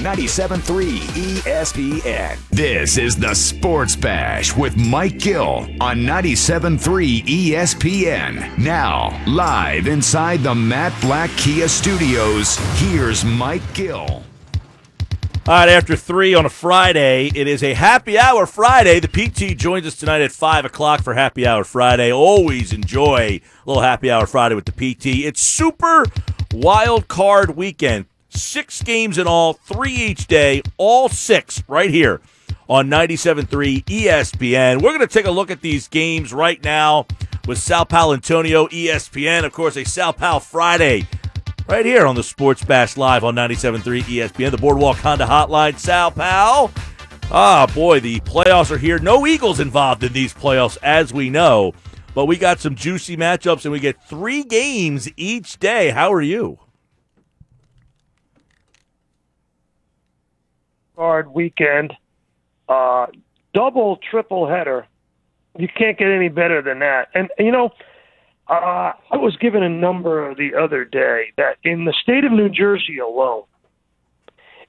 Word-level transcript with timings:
97.3 0.00 0.98
ESPN. 1.42 2.38
This 2.48 2.96
is 2.96 3.16
the 3.16 3.34
Sports 3.34 3.94
Bash 3.94 4.56
with 4.56 4.74
Mike 4.74 5.18
Gill 5.18 5.68
on 5.78 5.98
97.3 5.98 7.22
ESPN. 7.26 8.56
Now, 8.56 9.22
live 9.26 9.86
inside 9.86 10.40
the 10.40 10.54
Matt 10.54 10.98
Blatt 11.02 11.28
Kia 11.36 11.68
Studios, 11.68 12.56
here's 12.80 13.26
Mike 13.26 13.74
Gill. 13.74 14.22
All 15.46 15.56
right, 15.56 15.68
after 15.68 15.96
three 15.96 16.34
on 16.34 16.46
a 16.46 16.50
Friday, 16.50 17.30
it 17.34 17.46
is 17.46 17.62
a 17.62 17.74
happy 17.74 18.18
hour 18.18 18.46
Friday. 18.46 19.00
The 19.00 19.08
PT 19.08 19.58
joins 19.58 19.86
us 19.86 19.96
tonight 19.96 20.22
at 20.22 20.32
5 20.32 20.64
o'clock 20.64 21.02
for 21.02 21.12
Happy 21.12 21.46
Hour 21.46 21.64
Friday. 21.64 22.10
Always 22.10 22.72
enjoy 22.72 23.18
a 23.18 23.42
little 23.66 23.82
Happy 23.82 24.10
Hour 24.10 24.26
Friday 24.26 24.54
with 24.54 24.64
the 24.64 24.72
PT. 24.72 25.26
It's 25.26 25.40
Super 25.42 26.06
Wild 26.54 27.08
Card 27.08 27.56
Weekend. 27.56 28.06
Six 28.30 28.82
games 28.82 29.18
in 29.18 29.26
all, 29.26 29.54
three 29.54 29.92
each 29.92 30.26
day, 30.26 30.62
all 30.76 31.08
six 31.08 31.62
right 31.68 31.90
here 31.90 32.20
on 32.68 32.88
97.3 32.88 33.84
ESPN. 33.84 34.76
We're 34.80 34.96
going 34.96 35.00
to 35.00 35.06
take 35.08 35.26
a 35.26 35.30
look 35.30 35.50
at 35.50 35.60
these 35.60 35.88
games 35.88 36.32
right 36.32 36.62
now 36.62 37.06
with 37.46 37.58
Sal 37.58 37.84
Paolantonio, 37.84 38.70
ESPN. 38.70 39.44
Of 39.44 39.52
course, 39.52 39.76
a 39.76 39.84
Sal 39.84 40.12
Pal 40.12 40.38
Friday 40.38 41.06
right 41.68 41.84
here 41.84 42.06
on 42.06 42.14
the 42.14 42.22
Sports 42.22 42.64
Bash 42.64 42.96
Live 42.96 43.24
on 43.24 43.34
97.3 43.34 44.02
ESPN, 44.02 44.52
the 44.52 44.58
Boardwalk 44.58 44.98
Honda 44.98 45.26
Hotline. 45.26 45.76
Sal 45.76 46.12
Pal. 46.12 46.70
Ah, 47.32 47.66
boy, 47.74 48.00
the 48.00 48.20
playoffs 48.20 48.70
are 48.70 48.78
here. 48.78 48.98
No 48.98 49.26
Eagles 49.26 49.60
involved 49.60 50.02
in 50.04 50.12
these 50.12 50.34
playoffs, 50.34 50.78
as 50.82 51.12
we 51.12 51.30
know, 51.30 51.72
but 52.14 52.26
we 52.26 52.36
got 52.36 52.60
some 52.60 52.74
juicy 52.74 53.16
matchups, 53.16 53.64
and 53.64 53.72
we 53.72 53.78
get 53.78 54.02
three 54.04 54.42
games 54.42 55.08
each 55.16 55.58
day. 55.58 55.90
How 55.90 56.12
are 56.12 56.22
you? 56.22 56.58
Hard 61.00 61.32
weekend, 61.32 61.94
uh, 62.68 63.06
double, 63.54 63.98
triple 64.10 64.46
header. 64.46 64.86
You 65.58 65.66
can't 65.66 65.96
get 65.96 66.08
any 66.08 66.28
better 66.28 66.60
than 66.60 66.80
that. 66.80 67.08
And, 67.14 67.30
you 67.38 67.50
know, 67.50 67.70
uh, 68.48 68.92
I 69.10 69.16
was 69.16 69.34
given 69.40 69.62
a 69.62 69.68
number 69.70 70.34
the 70.34 70.54
other 70.54 70.84
day 70.84 71.32
that 71.38 71.56
in 71.64 71.86
the 71.86 71.94
state 72.02 72.24
of 72.24 72.32
New 72.32 72.50
Jersey 72.50 72.98
alone, 72.98 73.44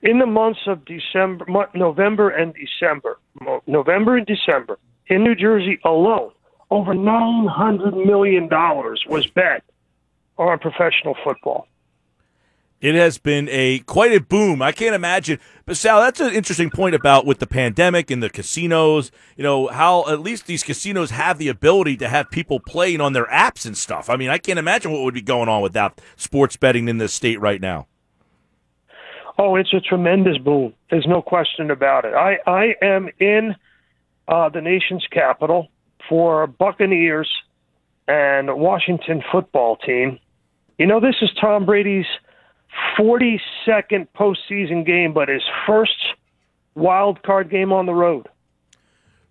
in 0.02 0.20
the 0.20 0.26
months 0.26 0.62
of 0.68 0.86
December, 0.86 1.46
November 1.76 2.30
and 2.30 2.54
December, 2.54 3.20
November 3.68 4.16
and 4.16 4.26
December, 4.26 4.80
in 5.08 5.26
New 5.26 5.36
Jersey 5.36 5.82
alone, 5.84 6.32
over 6.70 6.94
nine 6.94 7.48
hundred 7.48 7.94
million 7.94 8.48
dollars 8.48 9.04
was 9.06 9.28
bet 9.28 9.66
on 10.38 10.60
professional 10.60 11.18
football. 11.26 11.68
It 12.82 12.96
has 12.96 13.20
been 13.20 13.48
a 13.52 13.80
quite 13.80 14.12
a 14.12 14.20
boom. 14.20 14.64
I 14.64 14.72
can't 14.72 14.96
imagine. 14.96 15.40
But 15.68 15.78
Sal, 15.78 16.02
that's 16.02 16.20
an 16.20 16.34
interesting 16.34 16.72
point 16.72 16.96
about 16.96 17.28
with 17.28 17.38
the 17.38 17.46
pandemic 17.46 18.10
and 18.10 18.24
the 18.24 18.30
casinos. 18.30 19.12
You 19.38 19.44
know 19.44 19.68
how 19.68 20.08
at 20.10 20.20
least 20.20 20.48
these 20.48 20.64
casinos 20.64 21.12
have 21.12 21.38
the 21.38 21.48
ability 21.48 21.96
to 21.98 22.10
have 22.10 22.32
people 22.32 22.60
playing 22.60 23.00
on 23.00 23.14
their 23.14 23.28
apps 23.28 23.68
and 23.68 23.78
stuff. 23.78 24.10
I 24.10 24.16
mean, 24.16 24.30
I 24.30 24.40
can't 24.40 24.58
imagine 24.58 24.92
what 24.92 25.04
would 25.04 25.14
be 25.14 25.22
going 25.22 25.48
on 25.48 25.62
without 25.62 26.02
sports 26.16 26.58
betting 26.58 26.88
in 26.88 26.98
this 26.98 27.14
state 27.14 27.40
right 27.40 27.62
now. 27.62 27.86
Oh, 29.38 29.56
it's 29.56 29.74
a 29.74 29.80
tremendous 29.80 30.40
boom. 30.40 30.74
There's 30.90 31.08
no 31.08 31.22
question 31.22 31.70
about 31.70 32.06
it. 32.06 32.16
I 32.16 32.40
I 32.48 32.76
am 32.82 33.10
in 33.20 33.56
uh, 34.28 34.50
the 34.50 34.62
nation's 34.62 35.06
capital 35.12 35.68
for 36.10 36.48
Buccaneers 36.48 37.30
and 38.08 38.58
Washington 38.58 39.22
football 39.32 39.78
team. 39.78 40.18
You 40.80 40.88
know, 40.88 41.00
this 41.00 41.16
is 41.22 41.30
Tom 41.40 41.68
Brady's 41.68 42.08
42nd 42.98 44.08
postseason 44.16 44.86
game, 44.86 45.14
but 45.14 45.30
his 45.30 45.44
first 45.68 45.98
wild 46.76 47.22
card 47.24 47.50
game 47.50 47.72
on 47.72 47.86
the 47.86 47.94
road. 47.94 48.28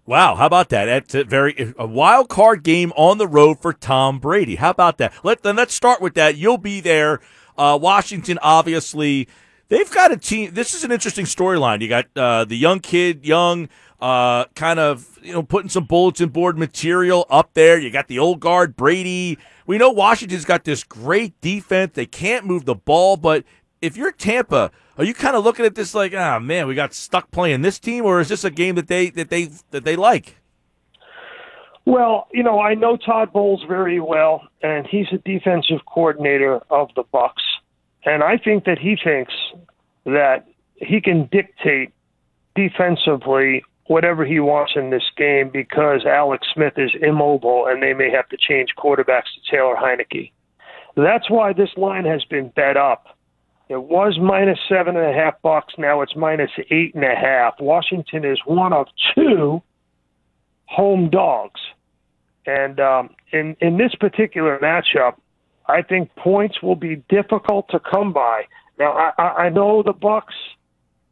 Wow, 0.07 0.35
how 0.35 0.47
about 0.47 0.71
that? 0.71 0.87
That's 0.87 1.15
a 1.15 1.25
very 1.25 1.73
a 1.79 1.87
wild 1.87 2.29
card 2.29 2.65
game 2.65 2.93
on 2.97 3.19
the 3.19 3.29
road 3.29 3.61
for 3.61 3.73
Tom 3.73 4.19
Brady. 4.19 4.57
How 4.57 4.71
about 4.71 4.99
that? 4.99 5.13
Let 5.23 5.43
then 5.43 5.57
let's 5.57 5.75
start 5.75 6.01
with 6.01 6.15
that. 6.15 6.37
You'll 6.37 6.59
be 6.59 6.81
there. 6.81 7.21
Uh, 7.57 7.79
Washington, 7.81 8.39
obviously, 8.43 9.29
they've 9.71 9.91
got 9.91 10.13
a 10.13 10.19
team. 10.19 10.53
This 10.53 10.75
is 10.75 10.85
an 10.85 10.93
interesting 10.93 11.25
storyline. 11.25 11.81
You 11.81 11.89
got 11.89 12.07
uh, 12.15 12.45
the 12.45 12.57
young 12.57 12.81
kid, 12.81 13.25
young, 13.25 13.71
uh, 13.99 14.45
kind 14.55 14.79
of 14.79 15.19
you 15.23 15.33
know 15.33 15.43
putting 15.43 15.71
some 15.71 15.85
bulletin 15.85 16.29
board 16.29 16.59
material 16.59 17.27
up 17.31 17.55
there. 17.55 17.79
You 17.79 17.91
got 17.91 18.09
the 18.09 18.19
old 18.19 18.41
guard 18.41 18.77
Brady 18.77 19.39
we 19.71 19.79
know 19.79 19.91
Washington's 19.91 20.45
got 20.45 20.65
this 20.65 20.83
great 20.83 21.41
defense. 21.41 21.93
They 21.95 22.05
can't 22.05 22.45
move 22.45 22.65
the 22.65 22.75
ball, 22.75 23.17
but 23.17 23.45
if 23.81 23.97
you're 23.97 24.11
Tampa, 24.11 24.73
are 24.99 25.05
you 25.05 25.15
kind 25.15 25.37
of 25.37 25.45
looking 25.45 25.65
at 25.65 25.77
this 25.77 25.95
like, 25.95 26.13
ah, 26.13 26.35
oh, 26.35 26.41
man, 26.41 26.67
we 26.67 26.75
got 26.75 26.93
stuck 26.93 27.31
playing 27.31 27.63
this 27.63 27.79
team, 27.79 28.05
or 28.05 28.19
is 28.19 28.29
this 28.29 28.43
a 28.43 28.51
game 28.51 28.75
that 28.75 28.89
they 28.89 29.11
that 29.11 29.31
they 29.31 29.49
that 29.71 29.85
they 29.85 29.95
like? 29.95 30.39
Well, 31.87 32.27
you 32.33 32.43
know, 32.43 32.59
I 32.59 32.75
know 32.75 32.97
Todd 32.97 33.33
Bowles 33.33 33.63
very 33.69 34.01
well, 34.01 34.43
and 34.61 34.89
he's 34.89 35.07
a 35.13 35.19
defensive 35.19 35.87
coordinator 35.87 36.61
of 36.69 36.89
the 36.97 37.05
Bucks, 37.13 37.45
and 38.05 38.23
I 38.23 38.37
think 38.39 38.65
that 38.65 38.79
he 38.79 38.97
thinks 39.03 39.33
that 40.05 40.47
he 40.77 41.01
can 41.01 41.29
dictate 41.31 41.93
defensively 42.55 43.63
whatever 43.87 44.25
he 44.25 44.41
wants 44.41 44.73
in 44.77 44.91
this 44.91 45.11
game 45.17 45.51
because 45.53 46.07
Alex 46.07 46.47
Smith 46.55 46.75
is 46.77 46.93
immobile 47.01 47.67
and 47.67 47.83
they 47.83 47.93
may 47.93 48.11
have 48.11 48.29
to 48.29 48.37
change 48.37 48.71
quarterbacks 48.79 49.29
to 49.35 49.51
Taylor 49.51 49.75
Heinicke. 49.75 50.31
That's 50.97 51.29
why 51.29 51.53
this 51.53 51.71
line 51.77 52.05
has 52.05 52.25
been 52.25 52.49
bet 52.51 52.77
up. 52.77 53.17
It 53.69 53.83
was 53.83 54.19
minus 54.21 54.59
seven 54.69 54.97
and 54.97 55.07
a 55.07 55.13
half 55.13 55.41
bucks. 55.43 55.75
Now 55.79 56.03
it's 56.03 56.17
minus 56.17 56.51
eight 56.71 56.95
and 56.95 57.05
a 57.05 57.15
half. 57.15 57.55
Washington 57.61 58.25
is 58.25 58.39
one 58.45 58.73
of 58.73 58.87
two 59.15 59.63
home 60.67 61.09
dogs, 61.11 61.61
and 62.47 62.81
um, 62.81 63.11
in 63.33 63.57
in 63.61 63.77
this 63.77 63.95
particular 63.95 64.59
matchup, 64.59 65.15
I 65.71 65.83
think 65.83 66.15
points 66.17 66.63
will 66.63 66.77
be 66.77 67.03
difficult 67.09 67.69
to 67.71 67.81
come 67.81 68.13
by. 68.13 68.43
Now 68.79 69.13
I, 69.19 69.23
I 69.23 69.49
know 69.49 69.83
the 69.83 69.93
Bucks 69.93 70.35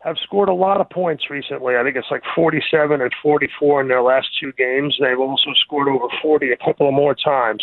have 0.01 0.17
scored 0.23 0.49
a 0.49 0.55
lot 0.55 0.81
of 0.81 0.89
points 0.91 1.25
recently. 1.29 1.77
I 1.77 1.83
think 1.83 1.97
it's 1.97 2.11
like 2.11 2.23
47 2.35 3.01
and 3.01 3.13
44 3.23 3.83
in 3.83 3.89
their 3.89 4.03
last 4.03 4.29
two 4.41 4.53
games. 4.53 4.97
They've 5.01 5.19
also 5.19 5.51
scored 5.65 5.89
over 5.89 6.07
40 6.23 6.53
a 6.53 6.57
couple 6.57 6.89
of 6.89 6.95
more 6.95 7.15
times. 7.15 7.63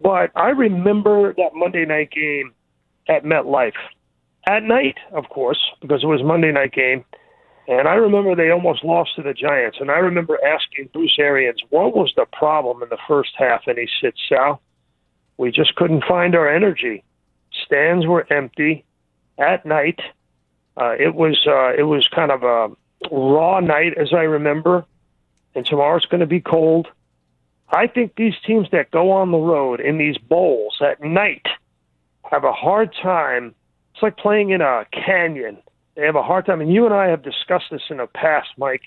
But 0.00 0.30
I 0.36 0.50
remember 0.50 1.32
that 1.34 1.50
Monday 1.54 1.84
night 1.84 2.10
game 2.10 2.52
at 3.08 3.24
MetLife. 3.24 3.72
At 4.46 4.64
night, 4.64 4.96
of 5.12 5.28
course, 5.28 5.60
because 5.80 6.02
it 6.02 6.06
was 6.06 6.22
Monday 6.24 6.52
night 6.52 6.72
game. 6.72 7.04
And 7.68 7.86
I 7.86 7.94
remember 7.94 8.34
they 8.34 8.50
almost 8.50 8.84
lost 8.84 9.14
to 9.16 9.22
the 9.22 9.32
Giants. 9.32 9.78
And 9.80 9.90
I 9.90 9.98
remember 9.98 10.38
asking 10.44 10.90
Bruce 10.92 11.16
Arians, 11.18 11.60
what 11.70 11.94
was 11.94 12.12
the 12.16 12.26
problem 12.32 12.82
in 12.82 12.88
the 12.88 12.98
first 13.06 13.30
half? 13.38 13.62
And 13.66 13.78
he 13.78 13.86
said, 14.00 14.12
Sal, 14.28 14.60
we 15.36 15.50
just 15.50 15.74
couldn't 15.74 16.04
find 16.04 16.34
our 16.34 16.48
energy. 16.48 17.04
Stands 17.64 18.06
were 18.06 18.26
empty 18.32 18.84
at 19.38 19.64
night 19.66 20.00
uh, 20.76 20.92
it 20.98 21.14
was 21.14 21.38
uh, 21.46 21.72
it 21.78 21.84
was 21.84 22.08
kind 22.14 22.30
of 22.30 22.42
a 22.42 22.68
raw 23.10 23.60
night, 23.60 23.98
as 23.98 24.12
I 24.12 24.22
remember, 24.22 24.84
and 25.54 25.66
tomorrow's 25.66 26.06
going 26.06 26.20
to 26.20 26.26
be 26.26 26.40
cold. 26.40 26.88
I 27.70 27.86
think 27.86 28.14
these 28.16 28.34
teams 28.46 28.68
that 28.72 28.90
go 28.90 29.10
on 29.12 29.30
the 29.30 29.38
road 29.38 29.80
in 29.80 29.98
these 29.98 30.18
bowls 30.18 30.80
at 30.80 31.02
night 31.02 31.46
have 32.30 32.44
a 32.44 32.52
hard 32.52 32.94
time. 33.02 33.54
It's 33.94 34.02
like 34.02 34.16
playing 34.16 34.50
in 34.50 34.60
a 34.60 34.86
canyon. 34.92 35.58
They 35.94 36.06
have 36.06 36.16
a 36.16 36.22
hard 36.22 36.46
time, 36.46 36.62
and 36.62 36.72
you 36.72 36.86
and 36.86 36.94
I 36.94 37.08
have 37.08 37.22
discussed 37.22 37.66
this 37.70 37.82
in 37.90 37.98
the 37.98 38.06
past, 38.06 38.48
Mike 38.56 38.82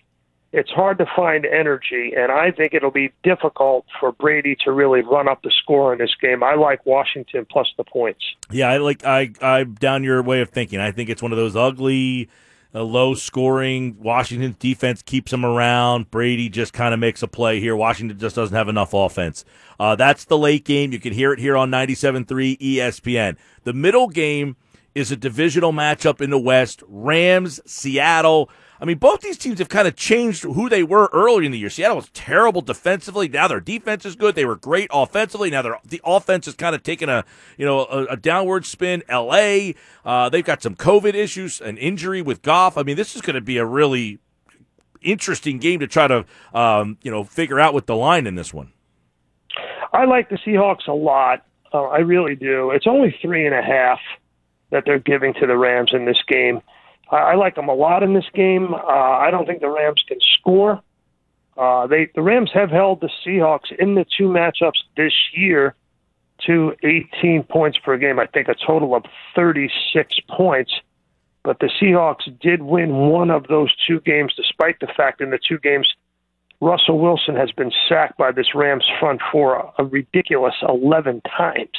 it's 0.56 0.72
hard 0.72 0.98
to 1.00 1.06
find 1.14 1.46
energy, 1.46 2.14
and 2.16 2.32
I 2.32 2.50
think 2.50 2.74
it'll 2.74 2.90
be 2.90 3.12
difficult 3.24 3.86
for 4.00 4.14
Brady 4.14 4.56
to 4.64 4.72
really 4.72 5.02
run 5.02 5.28
up 5.28 5.42
the 5.44 5.52
score 5.62 5.92
in 5.92 6.00
this 6.00 6.16
game. 6.22 6.44
I 6.44 6.56
like 6.56 6.86
Washington 6.86 7.46
plus 7.52 7.68
the 7.78 7.84
points. 7.84 8.24
Yeah, 8.50 8.70
I 8.70 8.78
like 8.78 9.04
I 9.06 9.32
I'm 9.42 9.74
down 9.74 10.06
your 10.06 10.24
way 10.24 10.40
of 10.40 10.50
thinking. 10.50 10.80
I 10.80 10.92
think 10.92 11.10
it's 11.10 11.22
one 11.22 11.34
of 11.34 11.38
those 11.38 11.58
ugly, 11.58 12.30
uh, 12.74 12.84
low 12.84 13.16
scoring. 13.16 13.98
Washington's 14.00 14.56
defense 14.56 15.02
keeps 15.02 15.32
them 15.32 15.46
around. 15.46 16.10
Brady 16.10 16.48
just 16.48 16.72
kind 16.72 16.94
of 16.94 17.02
makes 17.02 17.22
a 17.22 17.28
play 17.28 17.60
here. 17.60 17.76
Washington 17.76 18.18
just 18.18 18.38
doesn't 18.38 18.56
have 18.56 18.70
enough 18.70 18.94
offense. 18.94 19.44
Uh, 19.78 19.98
that's 19.98 20.24
the 20.24 20.38
late 20.38 20.64
game. 20.64 20.94
You 20.94 21.00
can 21.00 21.12
hear 21.12 21.34
it 21.34 21.40
here 21.40 21.58
on 21.58 21.70
97.3 21.70 22.58
ESPN. 22.58 23.36
The 23.66 23.74
middle 23.74 24.08
game 24.08 24.56
is 24.96 25.12
a 25.12 25.18
divisional 25.18 25.74
matchup 25.74 26.22
in 26.22 26.30
the 26.30 26.40
West. 26.40 26.82
Rams, 26.88 27.60
Seattle. 27.66 28.50
I 28.80 28.86
mean, 28.86 28.98
both 28.98 29.22
these 29.22 29.38
teams 29.38 29.60
have 29.60 29.70
kind 29.70 29.88
of 29.88 29.96
changed 29.96 30.44
who 30.44 30.70
they 30.70 30.84
were 30.84 31.10
earlier 31.14 31.46
in 31.46 31.52
the 31.52 31.58
year. 31.58 31.70
Seattle 31.70 31.98
was 31.98 32.10
terrible 32.10 32.62
defensively. 32.62 33.28
Now 33.28 33.48
their 33.48 33.60
defense 33.60 34.06
is 34.06 34.16
good. 34.16 34.36
They 34.36 34.46
were 34.46 34.56
great 34.56 34.90
offensively. 34.92 35.50
Now 35.50 35.62
their 35.62 35.80
the 35.86 36.02
offense 36.04 36.48
is 36.48 36.56
kind 36.56 36.76
of 36.76 36.84
taking 36.84 37.10
a 37.10 37.26
you 37.58 37.66
know 37.66 37.86
a, 37.86 38.06
a 38.06 38.18
downward 38.18 38.66
spin. 38.66 39.04
L.A. 39.08 39.76
Uh, 40.04 40.30
they've 40.30 40.44
got 40.44 40.62
some 40.62 40.76
COVID 40.76 41.14
issues, 41.14 41.62
an 41.62 41.78
injury 41.78 42.22
with 42.22 42.42
Goff. 42.42 42.78
I 42.78 42.84
mean, 42.84 42.96
this 42.96 43.16
is 43.16 43.22
going 43.22 43.36
to 43.36 43.42
be 43.42 43.58
a 43.58 43.66
really 43.66 44.20
interesting 45.02 45.60
game 45.60 45.80
to 45.82 45.88
try 45.88 46.08
to 46.08 46.26
um, 46.54 46.98
you 47.02 47.12
know 47.12 47.24
figure 47.24 47.60
out 47.60 47.74
with 47.74 47.86
the 47.86 47.96
line 47.96 48.28
in 48.28 48.36
this 48.36 48.54
one. 48.54 48.72
I 49.94 50.06
like 50.06 50.30
the 50.30 50.38
Seahawks 50.38 50.88
a 50.88 50.94
lot. 50.94 51.46
Uh, 51.74 51.84
I 51.84 52.00
really 52.00 52.36
do. 52.36 52.72
It's 52.72 52.88
only 52.88 53.16
three 53.22 53.46
and 53.46 53.56
a 53.56 53.62
half 53.62 54.00
that 54.72 54.84
they're 54.86 55.00
giving 55.00 55.34
to 55.36 55.48
the 55.48 55.58
Rams 55.58 55.92
in 55.94 56.06
this 56.06 56.22
game. 56.28 56.62
I, 57.12 57.18
I 57.18 57.36
like 57.36 57.56
them 57.56 57.70
a 57.70 57.74
lot 57.74 58.04
in 58.04 58.14
this 58.14 58.30
game. 58.34 58.74
Uh, 58.74 58.78
I 58.78 59.30
don't 59.32 59.46
think 59.46 59.62
the 59.62 59.70
Rams 59.70 60.04
can 60.08 60.20
score. 60.40 60.82
Uh, 61.58 61.88
they 61.88 62.10
the 62.16 62.22
Rams 62.22 62.52
have 62.54 62.70
held 62.70 63.02
the 63.02 63.10
Seahawks 63.26 63.72
in 63.78 63.96
the 63.96 64.06
two 64.18 64.28
matchups 64.28 64.80
this 64.98 65.14
year 65.34 65.76
to 66.46 66.76
18 66.84 67.44
points 67.44 67.78
per 67.78 67.98
game. 67.98 68.20
I 68.20 68.28
think 68.28 68.50
a 68.50 68.56
total 68.56 68.94
of 68.94 69.06
36 69.36 70.20
points. 70.30 70.74
But 71.44 71.60
the 71.60 71.70
Seahawks 71.80 72.28
did 72.42 72.64
win 72.64 73.10
one 73.10 73.30
of 73.30 73.48
those 73.48 73.74
two 73.88 74.00
games, 74.02 74.34
despite 74.36 74.80
the 74.80 74.88
fact 74.88 75.22
in 75.22 75.30
the 75.30 75.40
two 75.48 75.60
games 75.60 75.88
Russell 76.62 77.00
Wilson 77.00 77.36
has 77.36 77.52
been 77.52 77.72
sacked 77.88 78.18
by 78.18 78.32
this 78.32 78.56
Rams 78.56 78.86
front 79.00 79.22
four 79.32 79.72
a 79.78 79.84
ridiculous 79.84 80.56
11 80.68 81.22
times. 81.22 81.78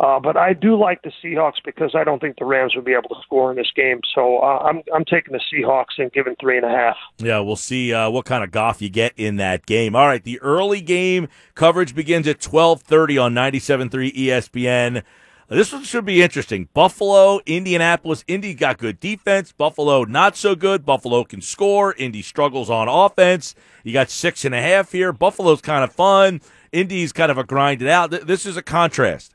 Uh, 0.00 0.18
but 0.18 0.34
I 0.34 0.54
do 0.54 0.80
like 0.80 1.02
the 1.02 1.12
Seahawks 1.22 1.62
because 1.62 1.94
I 1.94 2.04
don't 2.04 2.20
think 2.20 2.38
the 2.38 2.46
Rams 2.46 2.74
will 2.74 2.82
be 2.82 2.94
able 2.94 3.10
to 3.10 3.20
score 3.22 3.50
in 3.50 3.58
this 3.58 3.70
game. 3.76 4.00
So 4.14 4.38
uh, 4.38 4.58
I'm 4.64 4.82
I'm 4.94 5.04
taking 5.04 5.34
the 5.34 5.40
Seahawks 5.52 5.98
and 5.98 6.10
giving 6.10 6.36
three 6.40 6.56
and 6.56 6.64
a 6.64 6.70
half. 6.70 6.96
Yeah, 7.18 7.40
we'll 7.40 7.54
see 7.54 7.92
uh, 7.92 8.08
what 8.08 8.24
kind 8.24 8.42
of 8.42 8.50
Goff 8.50 8.80
you 8.80 8.88
get 8.88 9.12
in 9.18 9.36
that 9.36 9.66
game. 9.66 9.94
All 9.94 10.06
right, 10.06 10.24
the 10.24 10.40
early 10.40 10.80
game 10.80 11.28
coverage 11.54 11.94
begins 11.94 12.26
at 12.26 12.40
12:30 12.40 13.22
on 13.22 13.34
97.3 13.34 14.16
ESPN. 14.16 15.02
This 15.48 15.70
one 15.70 15.82
should 15.82 16.06
be 16.06 16.22
interesting. 16.22 16.68
Buffalo, 16.72 17.40
Indianapolis. 17.44 18.24
Indy 18.26 18.54
got 18.54 18.78
good 18.78 19.00
defense. 19.00 19.52
Buffalo 19.52 20.04
not 20.04 20.34
so 20.34 20.54
good. 20.54 20.86
Buffalo 20.86 21.24
can 21.24 21.42
score. 21.42 21.92
Indy 21.98 22.22
struggles 22.22 22.70
on 22.70 22.88
offense. 22.88 23.54
You 23.84 23.92
got 23.92 24.08
six 24.08 24.46
and 24.46 24.54
a 24.54 24.62
half 24.62 24.92
here. 24.92 25.12
Buffalo's 25.12 25.60
kind 25.60 25.84
of 25.84 25.92
fun. 25.92 26.40
Indy's 26.72 27.12
kind 27.12 27.30
of 27.30 27.36
a 27.36 27.44
grinded 27.44 27.88
out. 27.88 28.12
This 28.12 28.46
is 28.46 28.56
a 28.56 28.62
contrast. 28.62 29.34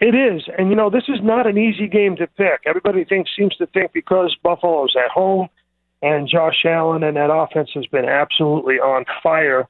It 0.00 0.14
is, 0.14 0.42
and 0.56 0.70
you 0.70 0.76
know 0.76 0.90
this 0.90 1.08
is 1.08 1.18
not 1.22 1.46
an 1.46 1.58
easy 1.58 1.88
game 1.88 2.16
to 2.16 2.26
pick. 2.26 2.62
Everybody 2.66 3.04
thinks 3.04 3.30
seems 3.36 3.56
to 3.56 3.66
think 3.66 3.92
because 3.92 4.36
Buffalo's 4.42 4.94
at 4.96 5.10
home 5.10 5.48
and 6.02 6.28
Josh 6.28 6.64
Allen 6.64 7.02
and 7.02 7.16
that 7.16 7.32
offense 7.32 7.70
has 7.74 7.86
been 7.86 8.04
absolutely 8.04 8.76
on 8.76 9.04
fire. 9.22 9.68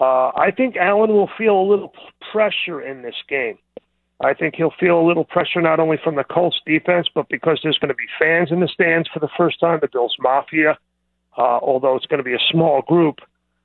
Uh, 0.00 0.28
I 0.34 0.52
think 0.56 0.76
Allen 0.76 1.10
will 1.10 1.30
feel 1.36 1.60
a 1.60 1.68
little 1.68 1.92
pressure 2.32 2.80
in 2.80 3.02
this 3.02 3.14
game. 3.28 3.58
I 4.20 4.34
think 4.34 4.54
he'll 4.56 4.74
feel 4.78 5.00
a 5.00 5.06
little 5.06 5.24
pressure 5.24 5.60
not 5.60 5.80
only 5.80 5.98
from 6.02 6.14
the 6.14 6.24
Colts 6.24 6.60
defense, 6.64 7.08
but 7.14 7.28
because 7.28 7.60
there's 7.62 7.78
going 7.78 7.88
to 7.88 7.94
be 7.94 8.06
fans 8.18 8.50
in 8.52 8.60
the 8.60 8.68
stands 8.68 9.08
for 9.12 9.20
the 9.20 9.28
first 9.36 9.60
time, 9.60 9.80
the 9.80 9.88
Bills 9.92 10.14
Mafia. 10.18 10.78
Uh, 11.36 11.58
although 11.62 11.96
it's 11.96 12.06
going 12.06 12.18
to 12.18 12.24
be 12.24 12.34
a 12.34 12.48
small 12.50 12.82
group, 12.82 13.16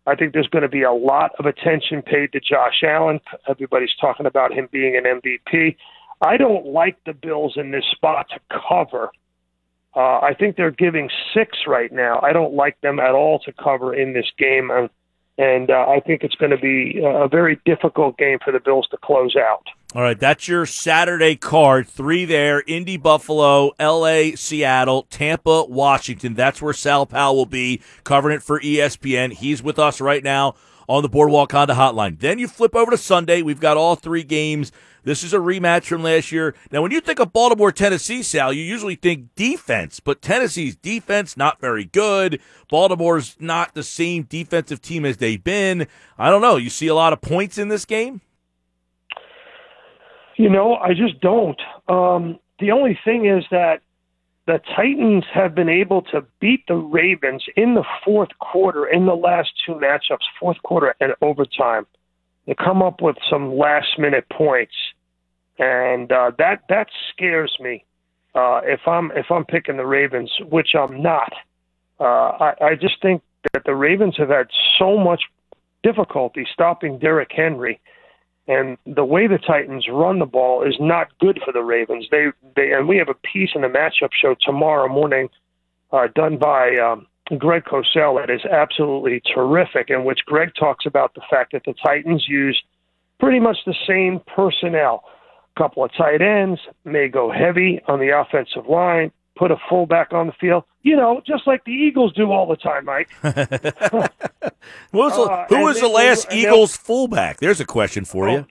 I 0.07 0.15
think 0.15 0.33
there's 0.33 0.48
going 0.48 0.63
to 0.63 0.69
be 0.69 0.83
a 0.83 0.94
lot 0.94 1.31
of 1.38 1.45
attention 1.45 2.01
paid 2.01 2.31
to 2.31 2.39
Josh 2.39 2.81
Allen. 2.81 3.19
Everybody's 3.48 3.94
talking 4.00 4.25
about 4.25 4.54
him 4.54 4.69
being 4.71 4.95
an 4.95 5.04
MVP. 5.04 5.75
I 6.21 6.38
don't 6.38 6.65
like 6.65 6.98
the 7.06 7.13
Bills 7.13 7.54
in 7.57 7.71
this 7.71 7.83
spot 7.92 8.27
to 8.30 8.39
cover. 8.69 9.09
Uh, 9.95 10.19
I 10.19 10.33
think 10.38 10.56
they're 10.56 10.71
giving 10.71 11.09
six 11.33 11.59
right 11.68 11.92
now. 11.92 12.21
I 12.24 12.31
don't 12.31 12.54
like 12.54 12.80
them 12.81 13.00
at 13.00 13.12
all 13.12 13.39
to 13.39 13.51
cover 13.51 13.94
in 13.94 14.13
this 14.13 14.27
game, 14.38 14.71
and, 14.71 14.89
and 15.38 15.69
uh, 15.69 15.86
I 15.89 16.00
think 16.00 16.24
it's 16.24 16.36
going 16.36 16.51
to 16.51 16.57
be 16.57 17.01
a 17.03 17.27
very 17.27 17.60
difficult 17.65 18.18
game 18.18 18.39
for 18.44 18.53
the 18.53 18.60
Bills 18.60 18.88
to 18.92 18.98
close 18.98 19.36
out. 19.36 19.65
All 19.95 20.01
right, 20.01 20.19
that's 20.19 20.50
your 20.50 20.66
Saturday 20.66 21.38
card. 21.38 21.88
Three 21.88 22.25
there 22.25 22.62
Indy, 22.68 22.98
Buffalo, 22.98 23.72
LA, 23.80 24.36
Seattle, 24.36 25.07
Tampa, 25.10 25.63
Washington. 25.63 26.34
That's 26.34 26.62
where 26.62 26.74
Sal 26.74 27.06
Pal 27.06 27.34
will 27.34 27.45
be 27.45 27.81
covering 28.04 28.36
it 28.36 28.44
for 28.44 28.60
ESPN. 28.60 29.31
He's 29.31 29.63
with 29.63 29.80
us 29.80 30.01
right 30.01 30.24
now 30.24 30.56
on 30.89 31.04
the 31.04 31.10
Boardwalk 31.10 31.54
Honda 31.54 31.74
Hotline. 31.74 32.19
Then 32.19 32.38
you 32.38 32.50
flip 32.50 32.75
over 32.75 32.92
to 32.92 32.98
Sunday. 32.98 33.42
We've 33.42 33.62
got 33.62 33.78
all 33.78 33.95
three 33.95 34.24
games. 34.24 34.74
This 35.06 35.24
is 35.24 35.34
a 35.34 35.38
rematch 35.38 35.86
from 35.86 36.04
last 36.04 36.34
year. 36.34 36.54
Now, 36.69 36.81
when 36.81 36.92
you 36.92 37.00
think 37.00 37.22
of 37.22 37.31
Baltimore, 37.31 37.72
Tennessee, 37.72 38.24
Sal, 38.24 38.51
you 38.51 38.63
usually 38.63 38.95
think 38.95 39.34
defense, 39.36 40.01
but 40.01 40.22
Tennessee's 40.22 40.75
defense 40.75 41.38
not 41.38 41.62
very 41.62 41.86
good. 41.86 42.42
Baltimore's 42.69 43.38
not 43.39 43.74
the 43.74 43.84
same 43.84 44.24
defensive 44.24 44.81
team 44.81 45.06
as 45.06 45.16
they've 45.16 45.42
been. 45.42 45.88
I 46.18 46.30
don't 46.30 46.42
know. 46.42 46.57
You 46.57 46.69
see 46.69 46.88
a 46.88 46.95
lot 46.95 47.13
of 47.13 47.22
points 47.22 47.57
in 47.57 47.69
this 47.69 47.86
game? 47.86 48.19
You 50.38 50.50
know, 50.50 50.75
I 50.75 50.94
just 50.94 51.19
don't. 51.19 51.60
Um, 51.88 52.39
the 52.60 52.72
only 52.72 52.98
thing 53.04 53.25
is 53.25 53.44
that 53.50 53.81
the 54.45 54.62
Titans 54.75 55.25
have 55.34 55.56
been 55.56 55.68
able 55.68 56.04
to 56.04 56.24
beat 56.39 56.66
the 56.68 56.75
Ravens 56.75 57.44
in 57.56 57.74
the 57.74 57.84
fourth 58.06 58.30
quarter 58.39 58.86
in 58.86 59.06
the 59.07 59.16
last 59.16 59.50
two 59.66 59.74
matchups, 59.74 60.24
fourth 60.39 60.62
quarter 60.63 60.95
and 61.01 61.13
overtime. 61.22 61.86
They 62.45 62.54
come 62.54 62.81
up 62.81 63.01
with 63.01 63.18
some 63.30 63.57
last 63.57 64.00
minute 64.00 64.25
points, 64.31 64.74
and 65.60 66.10
uh, 66.12 66.31
that 66.38 66.62
that 66.69 66.88
scares 67.12 67.54
me. 67.60 67.84
Uh, 68.36 68.62
if 68.63 68.88
I'm 68.88 69.12
if 69.16 69.25
I'm 69.31 69.44
picking 69.44 69.75
the 69.75 69.86
Ravens, 69.86 70.31
which 70.50 70.75
I'm 70.75 71.01
not, 71.01 71.34
uh, 72.00 72.04
I, 72.04 72.54
I 72.62 72.75
just 72.80 73.01
think 73.01 73.22
that 73.54 73.63
the 73.66 73.75
Ravens 73.75 74.16
have 74.18 74.30
had 74.30 74.48
so 74.78 74.98
much 74.98 75.24
difficulty 75.84 76.48
stopping 76.54 77.00
Derrick 77.00 77.31
Henry 77.36 77.81
and 78.48 78.78
the 78.86 79.04
way 79.04 79.28
the 79.28 79.38
Titans 79.38 79.88
run 79.92 80.20
the 80.20 80.26
ball 80.26 80.64
is 80.64 80.76
not 80.80 81.08
good 81.20 81.40
for 81.44 81.52
the 81.52 81.62
Ravens. 81.62 82.08
They 82.12 82.28
they 82.56 82.72
and 82.72 82.88
we 82.88 82.98
have 82.98 83.10
a 83.10 83.14
piece 83.14 83.52
in 83.56 83.62
the 83.62 83.68
matchup 83.68 84.10
show 84.14 84.36
tomorrow 84.42 84.88
morning, 84.88 85.30
uh, 85.92 86.08
done 86.16 86.38
by 86.38 86.78
um, 86.78 87.08
Greg 87.38 87.66
Cosell 87.66 88.20
that 88.20 88.30
is 88.30 88.46
absolutely 88.46 89.22
terrific, 89.34 89.90
in 89.90 90.06
which 90.06 90.20
Greg 90.26 90.52
talks 90.58 90.86
about 90.86 91.14
the 91.14 91.22
fact 91.30 91.52
that 91.52 91.64
the 91.66 91.74
Titans 91.74 92.26
use 92.28 92.62
pretty 93.20 93.40
much 93.40 93.58
the 93.66 93.76
same 93.86 94.22
personnel. 94.34 95.04
A 95.56 95.60
couple 95.60 95.84
of 95.84 95.92
tight 95.98 96.22
ends 96.22 96.62
may 96.86 97.10
go 97.10 97.32
heavy 97.32 97.82
on 97.88 98.00
the 98.00 98.18
offensive 98.18 98.68
line, 98.68 99.12
put 99.38 99.51
a 99.51 99.57
fullback 99.69 100.13
on 100.13 100.28
the 100.28 100.34
field. 100.34 100.63
You 100.84 100.95
know, 100.95 101.22
just 101.25 101.48
like 101.48 101.63
the 101.66 101.72
Eagles 101.72 102.13
do 102.13 102.31
all 102.31 102.48
the 102.48 102.56
time, 102.56 102.86
Mike. 102.86 103.10
was 103.24 105.13
the, 105.13 105.22
uh, 105.22 105.45
who 105.50 105.63
was 105.63 105.80
the 105.80 105.88
last 105.88 106.31
Eagles 106.31 106.75
fullback? 106.75 107.39
There's 107.39 107.60
a 107.60 107.66
question 107.66 108.06
for 108.06 108.30
oh, 108.30 108.36
you. 108.36 108.45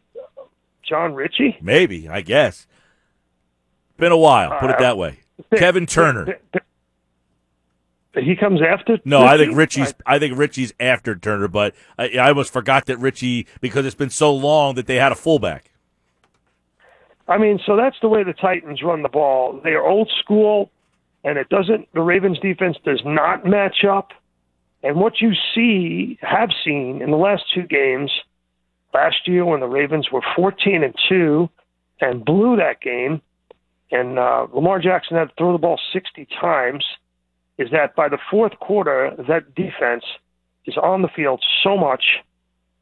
Jon 0.88 1.14
Ritchie? 1.14 1.56
Maybe, 1.60 2.08
I 2.08 2.20
guess. 2.20 2.66
Been 3.96 4.12
a 4.12 4.16
while, 4.16 4.58
put 4.60 4.70
it 4.70 4.76
uh, 4.76 4.80
that 4.80 4.98
way. 4.98 5.20
Kevin 5.56 5.86
Turner. 5.86 6.38
He 8.14 8.34
comes 8.34 8.60
after. 8.62 8.98
No, 9.04 9.20
Ritchie? 9.20 9.28
I 9.28 9.36
think 9.36 9.56
Ritchie's. 9.56 9.94
I 10.06 10.18
think 10.18 10.38
Ritchie's 10.38 10.72
after 10.80 11.14
Turner, 11.16 11.48
but 11.48 11.74
I, 11.98 12.10
I 12.18 12.28
almost 12.28 12.52
forgot 12.52 12.86
that 12.86 12.98
Ritchie 12.98 13.46
because 13.60 13.84
it's 13.84 13.94
been 13.94 14.10
so 14.10 14.34
long 14.34 14.74
that 14.76 14.86
they 14.86 14.96
had 14.96 15.12
a 15.12 15.14
fullback. 15.14 15.70
I 17.28 17.38
mean, 17.38 17.58
so 17.66 17.76
that's 17.76 17.96
the 18.00 18.08
way 18.08 18.22
the 18.22 18.32
Titans 18.32 18.82
run 18.82 19.02
the 19.02 19.08
ball. 19.08 19.60
They 19.62 19.72
are 19.72 19.84
old 19.84 20.10
school 20.22 20.70
and 21.26 21.36
it 21.36 21.48
doesn't. 21.48 21.92
The 21.92 22.00
Ravens 22.00 22.38
defense 22.38 22.76
does 22.84 23.02
not 23.04 23.44
match 23.44 23.84
up. 23.84 24.12
And 24.82 24.96
what 24.96 25.20
you 25.20 25.32
see, 25.54 26.18
have 26.22 26.50
seen 26.64 27.02
in 27.02 27.10
the 27.10 27.16
last 27.16 27.42
two 27.52 27.64
games, 27.64 28.12
last 28.94 29.26
year 29.26 29.44
when 29.44 29.58
the 29.58 29.66
Ravens 29.66 30.08
were 30.12 30.22
14 30.36 30.84
and 30.84 30.94
two, 31.08 31.50
and 32.00 32.24
blew 32.24 32.56
that 32.56 32.80
game, 32.80 33.20
and 33.90 34.18
uh, 34.18 34.46
Lamar 34.54 34.78
Jackson 34.78 35.16
had 35.16 35.28
to 35.30 35.34
throw 35.36 35.52
the 35.52 35.58
ball 35.58 35.80
60 35.92 36.28
times, 36.40 36.84
is 37.58 37.70
that 37.72 37.96
by 37.96 38.08
the 38.08 38.18
fourth 38.30 38.56
quarter, 38.60 39.12
that 39.28 39.54
defense 39.56 40.04
is 40.66 40.76
on 40.76 41.02
the 41.02 41.08
field 41.08 41.42
so 41.64 41.76
much 41.76 42.04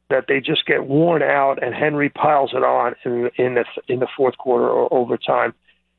that 0.09 0.25
they 0.27 0.39
just 0.39 0.67
get 0.67 0.85
worn 0.85 1.23
out, 1.23 1.63
and 1.63 1.73
Henry 1.73 2.09
piles 2.09 2.51
it 2.53 2.63
on 2.63 2.93
in, 3.05 3.31
in 3.37 3.55
the 3.55 3.65
in 3.87 3.99
the 3.99 4.07
fourth 4.15 4.37
quarter 4.37 4.69
or 4.69 4.93
overtime 4.93 5.55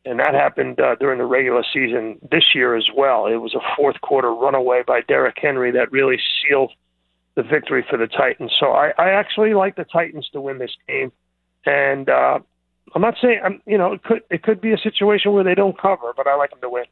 and 0.06 0.20
that 0.20 0.34
happened 0.34 0.80
uh, 0.80 0.94
during 0.94 1.18
the 1.18 1.24
regular 1.24 1.64
season 1.74 2.18
this 2.30 2.54
year 2.54 2.76
as 2.76 2.86
well. 2.96 3.26
It 3.26 3.36
was 3.36 3.54
a 3.54 3.60
fourth 3.76 4.00
quarter 4.00 4.32
runaway 4.32 4.82
by 4.86 5.00
Derrick 5.00 5.36
Henry 5.40 5.72
that 5.72 5.90
really 5.90 6.18
sealed 6.40 6.72
the 7.34 7.42
victory 7.42 7.84
for 7.90 7.98
the 7.98 8.06
Titans. 8.06 8.52
So 8.58 8.70
I, 8.70 8.92
I 8.96 9.10
actually 9.10 9.52
like 9.52 9.76
the 9.76 9.84
Titans 9.84 10.28
to 10.32 10.40
win 10.40 10.58
this 10.58 10.70
game, 10.86 11.12
and 11.66 12.08
uh, 12.08 12.38
I'm 12.94 13.02
not 13.02 13.14
saying 13.20 13.40
I'm, 13.44 13.60
you 13.66 13.76
know 13.76 13.92
it 13.94 14.02
could 14.04 14.22
it 14.30 14.42
could 14.42 14.60
be 14.60 14.72
a 14.72 14.78
situation 14.78 15.32
where 15.32 15.44
they 15.44 15.54
don't 15.54 15.78
cover, 15.78 16.14
but 16.16 16.26
I 16.26 16.36
like 16.36 16.50
them 16.50 16.60
to 16.62 16.70
win. 16.70 16.84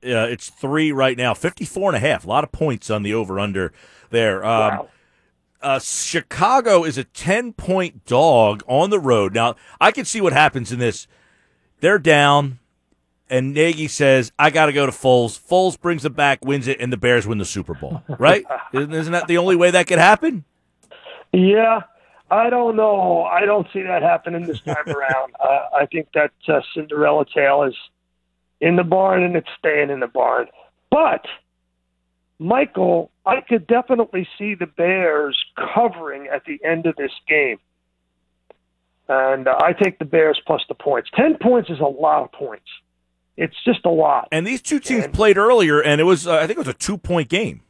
Yeah, 0.00 0.24
it's 0.24 0.48
three 0.48 0.90
right 0.90 1.16
now, 1.16 1.34
54 1.34 1.90
and 1.90 1.96
a 1.96 2.00
half. 2.00 2.24
A 2.24 2.28
lot 2.28 2.42
of 2.42 2.50
points 2.50 2.90
on 2.90 3.02
the 3.02 3.14
over 3.14 3.38
under 3.38 3.72
there. 4.10 4.44
Um, 4.44 4.60
wow. 4.60 4.88
Uh, 5.60 5.78
Chicago 5.78 6.82
is 6.82 6.98
a 6.98 7.04
10 7.04 7.52
point 7.52 8.04
dog 8.04 8.64
on 8.66 8.90
the 8.90 8.98
road. 8.98 9.32
Now, 9.32 9.54
I 9.80 9.92
can 9.92 10.04
see 10.04 10.20
what 10.20 10.32
happens 10.32 10.72
in 10.72 10.80
this 10.80 11.06
they're 11.82 11.98
down, 11.98 12.60
and 13.28 13.52
Nagy 13.52 13.88
says, 13.88 14.32
I 14.38 14.50
got 14.50 14.66
to 14.66 14.72
go 14.72 14.86
to 14.86 14.92
Foles. 14.92 15.38
Foles 15.38 15.78
brings 15.78 16.04
it 16.04 16.14
back, 16.14 16.42
wins 16.44 16.68
it, 16.68 16.80
and 16.80 16.92
the 16.92 16.96
Bears 16.96 17.26
win 17.26 17.38
the 17.38 17.44
Super 17.44 17.74
Bowl, 17.74 18.02
right? 18.18 18.44
isn't, 18.72 18.94
isn't 18.94 19.12
that 19.12 19.26
the 19.26 19.36
only 19.36 19.56
way 19.56 19.70
that 19.72 19.86
could 19.88 19.98
happen? 19.98 20.44
Yeah, 21.32 21.80
I 22.30 22.50
don't 22.50 22.76
know. 22.76 23.24
I 23.24 23.44
don't 23.44 23.66
see 23.72 23.82
that 23.82 24.02
happening 24.02 24.46
this 24.46 24.60
time 24.60 24.76
around. 24.86 25.34
Uh, 25.40 25.76
I 25.76 25.86
think 25.86 26.08
that 26.14 26.30
uh, 26.48 26.60
Cinderella 26.72 27.26
tale 27.34 27.64
is 27.64 27.74
in 28.60 28.76
the 28.76 28.84
barn 28.84 29.24
and 29.24 29.34
it's 29.34 29.48
staying 29.58 29.90
in 29.90 29.98
the 29.98 30.06
barn. 30.06 30.46
But, 30.90 31.26
Michael, 32.38 33.10
I 33.26 33.40
could 33.40 33.66
definitely 33.66 34.28
see 34.38 34.54
the 34.54 34.66
Bears 34.66 35.36
covering 35.74 36.28
at 36.28 36.44
the 36.44 36.60
end 36.64 36.86
of 36.86 36.94
this 36.94 37.12
game 37.28 37.58
and 39.12 39.48
uh, 39.48 39.56
I 39.58 39.72
take 39.72 39.98
the 39.98 40.04
Bears 40.04 40.40
plus 40.46 40.62
the 40.68 40.74
points. 40.74 41.10
Ten 41.14 41.36
points 41.40 41.70
is 41.70 41.80
a 41.80 41.84
lot 41.84 42.22
of 42.24 42.32
points. 42.32 42.68
it's 43.36 43.56
just 43.64 43.84
a 43.84 43.90
lot. 43.90 44.28
And 44.32 44.46
these 44.46 44.62
two 44.62 44.78
teams 44.78 45.04
and, 45.04 45.14
played 45.14 45.38
earlier, 45.38 45.80
and 45.82 46.00
it 46.00 46.04
was 46.04 46.26
uh, 46.26 46.36
I 46.36 46.46
think 46.46 46.52
it 46.52 46.58
was 46.58 46.68
a 46.68 46.74
two 46.74 46.98
point 46.98 47.28
game. 47.28 47.62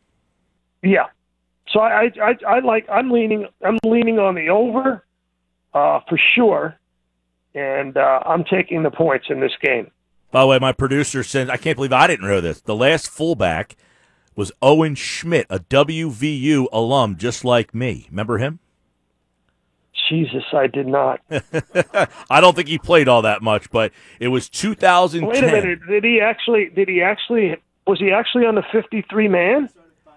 Yeah, 0.83 1.07
so 1.73 1.81
I, 1.81 2.11
I 2.23 2.35
I 2.47 2.59
like 2.61 2.87
I'm 2.91 3.11
leaning 3.11 3.47
I'm 3.65 3.79
leaning 3.85 4.19
on 4.19 4.35
the 4.35 4.49
over 4.49 5.05
uh, 5.75 6.01
for 6.09 6.19
sure, 6.35 6.77
and 7.55 7.97
uh, 7.97 8.21
I'm 8.27 8.45
taking 8.45 8.83
the 8.83 8.91
points 8.91 9.27
in 9.31 9.41
this 9.41 9.53
game. 9.63 9.91
By 10.31 10.43
the 10.43 10.47
way, 10.49 10.59
my 10.59 10.73
producer 10.73 11.23
said 11.23 11.51
I 11.51 11.57
can't 11.57 11.77
believe 11.77 11.93
I 11.93 12.07
didn't 12.07 12.27
know 12.27 12.41
this. 12.41 12.61
The 12.61 12.77
last 12.77 13.09
fullback 13.09 13.77
was 14.35 14.51
Owen 14.63 14.95
Schmidt, 14.95 15.47
a 15.51 15.59
WVU 15.59 16.67
alum, 16.73 17.17
just 17.17 17.45
like 17.45 17.75
me. 17.75 18.07
Remember 18.11 18.39
him? 18.39 18.61
Jesus, 20.09 20.45
I 20.53 20.67
did 20.67 20.87
not. 20.87 21.21
I 22.31 22.41
don't 22.41 22.55
think 22.57 22.69
he 22.69 22.79
played 22.79 23.09
all 23.09 23.23
that 23.23 23.43
much, 23.43 23.71
but 23.71 23.93
it 24.21 24.29
was 24.29 24.49
2010. 24.49 25.29
Wait 25.29 25.45
a 25.45 25.47
minute. 25.47 25.81
Did 25.87 26.05
he 26.05 26.21
actually? 26.21 26.71
Did 26.75 26.89
he 26.89 27.03
actually? 27.03 27.57
Was 27.87 27.99
he 27.99 28.11
actually 28.11 28.47
on 28.47 28.55
the 28.55 28.65
53 28.73 29.29
man? 29.29 29.69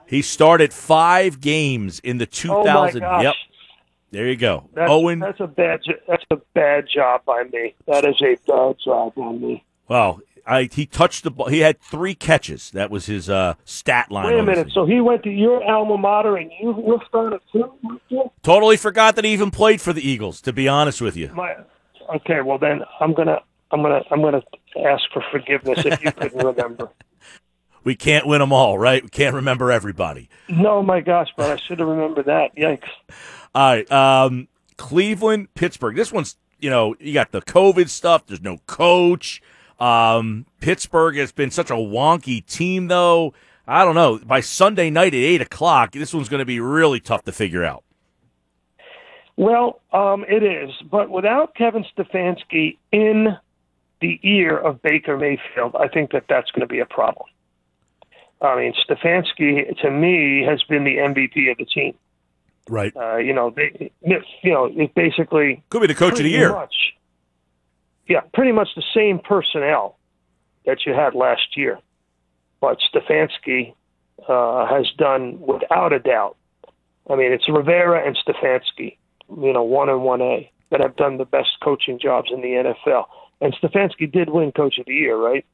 He 0.08 0.22
started 0.22 0.72
five 0.72 1.42
games 1.42 2.00
in 2.00 2.18
the 2.18 2.26
2000. 2.26 3.04
Oh 3.04 3.22
yep. 3.22 3.36
There 4.12 4.28
you 4.28 4.38
go, 4.38 4.70
that's, 4.74 4.90
Owen. 4.90 5.20
That's 5.20 5.42
a 5.42 5.48
bad. 5.48 5.82
That's 6.08 6.24
a 6.32 6.38
bad 6.54 6.86
job 6.94 7.26
by 7.26 7.44
me. 7.52 7.76
That 7.88 8.06
is 8.06 8.16
a 8.22 8.38
bad 8.48 8.78
job 8.84 9.14
by 9.16 9.32
me. 9.34 9.64
Well, 9.90 10.22
I, 10.48 10.70
he 10.72 10.86
touched 10.86 11.24
the 11.24 11.32
ball. 11.32 11.48
He 11.48 11.60
had 11.60 11.82
three 11.82 12.14
catches. 12.14 12.70
That 12.72 12.92
was 12.92 13.08
his 13.08 13.30
uh, 13.30 13.56
stat 13.64 14.12
line. 14.12 14.28
Wait 14.28 14.40
a 14.40 14.44
minute. 14.44 14.72
So 14.74 14.86
he 14.86 15.02
went 15.02 15.24
to 15.24 15.32
your 15.32 15.64
alma 15.64 15.98
mater, 15.98 16.38
and 16.38 16.52
you 16.62 16.72
on 17.14 17.34
it 17.34 17.42
too. 17.52 18.32
Totally 18.44 18.78
forgot 18.78 19.16
that 19.16 19.26
he 19.26 19.34
even 19.34 19.50
played 19.52 19.82
for 19.82 19.94
the 19.94 20.08
Eagles. 20.08 20.42
To 20.42 20.54
be 20.54 20.68
honest 20.68 21.02
with 21.02 21.18
you. 21.18 21.32
My, 21.34 21.56
okay. 22.16 22.42
Well, 22.42 22.60
then 22.60 22.82
I'm 23.00 23.14
gonna 23.14 23.42
I'm 23.72 23.82
gonna 23.82 24.02
I'm 24.12 24.22
gonna 24.22 24.44
ask 24.86 25.04
for 25.12 25.24
forgiveness 25.32 25.86
if 25.86 26.04
you 26.04 26.12
couldn't 26.12 26.44
remember. 26.44 26.90
We 27.84 27.96
can't 27.96 28.26
win 28.26 28.40
them 28.40 28.52
all, 28.52 28.80
right? 28.80 29.04
We 29.04 29.10
can't 29.10 29.36
remember 29.36 29.72
everybody. 29.72 30.28
No, 30.50 30.82
my 30.82 31.02
gosh, 31.02 31.30
but 31.38 31.52
I 31.52 31.58
should 31.58 31.80
have 31.80 31.88
remembered 31.88 32.26
that. 32.26 32.56
Yikes. 32.56 32.90
All 33.54 33.76
right. 33.76 33.92
Um, 33.92 34.48
Cleveland, 34.78 35.54
Pittsburgh. 35.54 35.96
This 35.96 36.12
one's, 36.12 36.36
you 36.60 36.72
know, 36.72 36.96
you 37.00 37.14
got 37.14 37.32
the 37.32 37.44
COVID 37.44 37.90
stuff. 37.90 38.26
There's 38.26 38.42
no 38.42 38.58
coach. 38.66 39.40
Um, 39.80 40.46
Pittsburgh 40.62 41.18
has 41.18 41.32
been 41.32 41.52
such 41.52 41.70
a 41.70 41.76
wonky 41.76 42.46
team, 42.46 42.88
though. 42.88 43.34
I 43.68 43.84
don't 43.84 43.96
know. 43.96 44.20
By 44.20 44.42
Sunday 44.42 44.90
night 44.90 45.14
at 45.14 45.20
eight 45.20 45.42
o'clock, 45.42 45.92
this 45.92 46.14
one's 46.14 46.30
going 46.30 46.40
to 46.40 46.46
be 46.46 46.60
really 46.60 47.00
tough 47.00 47.24
to 47.24 47.32
figure 47.32 47.64
out. 47.64 47.84
Well, 49.38 49.82
um, 49.92 50.24
it 50.30 50.44
is, 50.44 50.72
but 50.90 51.10
without 51.10 51.56
Kevin 51.56 51.86
Stefanski 51.98 52.78
in 52.92 53.38
the 54.00 54.20
ear 54.24 54.58
of 54.58 54.82
Baker 54.82 55.18
Mayfield, 55.18 55.76
I 55.78 55.88
think 55.90 56.12
that 56.12 56.26
that's 56.30 56.52
going 56.52 56.62
to 56.62 56.72
be 56.72 56.80
a 56.80 56.86
problem. 56.86 57.28
I 58.42 58.56
mean, 58.56 58.74
Stefanski 58.88 59.78
to 59.82 59.92
me 59.92 60.44
has 60.48 60.64
been 60.64 60.84
the 60.84 60.98
MVP 60.98 61.52
of 61.52 61.58
the 61.58 61.66
team. 61.66 61.96
Right. 62.70 62.96
Uh, 62.96 63.18
you 63.18 63.34
know, 63.34 63.50
they, 63.50 63.92
you 64.02 64.22
know, 64.46 64.66
it 64.66 64.94
basically 64.96 65.64
could 65.70 65.82
be 65.82 65.88
the 65.88 65.96
coach 65.96 66.14
of 66.14 66.24
the 66.24 66.30
year. 66.30 66.52
Much, 66.52 66.74
yeah, 68.08 68.22
pretty 68.34 68.52
much 68.52 68.70
the 68.76 68.84
same 68.94 69.20
personnel 69.20 69.98
that 70.66 70.86
you 70.86 70.94
had 70.94 71.16
last 71.16 71.56
year. 71.56 71.80
But 72.62 72.80
Stefanski 72.94 73.74
uh, 74.28 74.66
has 74.68 74.90
done 74.98 75.40
without 75.40 75.94
a 75.94 76.00
doubt. 76.00 76.38
I 77.10 77.16
mean, 77.16 77.32
it's 77.32 77.48
Rivera 77.48 78.06
and 78.06 78.18
Stefanski, 78.18 78.98
you 79.30 79.54
know, 79.54 79.64
one 79.64 79.90
and 79.90 80.02
one 80.02 80.22
A 80.22 80.52
that 80.72 80.82
have 80.82 80.96
done 80.96 81.18
the 81.18 81.26
best 81.26 81.50
coaching 81.64 82.00
jobs 82.00 82.30
in 82.34 82.42
the 82.42 82.74
NFL. 82.86 83.06
And 83.42 83.54
Stefanski 83.56 84.12
did 84.12 84.30
win 84.30 84.52
Coach 84.52 84.78
of 84.80 84.86
the 84.86 84.94
Year, 84.94 85.18
right? 85.18 85.46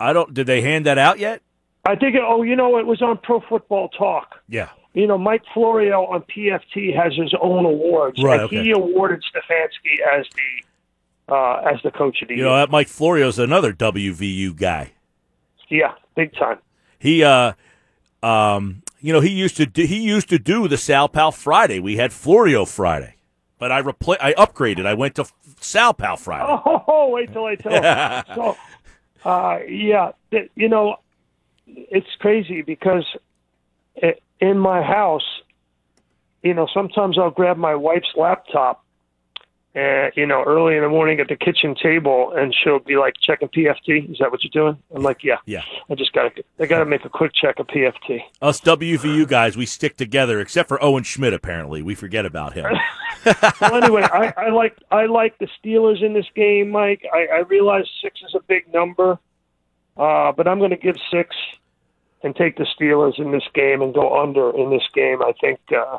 I 0.00 0.12
don't. 0.12 0.32
Did 0.32 0.46
they 0.46 0.60
hand 0.62 0.86
that 0.86 0.98
out 0.98 1.18
yet? 1.18 1.42
I 1.84 1.96
think. 1.96 2.16
Oh, 2.20 2.42
you 2.42 2.56
know, 2.56 2.78
it 2.78 2.86
was 2.86 3.02
on 3.02 3.18
Pro 3.18 3.40
Football 3.40 3.88
Talk. 3.88 4.36
Yeah. 4.48 4.70
You 4.94 5.06
know, 5.06 5.16
Mike 5.16 5.42
Florio 5.54 6.04
on 6.04 6.22
PFT 6.22 6.94
has 6.94 7.14
his 7.16 7.34
own 7.40 7.64
awards, 7.64 8.22
right, 8.22 8.34
and 8.34 8.42
okay. 8.42 8.62
he 8.62 8.70
awarded 8.72 9.22
Stefanski 9.34 10.18
as 10.18 10.26
the 10.34 10.66
uh, 11.28 11.54
as 11.72 11.80
the 11.82 11.90
coach 11.90 12.22
of 12.22 12.28
the 12.28 12.34
you 12.34 12.40
year. 12.40 12.48
know, 12.48 12.56
that 12.56 12.70
Mike 12.70 12.88
Florio's 12.88 13.38
another 13.38 13.72
WVU 13.72 14.56
guy. 14.56 14.92
Yeah, 15.68 15.94
big 16.16 16.34
time. 16.34 16.58
He, 16.98 17.24
uh, 17.24 17.52
um, 18.22 18.82
you 19.00 19.12
know, 19.12 19.20
he 19.20 19.30
used 19.30 19.56
to 19.56 19.66
do, 19.66 19.84
he 19.84 20.00
used 20.00 20.28
to 20.28 20.38
do 20.38 20.68
the 20.68 20.76
Sal 20.76 21.08
Pal 21.08 21.32
Friday. 21.32 21.80
We 21.80 21.96
had 21.96 22.12
Florio 22.12 22.64
Friday, 22.64 23.16
but 23.58 23.72
I 23.72 23.82
repla- 23.82 24.18
I 24.20 24.34
upgraded. 24.34 24.86
I 24.86 24.94
went 24.94 25.14
to 25.16 25.24
Sal 25.60 25.94
Pal 25.94 26.16
Friday. 26.16 26.44
Oh, 26.64 27.08
wait 27.10 27.32
till 27.32 27.44
I 27.46 27.54
tell. 27.56 28.24
so, 28.34 29.28
uh, 29.28 29.58
yeah, 29.66 30.12
you 30.54 30.68
know, 30.68 30.96
it's 31.66 32.06
crazy 32.20 32.62
because 32.62 33.04
in 34.40 34.58
my 34.58 34.82
house, 34.82 35.24
you 36.42 36.52
know, 36.52 36.66
sometimes 36.74 37.18
I'll 37.18 37.30
grab 37.30 37.56
my 37.56 37.74
wife's 37.74 38.12
laptop 38.16 38.81
and 39.74 40.12
you 40.16 40.26
know, 40.26 40.42
early 40.46 40.76
in 40.76 40.82
the 40.82 40.88
morning 40.88 41.18
at 41.20 41.28
the 41.28 41.36
kitchen 41.36 41.74
table, 41.74 42.32
and 42.36 42.54
she'll 42.54 42.78
be 42.78 42.96
like 42.96 43.14
checking 43.22 43.48
PFT. 43.48 44.10
Is 44.10 44.18
that 44.18 44.30
what 44.30 44.40
you're 44.44 44.50
doing? 44.50 44.82
I'm 44.94 45.02
like, 45.02 45.24
yeah, 45.24 45.38
yeah. 45.46 45.62
I 45.88 45.94
just 45.94 46.12
got 46.12 46.34
to, 46.36 46.44
I 46.60 46.66
got 46.66 46.80
to 46.80 46.84
make 46.84 47.04
a 47.04 47.08
quick 47.08 47.32
check 47.34 47.58
of 47.58 47.66
PFT. 47.68 48.20
Us 48.42 48.60
WVU 48.60 49.26
guys, 49.26 49.56
we 49.56 49.64
stick 49.64 49.96
together, 49.96 50.40
except 50.40 50.68
for 50.68 50.82
Owen 50.82 51.04
Schmidt. 51.04 51.32
Apparently, 51.32 51.80
we 51.80 51.94
forget 51.94 52.26
about 52.26 52.52
him. 52.52 52.66
well, 53.60 53.74
anyway, 53.76 54.02
I, 54.02 54.34
I 54.36 54.50
like, 54.50 54.76
I 54.90 55.06
like 55.06 55.38
the 55.38 55.48
Steelers 55.62 56.02
in 56.04 56.12
this 56.12 56.26
game, 56.34 56.70
Mike. 56.70 57.06
I, 57.12 57.36
I 57.36 57.38
realize 57.40 57.84
six 58.02 58.20
is 58.20 58.34
a 58.34 58.42
big 58.46 58.70
number, 58.72 59.18
uh, 59.96 60.32
but 60.32 60.46
I'm 60.46 60.58
going 60.58 60.70
to 60.70 60.76
give 60.76 60.96
six 61.10 61.34
and 62.22 62.36
take 62.36 62.58
the 62.58 62.66
Steelers 62.78 63.18
in 63.18 63.32
this 63.32 63.44
game 63.54 63.80
and 63.80 63.94
go 63.94 64.20
under 64.20 64.50
in 64.50 64.70
this 64.70 64.86
game. 64.94 65.22
I 65.22 65.32
think. 65.40 65.60
Uh, 65.74 65.98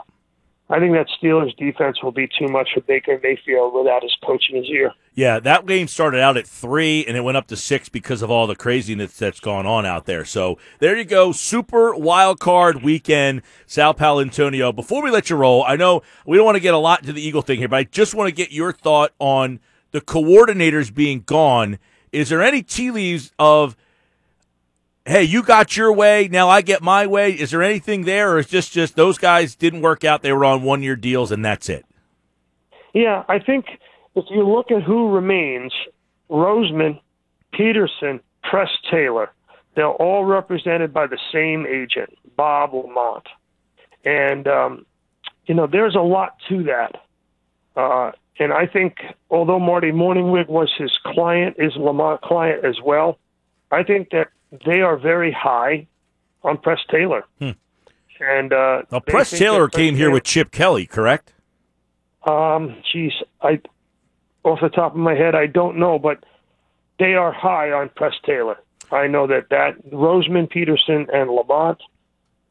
I 0.73 0.79
think 0.79 0.93
that 0.93 1.05
Steelers 1.21 1.55
defense 1.55 2.01
will 2.01 2.11
be 2.11 2.27
too 2.27 2.47
much 2.47 2.69
for 2.73 2.81
Baker 2.81 3.19
Mayfield 3.21 3.75
without 3.75 4.01
his 4.01 4.15
coach 4.25 4.45
in 4.49 4.57
his 4.57 4.65
ear. 4.71 4.91
Yeah, 5.13 5.39
that 5.39 5.67
game 5.67 5.87
started 5.87 6.19
out 6.19 6.35
at 6.35 6.47
three 6.47 7.05
and 7.05 7.15
it 7.15 7.21
went 7.21 7.37
up 7.37 7.45
to 7.49 7.55
six 7.55 7.89
because 7.89 8.23
of 8.23 8.31
all 8.31 8.47
the 8.47 8.55
craziness 8.55 9.15
that's 9.15 9.39
gone 9.39 9.67
on 9.67 9.85
out 9.85 10.07
there. 10.07 10.25
So 10.25 10.57
there 10.79 10.97
you 10.97 11.03
go. 11.03 11.31
Super 11.31 11.93
wild 11.93 12.39
card 12.39 12.81
weekend, 12.81 13.43
Sal 13.67 13.93
Paolantonio. 13.93 14.75
Before 14.75 15.03
we 15.03 15.11
let 15.11 15.29
you 15.29 15.35
roll, 15.35 15.63
I 15.63 15.75
know 15.75 16.01
we 16.25 16.37
don't 16.37 16.45
want 16.45 16.55
to 16.55 16.59
get 16.59 16.73
a 16.73 16.79
lot 16.79 17.01
into 17.01 17.13
the 17.13 17.21
Eagle 17.21 17.43
thing 17.43 17.59
here, 17.59 17.67
but 17.67 17.77
I 17.77 17.83
just 17.83 18.15
want 18.15 18.29
to 18.29 18.35
get 18.35 18.51
your 18.51 18.73
thought 18.73 19.11
on 19.19 19.59
the 19.91 20.01
coordinators 20.01 20.91
being 20.91 21.21
gone. 21.21 21.77
Is 22.11 22.29
there 22.29 22.41
any 22.41 22.63
tea 22.63 22.89
leaves 22.89 23.31
of 23.37 23.77
hey, 25.05 25.23
you 25.23 25.43
got 25.43 25.75
your 25.75 25.91
way, 25.91 26.27
now 26.31 26.49
I 26.49 26.61
get 26.61 26.81
my 26.81 27.07
way. 27.07 27.31
Is 27.31 27.51
there 27.51 27.63
anything 27.63 28.03
there, 28.03 28.33
or 28.33 28.39
is 28.39 28.47
just 28.47 28.71
just 28.71 28.95
those 28.95 29.17
guys 29.17 29.55
didn't 29.55 29.81
work 29.81 30.03
out? 30.03 30.21
They 30.21 30.33
were 30.33 30.45
on 30.45 30.63
one 30.63 30.83
year 30.83 30.95
deals, 30.95 31.31
and 31.31 31.43
that's 31.43 31.69
it. 31.69 31.85
Yeah, 32.93 33.23
I 33.27 33.39
think 33.39 33.65
if 34.15 34.25
you 34.29 34.47
look 34.47 34.71
at 34.71 34.83
who 34.83 35.11
remains, 35.11 35.73
Roseman, 36.29 36.99
Pederson, 37.53 38.19
Press 38.43 38.69
Taylor, 38.89 39.31
they're 39.75 39.87
all 39.87 40.25
represented 40.25 40.93
by 40.93 41.07
the 41.07 41.17
same 41.31 41.65
agent, 41.65 42.15
Bob 42.35 42.71
LaMonte, 42.71 43.27
and 44.05 44.47
um, 44.47 44.85
you 45.45 45.55
know 45.55 45.67
there's 45.67 45.95
a 45.95 46.01
lot 46.01 46.37
to 46.49 46.63
that. 46.63 47.01
Uh, 47.75 48.11
and 48.39 48.53
I 48.53 48.67
think 48.67 48.97
although 49.29 49.59
Marty 49.59 49.91
Mornhinweg 49.91 50.47
was 50.47 50.71
his 50.77 50.97
client, 51.03 51.55
is 51.59 51.73
LaMonte 51.73 52.21
client 52.21 52.63
as 52.63 52.79
well. 52.81 53.17
I 53.71 53.83
think 53.83 54.11
that 54.11 54.29
they 54.65 54.81
are 54.81 54.97
very 54.97 55.31
high 55.31 55.87
on 56.43 56.57
Press 56.57 56.79
Taylor. 56.89 57.23
Hmm. 57.39 57.51
And 58.19 58.53
uh, 58.53 58.83
now, 58.91 58.99
Press 58.99 59.31
Taylor 59.31 59.67
came 59.67 59.95
here 59.95 60.09
with 60.11 60.23
Chip 60.23 60.51
Kelly, 60.51 60.85
correct? 60.85 61.33
Um, 62.25 62.77
geez, 62.91 63.11
I 63.41 63.59
off 64.43 64.59
the 64.61 64.69
top 64.69 64.93
of 64.93 64.97
my 64.97 65.15
head, 65.15 65.35
I 65.35 65.47
don't 65.47 65.77
know, 65.77 65.97
but 65.99 66.23
they 66.99 67.15
are 67.15 67.31
high 67.31 67.71
on 67.71 67.89
Press 67.95 68.13
Taylor. 68.25 68.57
I 68.91 69.07
know 69.07 69.25
that 69.27 69.49
that 69.49 69.89
Roseman, 69.91 70.49
Pederson, 70.51 71.07
and 71.13 71.29
LaMonte, 71.29 71.79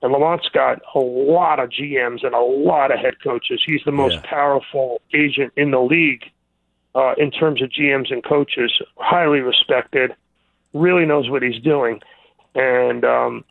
and 0.03 0.13
LaMonte's 0.13 0.49
got 0.53 0.83
a 0.95 0.99
lot 0.99 1.61
of 1.61 1.71
GMs 1.71 2.25
and 2.25 2.35
a 2.35 2.41
lot 2.41 2.91
of 2.91 2.99
head 2.99 3.15
coaches. 3.23 3.63
He's 3.65 3.83
the 3.85 3.93
most 3.93 4.15
Yeah. 4.15 4.23
powerful 4.25 5.01
agent 5.15 5.53
in 5.57 5.71
the 5.71 5.81
league 5.81 6.25
uh, 6.95 7.15
in 7.17 7.31
terms 7.31 7.63
of 7.63 7.71
GMs 7.71 8.11
and 8.13 8.23
coaches. 8.25 8.73
Highly 8.97 9.41
respected 9.41 10.15
really 10.73 11.07
knows 11.07 11.29
what 11.29 11.43
he's 11.43 11.61
doing. 11.63 12.01
And 12.55 13.05
um, 13.05 13.45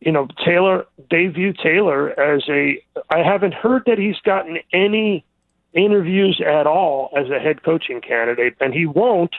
you 0.00 0.12
know, 0.12 0.28
Taylor, 0.44 0.86
they 1.10 1.26
view 1.26 1.52
Taylor 1.52 2.18
as 2.18 2.42
a. 2.48 2.82
I 3.10 3.18
haven't 3.18 3.54
heard 3.54 3.82
that 3.86 3.98
he's 3.98 4.18
gotten 4.24 4.58
any 4.72 5.24
interviews 5.72 6.40
at 6.44 6.66
all 6.66 7.10
as 7.16 7.30
a 7.30 7.38
head 7.38 7.62
coaching 7.62 8.00
candidate, 8.00 8.54
and 8.60 8.72
he 8.72 8.86
won't 8.86 9.34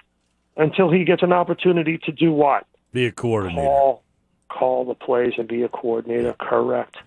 until 0.58 0.92
he 0.92 1.06
gets 1.06 1.24
an 1.24 1.32
opportunity 1.32 1.98
to 2.00 2.12
do 2.12 2.32
what? 2.32 2.66
Be 2.92 3.06
a 3.06 3.12
coordinator. 3.12 3.62
Call, 3.62 4.04
call 4.50 4.86
the 4.86 4.96
plays 4.96 5.34
and 5.38 5.48
be 5.48 5.64
a 5.64 5.70
coordinator. 5.70 6.34
Correct. 6.34 6.98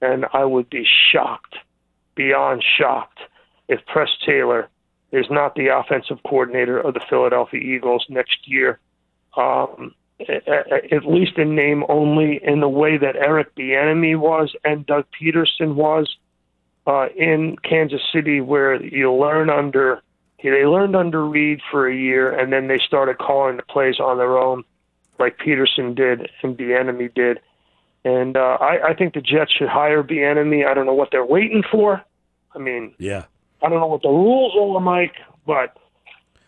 And 0.00 0.24
I 0.32 0.44
would 0.44 0.70
be 0.70 0.86
shocked, 1.12 1.56
beyond 2.14 2.64
shocked, 2.78 3.20
if 3.68 3.84
Press 3.86 4.08
Taylor 4.24 4.68
is 5.12 5.26
not 5.30 5.54
the 5.54 5.68
offensive 5.68 6.18
coordinator 6.26 6.78
of 6.78 6.94
the 6.94 7.00
Philadelphia 7.08 7.60
Eagles 7.60 8.06
next 8.08 8.48
year 8.48 8.80
um, 9.36 9.94
at 10.20 11.06
least 11.06 11.38
in 11.38 11.54
name 11.54 11.84
only, 11.88 12.40
in 12.42 12.60
the 12.60 12.68
way 12.68 12.96
that 12.96 13.16
Eric 13.16 13.54
Bieniemy 13.56 14.18
was 14.18 14.54
and 14.64 14.86
Doug 14.86 15.04
Pederson 15.20 15.74
was 15.74 16.16
uh, 16.86 17.08
in 17.16 17.56
Kansas 17.62 18.00
City, 18.12 18.40
where 18.40 18.82
you 18.82 19.12
learn 19.12 19.50
under 19.50 20.02
they 20.42 20.66
learned 20.66 20.96
under 20.96 21.24
Reid 21.24 21.60
for 21.70 21.88
a 21.88 21.94
year, 21.94 22.36
and 22.36 22.52
then 22.52 22.66
they 22.66 22.80
started 22.84 23.18
calling 23.18 23.58
the 23.58 23.62
plays 23.62 24.00
on 24.00 24.18
their 24.18 24.36
own, 24.36 24.64
like 25.20 25.38
Pederson 25.38 25.94
did 25.94 26.28
and 26.42 26.58
Bieniemy 26.58 27.14
did. 27.14 27.38
And 28.04 28.36
uh, 28.36 28.58
I, 28.60 28.88
I 28.88 28.94
think 28.94 29.14
the 29.14 29.20
Jets 29.20 29.52
should 29.52 29.68
hire 29.68 30.02
Bieniemy. 30.02 30.66
I 30.66 30.74
don't 30.74 30.86
know 30.86 30.94
what 30.94 31.10
they're 31.12 31.24
waiting 31.24 31.62
for. 31.70 32.02
I 32.54 32.58
mean, 32.58 32.94
yeah, 32.98 33.26
I 33.62 33.68
don't 33.68 33.78
know 33.78 33.86
what 33.86 34.02
the 34.02 34.08
rules 34.08 34.52
are, 34.76 34.80
Mike, 34.80 35.14
but 35.46 35.76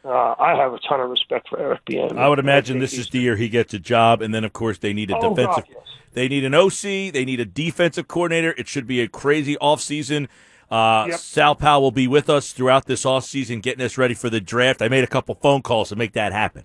uh, 0.05 0.35
I 0.39 0.55
have 0.57 0.75
a 0.75 0.79
ton 0.87 1.01
of 1.01 1.09
respect 1.09 1.49
for 1.49 1.59
Eric 1.59 1.85
Bieniemy. 1.87 2.19
I 2.19 2.29
would 2.29 2.39
imagine 2.39 2.77
I 2.77 2.81
this 2.81 2.93
is 2.95 3.09
the 3.09 3.21
year 3.21 3.37
he 3.37 3.49
gets 3.49 3.73
a 3.73 3.79
job, 3.79 4.21
and 4.21 4.35
then 4.35 4.45
of 4.45 4.53
course 4.53 4.79
they 4.79 4.93
need 4.93 5.11
a 5.11 5.17
oh, 5.17 5.31
defensive. 5.31 5.65
God, 5.65 5.75
yes. 5.75 5.87
They 6.13 6.29
need 6.29 6.45
an 6.45 6.55
OC. 6.55 7.13
They 7.13 7.25
need 7.25 7.41
a 7.41 7.45
defensive 7.45 8.07
coordinator. 8.07 8.55
It 8.57 8.69
should 8.69 8.87
be 8.87 9.01
a 9.01 9.09
crazy 9.09 9.57
offseason. 9.57 10.29
Uh, 10.71 11.07
yep. 11.11 11.19
Sal 11.19 11.55
Pal 11.55 11.83
will 11.83 11.91
be 11.91 12.07
with 12.07 12.31
us 12.31 12.53
throughout 12.53 12.87
this 12.87 13.05
offseason, 13.05 13.63
getting 13.63 13.85
us 13.85 13.99
ready 13.99 14.15
for 14.15 14.31
the 14.31 14.41
draft. 14.41 14.83
I 14.83 14.89
made 14.89 15.05
a 15.05 15.09
couple 15.09 15.35
phone 15.35 15.63
calls 15.63 15.89
to 15.91 15.97
make 15.97 16.13
that 16.13 16.33
happen. 16.33 16.65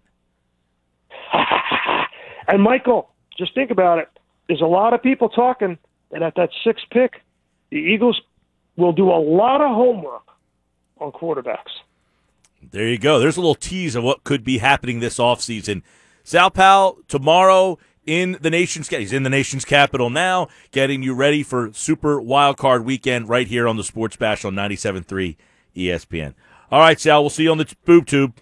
and 2.48 2.62
Michael, 2.62 3.12
just 3.38 3.54
think 3.56 3.72
about 3.72 4.00
it. 4.00 4.10
There's 4.48 4.62
a 4.62 4.66
lot 4.66 4.94
of 4.94 5.02
people 5.02 5.30
talking 5.30 5.78
that 6.12 6.22
at 6.22 6.36
that 6.36 6.50
sixth 6.64 6.86
pick, 6.92 7.22
the 7.70 7.78
Eagles 7.78 8.20
will 8.78 8.94
do 8.94 9.10
a 9.10 9.20
lot 9.20 9.62
of 9.62 9.70
homework 9.70 10.24
on 11.00 11.12
quarterbacks. 11.12 11.72
There 12.62 12.88
you 12.88 12.98
go. 12.98 13.20
There's 13.20 13.38
a 13.38 13.42
little 13.42 13.56
tease 13.56 13.96
of 13.96 14.04
what 14.04 14.24
could 14.24 14.44
be 14.44 14.60
happening 14.60 15.00
this 15.00 15.18
offseason. 15.18 15.82
Sal 16.24 16.52
Pal 16.52 16.98
tomorrow 17.08 17.80
in 18.06 18.38
the 18.42 18.50
nation's 18.50 18.88
he's 18.90 19.14
in 19.14 19.24
the 19.24 19.30
nation's 19.30 19.66
capital 19.66 20.10
now, 20.10 20.48
getting 20.72 21.04
you 21.04 21.14
ready 21.14 21.44
for 21.44 21.72
Super 21.74 22.20
Wild 22.20 22.58
Card 22.58 22.86
Weekend 22.86 23.30
right 23.30 23.48
here 23.48 23.68
on 23.68 23.78
the 23.78 23.84
Sports 23.84 24.16
Bash 24.16 24.44
on 24.44 24.56
97.3 24.56 25.36
ESPN. 25.76 26.34
All 26.72 26.80
right, 26.80 27.00
Sal, 27.00 27.22
we'll 27.22 27.30
see 27.30 27.44
you 27.44 27.52
on 27.52 27.58
the 27.58 27.76
boob 27.86 28.06
tube. 28.06 28.34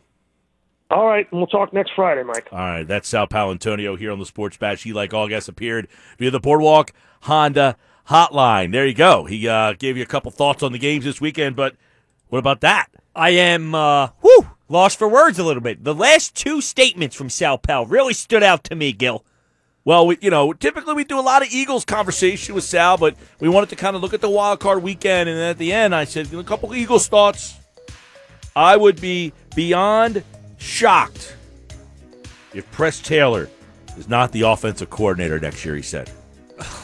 All 0.90 1.06
right, 1.06 1.28
and 1.32 1.40
we'll 1.40 1.48
talk 1.48 1.74
next 1.74 1.92
Friday, 1.96 2.24
Mike. 2.24 2.48
All 2.52 2.60
right, 2.60 2.88
that's 2.88 3.10
Sal 3.10 3.28
Paolantonio 3.28 3.98
here 3.98 4.12
on 4.12 4.20
the 4.20 4.26
Sports 4.26 4.56
Bash. 4.56 4.84
He, 4.84 4.94
like 4.94 5.14
all 5.14 5.28
guests, 5.28 5.50
appeared 5.50 5.90
via 6.18 6.32
the 6.32 6.40
Boardwalk 6.40 6.94
Honda 7.24 7.76
Hotline. 8.10 8.72
There 8.72 8.86
you 8.86 8.94
go. 8.94 9.26
He 9.26 9.48
uh, 9.48 9.74
gave 9.74 9.98
you 9.98 10.04
a 10.04 10.08
couple 10.08 10.32
thoughts 10.32 10.64
on 10.64 10.72
the 10.72 10.80
games 10.80 11.04
this 11.04 11.20
weekend, 11.20 11.58
but 11.58 11.76
what 12.30 12.40
about 12.40 12.62
that? 12.62 12.88
I 13.18 13.32
am, 13.32 13.74
uh, 13.74 14.10
whew, 14.22 14.48
lost 14.70 15.00
for 15.00 15.08
words 15.08 15.40
a 15.40 15.44
little 15.44 15.64
bit. 15.64 15.84
The 15.84 15.96
last 15.96 16.36
two 16.36 16.62
statements 16.62 17.16
from 17.16 17.32
Sal 17.32 17.58
Pal 17.58 17.88
really 17.88 18.14
stood 18.14 18.44
out 18.44 18.64
to 18.66 18.76
me, 18.76 18.94
Gill. 18.94 19.26
Well, 19.84 20.06
we, 20.06 20.20
you 20.22 20.30
know, 20.30 20.54
typically 20.54 20.94
we 20.94 21.04
do 21.04 21.20
a 21.20 21.22
lot 21.22 21.42
of 21.42 21.52
Eagles 21.52 21.84
conversation 21.84 22.54
with 22.54 22.64
Sal, 22.64 22.96
but 22.98 23.16
we 23.40 23.50
wanted 23.50 23.70
to 23.70 23.76
kind 23.76 23.96
of 23.96 24.04
look 24.04 24.14
at 24.14 24.22
the 24.22 24.30
wild 24.30 24.60
card 24.60 24.84
weekend, 24.84 25.30
and 25.30 25.40
at 25.40 25.58
the 25.58 25.74
end, 25.74 25.96
I 25.96 26.04
said 26.04 26.32
a 26.32 26.44
couple 26.44 26.76
Eagles 26.76 27.08
thoughts. 27.08 27.58
I 28.56 28.78
would 28.78 29.02
be 29.02 29.34
beyond 29.56 30.24
shocked 30.60 31.36
if 32.54 32.70
Press 32.72 33.00
Taylor 33.00 33.50
is 33.98 34.08
not 34.08 34.32
the 34.32 34.42
offensive 34.42 34.92
coordinator 34.92 35.40
next 35.40 35.66
year. 35.66 35.76
He 35.76 35.82
said. 35.82 36.12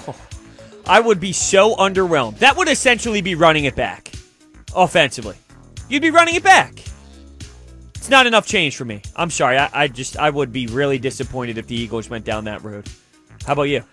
I 0.88 1.00
would 1.00 1.20
be 1.20 1.32
so 1.32 1.76
underwhelmed. 1.76 2.40
That 2.40 2.58
would 2.58 2.70
essentially 2.70 3.22
be 3.22 3.36
running 3.36 3.66
it 3.66 3.76
back 3.76 4.12
offensively. 4.76 5.36
You'd 5.94 6.02
be 6.02 6.10
running 6.10 6.34
it 6.34 6.44
back. 6.44 6.74
It's 7.94 8.10
not 8.10 8.26
enough 8.26 8.48
change 8.48 8.76
for 8.76 8.84
me. 8.84 9.04
I'm 9.16 9.30
sorry. 9.30 9.60
I, 9.60 9.70
I 9.72 9.88
just 9.88 10.18
I 10.18 10.28
would 10.28 10.52
be 10.52 10.66
really 10.66 10.98
disappointed 10.98 11.60
if 11.60 11.68
the 11.68 11.76
Eagles 11.76 12.10
went 12.10 12.26
down 12.26 12.46
that 12.46 12.64
road. 12.64 12.90
How 13.46 13.54
about 13.54 13.64
you? 13.70 13.84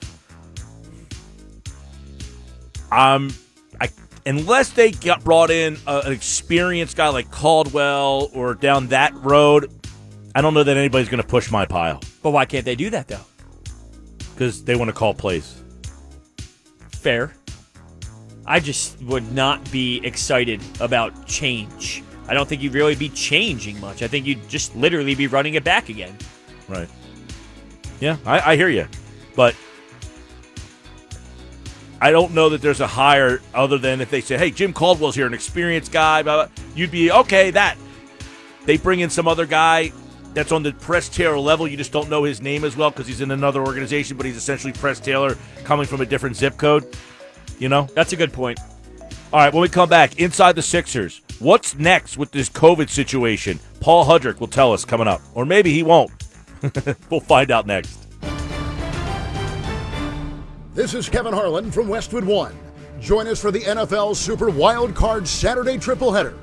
Um, 2.91 3.31
I 3.83 3.91
unless 4.25 4.71
they 4.71 4.93
got 4.93 5.23
brought 5.23 5.51
in 5.51 5.77
a, 5.87 5.99
an 6.07 6.13
experienced 6.13 6.97
guy 6.97 7.09
like 7.11 7.31
Caldwell 7.31 8.31
or 8.33 8.55
down 8.55 8.87
that 8.87 9.15
road, 9.17 9.71
I 10.35 10.41
don't 10.41 10.55
know 10.55 10.65
that 10.65 10.79
anybody's 10.79 11.11
going 11.11 11.23
to 11.23 11.29
push 11.29 11.51
my 11.51 11.67
pile. 11.67 12.01
But 12.23 12.31
why 12.31 12.47
can't 12.47 12.65
they 12.65 12.77
do 12.77 12.89
that 12.89 13.09
though? 13.09 13.27
Because 14.33 14.65
they 14.65 14.75
want 14.75 14.89
to 14.89 14.95
call 14.95 15.13
plays. 15.13 15.63
Fair. 16.93 17.35
I 18.51 18.59
just 18.59 19.01
would 19.03 19.33
not 19.33 19.71
be 19.71 20.05
excited 20.05 20.61
about 20.81 21.25
change. 21.25 22.03
I 22.27 22.35
don't 22.35 22.49
think 22.49 22.63
you'd 22.63 22.75
really 22.75 22.97
be 22.97 23.09
changing 23.09 23.79
much. 23.79 24.03
I 24.03 24.09
think 24.09 24.27
you'd 24.27 24.49
just 24.49 24.75
literally 24.75 25.15
be 25.15 25.29
running 25.29 25.55
it 25.55 25.63
back 25.63 25.89
again. 25.89 26.17
Right. 26.69 26.89
Yeah, 28.01 28.17
I, 28.27 28.41
I 28.53 28.57
hear 28.57 28.69
you, 28.69 28.89
but 29.37 29.55
I 32.01 32.11
don't 32.11 32.35
know 32.35 32.49
that 32.49 32.61
there's 32.61 32.81
a 32.81 32.89
hire 32.89 33.41
other 33.55 33.79
than 33.79 34.01
if 34.01 34.11
they 34.11 34.21
say, 34.21 34.37
"Hey, 34.37 34.51
Jim 34.51 34.73
Caldwell's 34.73 35.15
here, 35.15 35.29
an 35.29 35.35
experienced 35.35 35.93
guy," 35.93 36.25
blah, 36.25 36.47
blah, 36.47 36.53
you'd 36.75 36.91
be 36.91 37.13
okay. 37.13 37.53
That 37.53 37.79
they 38.65 38.79
bring 38.79 38.99
in 38.99 39.11
some 39.11 39.29
other 39.29 39.47
guy 39.47 39.93
that's 40.35 40.51
on 40.51 40.65
the 40.65 40.73
Press 40.73 41.09
Taylor 41.09 41.39
level. 41.39 41.69
You 41.69 41.77
just 41.77 41.93
don't 41.93 42.11
know 42.11 42.25
his 42.25 42.43
name 42.43 42.65
as 42.65 42.77
well 42.77 42.91
because 42.91 43.07
he's 43.07 43.21
in 43.21 43.31
another 43.31 43.65
organization, 43.65 44.17
but 44.17 44.27
he's 44.27 44.37
essentially 44.37 44.73
Press 44.73 44.99
Taylor 44.99 45.37
coming 45.63 45.87
from 45.87 46.01
a 46.01 46.07
different 46.07 46.35
zip 46.35 46.57
code. 46.57 46.97
You 47.61 47.69
know, 47.69 47.89
that's 47.95 48.13
a 48.13 48.17
good 48.17 48.33
point. 48.33 48.59
All 49.33 49.39
right, 49.39 49.53
when 49.55 49.63
we 49.63 49.69
come 49.69 49.89
back 49.89 50.19
inside 50.19 50.57
the 50.57 50.63
Sixers, 50.63 51.21
What's 51.41 51.75
next 51.75 52.19
with 52.19 52.33
this 52.33 52.51
COVID 52.51 52.91
situation? 52.91 53.61
Paul 53.81 54.05
Hudrick 54.05 54.41
will 54.41 54.47
tell 54.47 54.75
us 54.75 54.85
coming 54.85 55.09
up. 55.09 55.23
Or 55.33 55.47
maybe 55.47 55.73
he 55.73 55.83
won't. 55.83 56.11
we'll 57.11 57.21
find 57.21 57.51
out 57.51 57.67
next. 57.67 58.07
This 60.75 60.93
is 60.93 61.09
Kevin 61.09 61.33
Harlan 61.33 61.71
from 61.71 61.89
Westwood 61.89 62.25
One. 62.25 62.55
Join 63.01 63.27
us 63.27 63.41
for 63.41 63.51
the 63.51 63.61
NFL 63.61 64.17
Super 64.17 64.51
Wild 64.51 64.95
Card 64.95 65.27
Saturday 65.27 65.79
triple 65.79 66.13
header. 66.13 66.37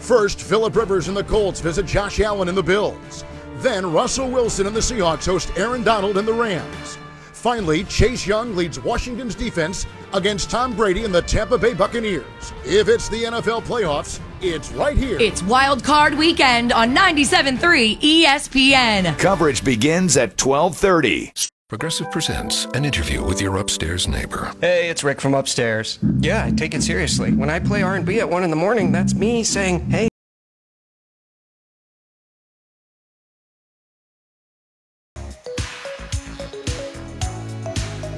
First, 0.00 0.42
Philip 0.42 0.76
Rivers 0.76 1.08
and 1.08 1.16
the 1.16 1.24
Colts 1.24 1.60
visit 1.60 1.86
Josh 1.86 2.20
Allen 2.20 2.48
and 2.48 2.58
the 2.58 2.62
Bills. 2.62 3.24
Then, 3.56 3.90
Russell 3.90 4.30
Wilson 4.30 4.66
and 4.66 4.76
the 4.76 4.80
Seahawks 4.80 5.24
host 5.24 5.50
Aaron 5.56 5.82
Donald 5.82 6.18
and 6.18 6.28
the 6.28 6.34
Rams. 6.34 6.98
Finally, 7.42 7.82
Chase 7.82 8.24
Young 8.24 8.54
leads 8.54 8.78
Washington's 8.78 9.34
defense 9.34 9.84
against 10.14 10.48
Tom 10.48 10.76
Brady 10.76 11.04
and 11.04 11.12
the 11.12 11.22
Tampa 11.22 11.58
Bay 11.58 11.74
Buccaneers. 11.74 12.52
If 12.64 12.86
it's 12.86 13.08
the 13.08 13.24
NFL 13.24 13.62
playoffs, 13.62 14.20
it's 14.40 14.70
right 14.70 14.96
here. 14.96 15.18
It's 15.18 15.42
Wild 15.42 15.82
Card 15.82 16.14
Weekend 16.14 16.72
on 16.72 16.94
97.3 16.94 18.00
ESPN. 18.00 19.18
Coverage 19.18 19.64
begins 19.64 20.16
at 20.16 20.40
1230. 20.40 21.32
Progressive 21.68 22.12
presents 22.12 22.66
an 22.74 22.84
interview 22.84 23.24
with 23.24 23.42
your 23.42 23.56
upstairs 23.56 24.06
neighbor. 24.06 24.52
Hey, 24.60 24.88
it's 24.88 25.02
Rick 25.02 25.20
from 25.20 25.34
upstairs. 25.34 25.98
Yeah, 26.20 26.44
I 26.44 26.52
take 26.52 26.74
it 26.74 26.82
seriously. 26.84 27.32
When 27.32 27.50
I 27.50 27.58
play 27.58 27.82
R&B 27.82 28.20
at 28.20 28.30
1 28.30 28.44
in 28.44 28.50
the 28.50 28.56
morning, 28.56 28.92
that's 28.92 29.14
me 29.14 29.42
saying, 29.42 29.90
hey, 29.90 30.06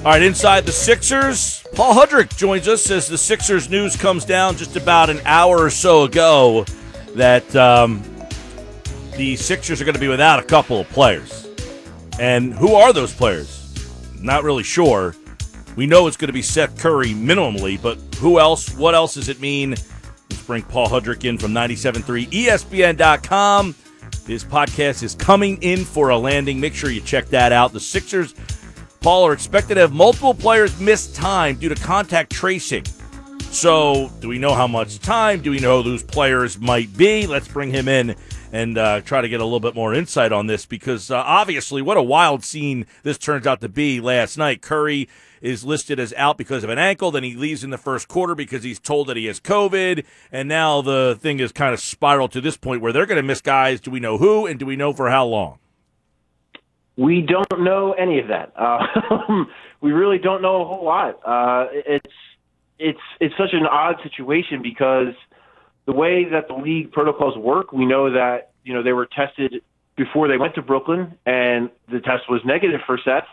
All 0.05 0.11
right, 0.11 0.23
inside 0.23 0.67
the 0.67 0.73
Sixers, 0.73 1.65
Paul 1.73 1.95
Hudrick 1.95 2.37
joins 2.37 2.69
us 2.69 2.91
as 2.91 3.09
the 3.09 3.17
Sixers 3.17 3.71
news 3.71 3.97
comes 3.97 4.27
down 4.27 4.55
just 4.55 4.77
about 4.77 5.09
an 5.09 5.19
hour 5.25 5.57
or 5.57 5.71
so 5.71 6.03
ago 6.03 6.67
that 7.15 7.57
um, 7.57 8.03
the 9.17 9.35
Sixers 9.37 9.81
are 9.81 9.87
going 9.87 9.95
to 9.95 10.01
be 10.01 10.09
without 10.09 10.39
a 10.39 10.43
couple 10.43 10.79
of 10.79 10.87
players. 10.91 11.49
And 12.21 12.53
who 12.53 12.75
are 12.75 12.93
those 12.93 13.15
players? 13.15 13.73
Not 14.21 14.45
really 14.45 14.63
sure. 14.63 15.15
We 15.75 15.87
know 15.87 16.07
it's 16.07 16.19
going 16.19 16.29
to 16.29 16.35
be 16.35 16.43
Seth 16.43 16.79
Curry 16.79 17.15
minimally, 17.15 17.81
but 17.81 17.97
who 18.17 18.39
else? 18.39 18.77
What 18.77 18.95
else 18.95 19.15
does 19.15 19.31
it 19.31 19.41
mean? 19.41 19.71
Let's 19.71 20.43
bring 20.47 20.65
Paul 20.65 20.89
Hudrick 20.89 21.25
in 21.25 21.39
from 21.39 21.53
97.3 21.53 22.29
ESPN.com. 22.29 23.75
His 24.27 24.45
podcast 24.45 25.03
is 25.03 25.15
coming 25.15 25.63
in 25.63 25.83
for 25.83 26.11
a 26.11 26.19
landing. 26.19 26.61
Make 26.61 26.75
sure 26.75 26.91
you 26.91 27.01
check 27.01 27.29
that 27.29 27.53
out. 27.53 27.73
The 27.73 27.81
Sixers 27.81 28.35
Paul 29.05 29.27
are 29.27 29.35
expected 29.35 29.75
to 29.75 29.83
have 29.83 29.93
multiple 29.93 30.33
players 30.33 30.81
miss 30.81 31.13
time 31.13 31.57
due 31.57 31.69
to 31.69 31.75
contact 31.75 32.33
tracing. 32.33 32.87
So, 33.51 34.11
do 34.21 34.29
we 34.29 34.39
know 34.39 34.55
how 34.55 34.67
much 34.67 34.99
time? 34.99 35.43
Do 35.43 35.51
we 35.51 35.59
know 35.59 35.83
who 35.83 35.91
those 35.91 36.03
players 36.03 36.59
might 36.59 36.97
be? 36.97 37.27
Let's 37.27 37.47
bring 37.47 37.71
him 37.71 37.87
in 37.87 38.17
and 38.51 38.79
uh, 38.79 39.03
try 39.03 39.21
to 39.21 39.29
get 39.29 39.43
a 39.43 39.45
little 39.45 39.61
bit 39.61 39.75
more 39.75 39.93
insight 39.93 40.33
on 40.33 40.47
this 40.47 40.65
because 40.65 41.11
uh, 41.11 41.19
obviously, 41.19 41.83
what 41.83 41.99
a 41.99 42.03
wild 42.03 42.45
scene 42.45 42.87
this 43.03 43.19
turns 43.19 43.47
out 43.47 43.61
to 43.61 43.69
be 43.69 44.01
last 44.01 44.39
night. 44.39 44.63
Curry 44.63 45.07
is 45.43 45.65
listed 45.67 46.01
as 46.01 46.15
out 46.15 46.39
because 46.39 46.65
of 46.65 46.71
an 46.71 46.79
ankle. 46.79 47.11
Then 47.11 47.25
he 47.25 47.35
leaves 47.35 47.63
in 47.63 47.69
the 47.69 47.77
first 47.77 48.09
quarter 48.09 48.35
because 48.35 48.63
he's 48.63 48.81
told 48.81 49.09
that 49.09 49.19
he 49.19 49.27
has 49.27 49.39
COVID. 49.39 50.03
And 50.33 50.49
now 50.49 50.81
the 50.81 51.19
thing 51.21 51.41
is 51.41 51.53
kind 51.53 51.75
of 51.75 51.81
spiraled 51.81 52.33
to 52.33 52.41
this 52.41 52.57
point 52.57 52.81
where 52.81 52.91
they're 52.95 53.05
going 53.05 53.17
to 53.17 53.23
miss 53.23 53.43
guys. 53.43 53.83
Do 53.83 53.91
we 53.91 54.01
know 54.01 54.17
who 54.17 54.47
and 54.47 54.59
do 54.59 54.65
we 54.65 54.77
know 54.77 54.95
for 54.95 55.11
how 55.11 55.27
long? 55.27 55.59
We 56.97 57.23
don't 57.23 57.65
know 57.65 57.93
any 57.93 58.21
of 58.21 58.29
that. 58.29 58.53
Uh, 58.57 59.45
we 59.81 59.93
really 59.93 60.19
don't 60.19 60.43
know 60.43 60.63
a 60.63 60.65
whole 60.65 60.85
lot. 60.85 61.21
Uh, 61.25 61.67
it's 61.73 62.13
it's 62.79 63.01
it's 63.21 63.35
such 63.37 63.53
an 63.53 63.67
odd 63.67 63.97
situation 64.03 64.61
because 64.63 65.15
the 65.87 65.93
way 65.93 66.25
that 66.25 66.49
the 66.49 66.55
league 66.55 66.93
protocols 66.93 67.37
work, 67.37 67.73
we 67.73 67.85
know 67.85 68.13
that 68.13 68.53
you 68.65 68.73
know 68.73 68.83
they 68.83 68.93
were 68.93 69.07
tested 69.07 69.63
before 69.97 70.29
they 70.29 70.37
went 70.37 70.55
to 70.55 70.63
Brooklyn, 70.63 71.17
and 71.27 71.71
the 71.91 72.01
test 72.01 72.25
was 72.29 72.41
negative 72.45 72.81
for 72.87 72.99
Seth. 73.05 73.25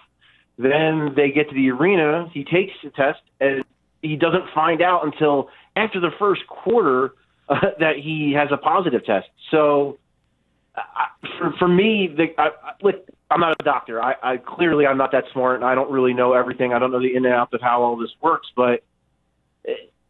Then 0.58 1.14
they 1.16 1.32
get 1.32 1.50
to 1.50 1.56
the 1.56 1.72
arena. 1.72 2.30
He 2.34 2.44
takes 2.44 2.74
the 2.84 2.92
test, 2.92 3.20
and 3.40 3.64
he 4.02 4.16
doesn't 4.16 4.46
find 4.54 4.82
out 4.82 5.06
until 5.06 5.50
after 5.76 6.00
the 6.00 6.12
first 6.20 6.42
quarter 6.48 7.14
uh, 7.50 7.56
that 7.80 7.96
he 7.98 8.34
has 8.36 8.50
a 8.52 8.58
positive 8.58 9.06
test. 9.06 9.28
So, 9.50 9.98
uh, 10.76 10.82
for 11.40 11.54
for 11.58 11.68
me, 11.68 12.10
the, 12.16 12.28
I, 12.38 12.48
I, 12.48 12.72
look, 12.82 13.08
I'm 13.32 13.40
not 13.40 13.56
a 13.60 13.64
doctor. 13.64 14.02
I, 14.02 14.16
I 14.22 14.38
clearly 14.38 14.86
I'm 14.86 14.98
not 14.98 15.12
that 15.14 15.24
smart, 15.32 15.56
and 15.56 15.66
I 15.66 15.74
don't 15.74 15.92
really 15.92 16.14
know 16.14 16.34
everything. 16.34 16.74
I 16.74 16.80
don't 16.80 16.92
know 16.92 17.00
the 17.00 17.16
in 17.16 17.26
and 17.26 17.34
out 17.34 17.54
of 17.54 17.62
how 17.62 17.82
all 17.82 17.98
this 17.98 18.12
works. 18.22 18.48
But 18.56 18.84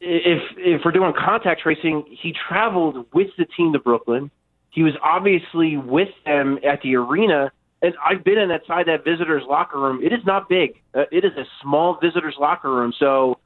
if 0.01 0.41
if 0.57 0.81
we're 0.84 0.91
doing 0.91 1.13
contact 1.17 1.62
tracing, 1.62 2.03
he 2.21 2.34
traveled 2.49 3.05
with 3.13 3.27
the 3.38 3.45
team 3.45 3.73
to 3.73 3.79
Brooklyn. 3.79 4.31
He 4.71 4.84
was 4.84 4.93
obviously 5.03 5.77
with 5.77 6.10
them 6.25 6.57
at 6.67 6.81
the 6.81 6.95
arena, 6.95 7.51
and 7.81 7.93
I've 8.03 8.23
been 8.23 8.38
in 8.38 8.49
inside 8.49 8.88
that 8.88 9.03
visitors' 9.03 9.43
locker 9.47 9.79
room. 9.79 10.01
It 10.03 10.13
is 10.13 10.25
not 10.25 10.49
big. 10.49 10.81
Uh, 10.93 11.03
it 11.12 11.23
is 11.23 11.34
a 11.38 11.43
small 11.62 11.99
visitors' 12.01 12.36
locker 12.39 12.73
room. 12.73 12.93
So 12.97 13.39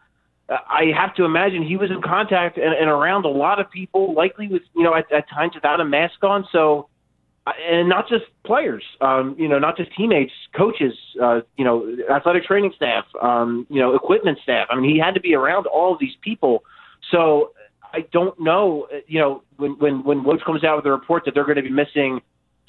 uh, 0.48 0.58
I 0.68 0.92
have 0.98 1.16
to 1.16 1.26
imagine 1.26 1.66
he 1.66 1.78
was 1.78 1.92
in 1.92 2.02
contact 2.02 2.58
and, 2.58 2.74
and 2.74 2.90
around 2.90 3.26
a 3.26 3.30
lot 3.30 3.60
of 3.60 3.70
people, 3.70 4.14
likely 4.14 4.48
with 4.48 4.62
you 4.76 4.84
know 4.84 4.96
at, 4.96 5.12
at 5.12 5.28
times 5.30 5.56
without 5.56 5.82
a 5.82 5.86
mask 5.86 6.24
on. 6.24 6.48
So 6.52 6.88
and 7.46 7.88
not 7.88 8.10
just 8.10 8.26
players, 8.44 8.84
um, 9.02 9.36
you 9.38 9.48
know, 9.48 9.60
not 9.60 9.78
just 9.78 9.96
teammates, 9.96 10.34
coaches, 10.56 10.94
uh, 11.22 11.42
you 11.58 11.64
know, 11.64 11.96
athletic 12.12 12.44
training 12.44 12.74
staff, 12.76 13.06
um, 13.22 13.68
you 13.70 13.80
know, 13.80 13.96
equipment 13.96 14.40
staff. 14.42 14.68
I 14.72 14.76
mean, 14.80 14.90
he 14.90 15.00
had 15.00 15.14
to 15.14 15.20
be 15.20 15.36
around 15.36 15.68
all 15.68 15.94
of 15.94 16.00
these 16.00 16.16
people. 16.22 16.64
So 17.12 17.52
I 17.94 18.06
don't 18.12 18.40
know, 18.40 18.88
you 19.08 19.20
know, 19.20 19.44
when 19.58 19.72
when 19.78 20.04
when 20.04 20.24
Woj 20.24 20.44
comes 20.44 20.64
out 20.64 20.78
with 20.78 20.86
a 20.86 20.92
report 20.92 21.24
that 21.26 21.34
they're 21.36 21.46
going 21.46 21.58
to 21.58 21.62
be 21.62 21.70
missing 21.70 22.22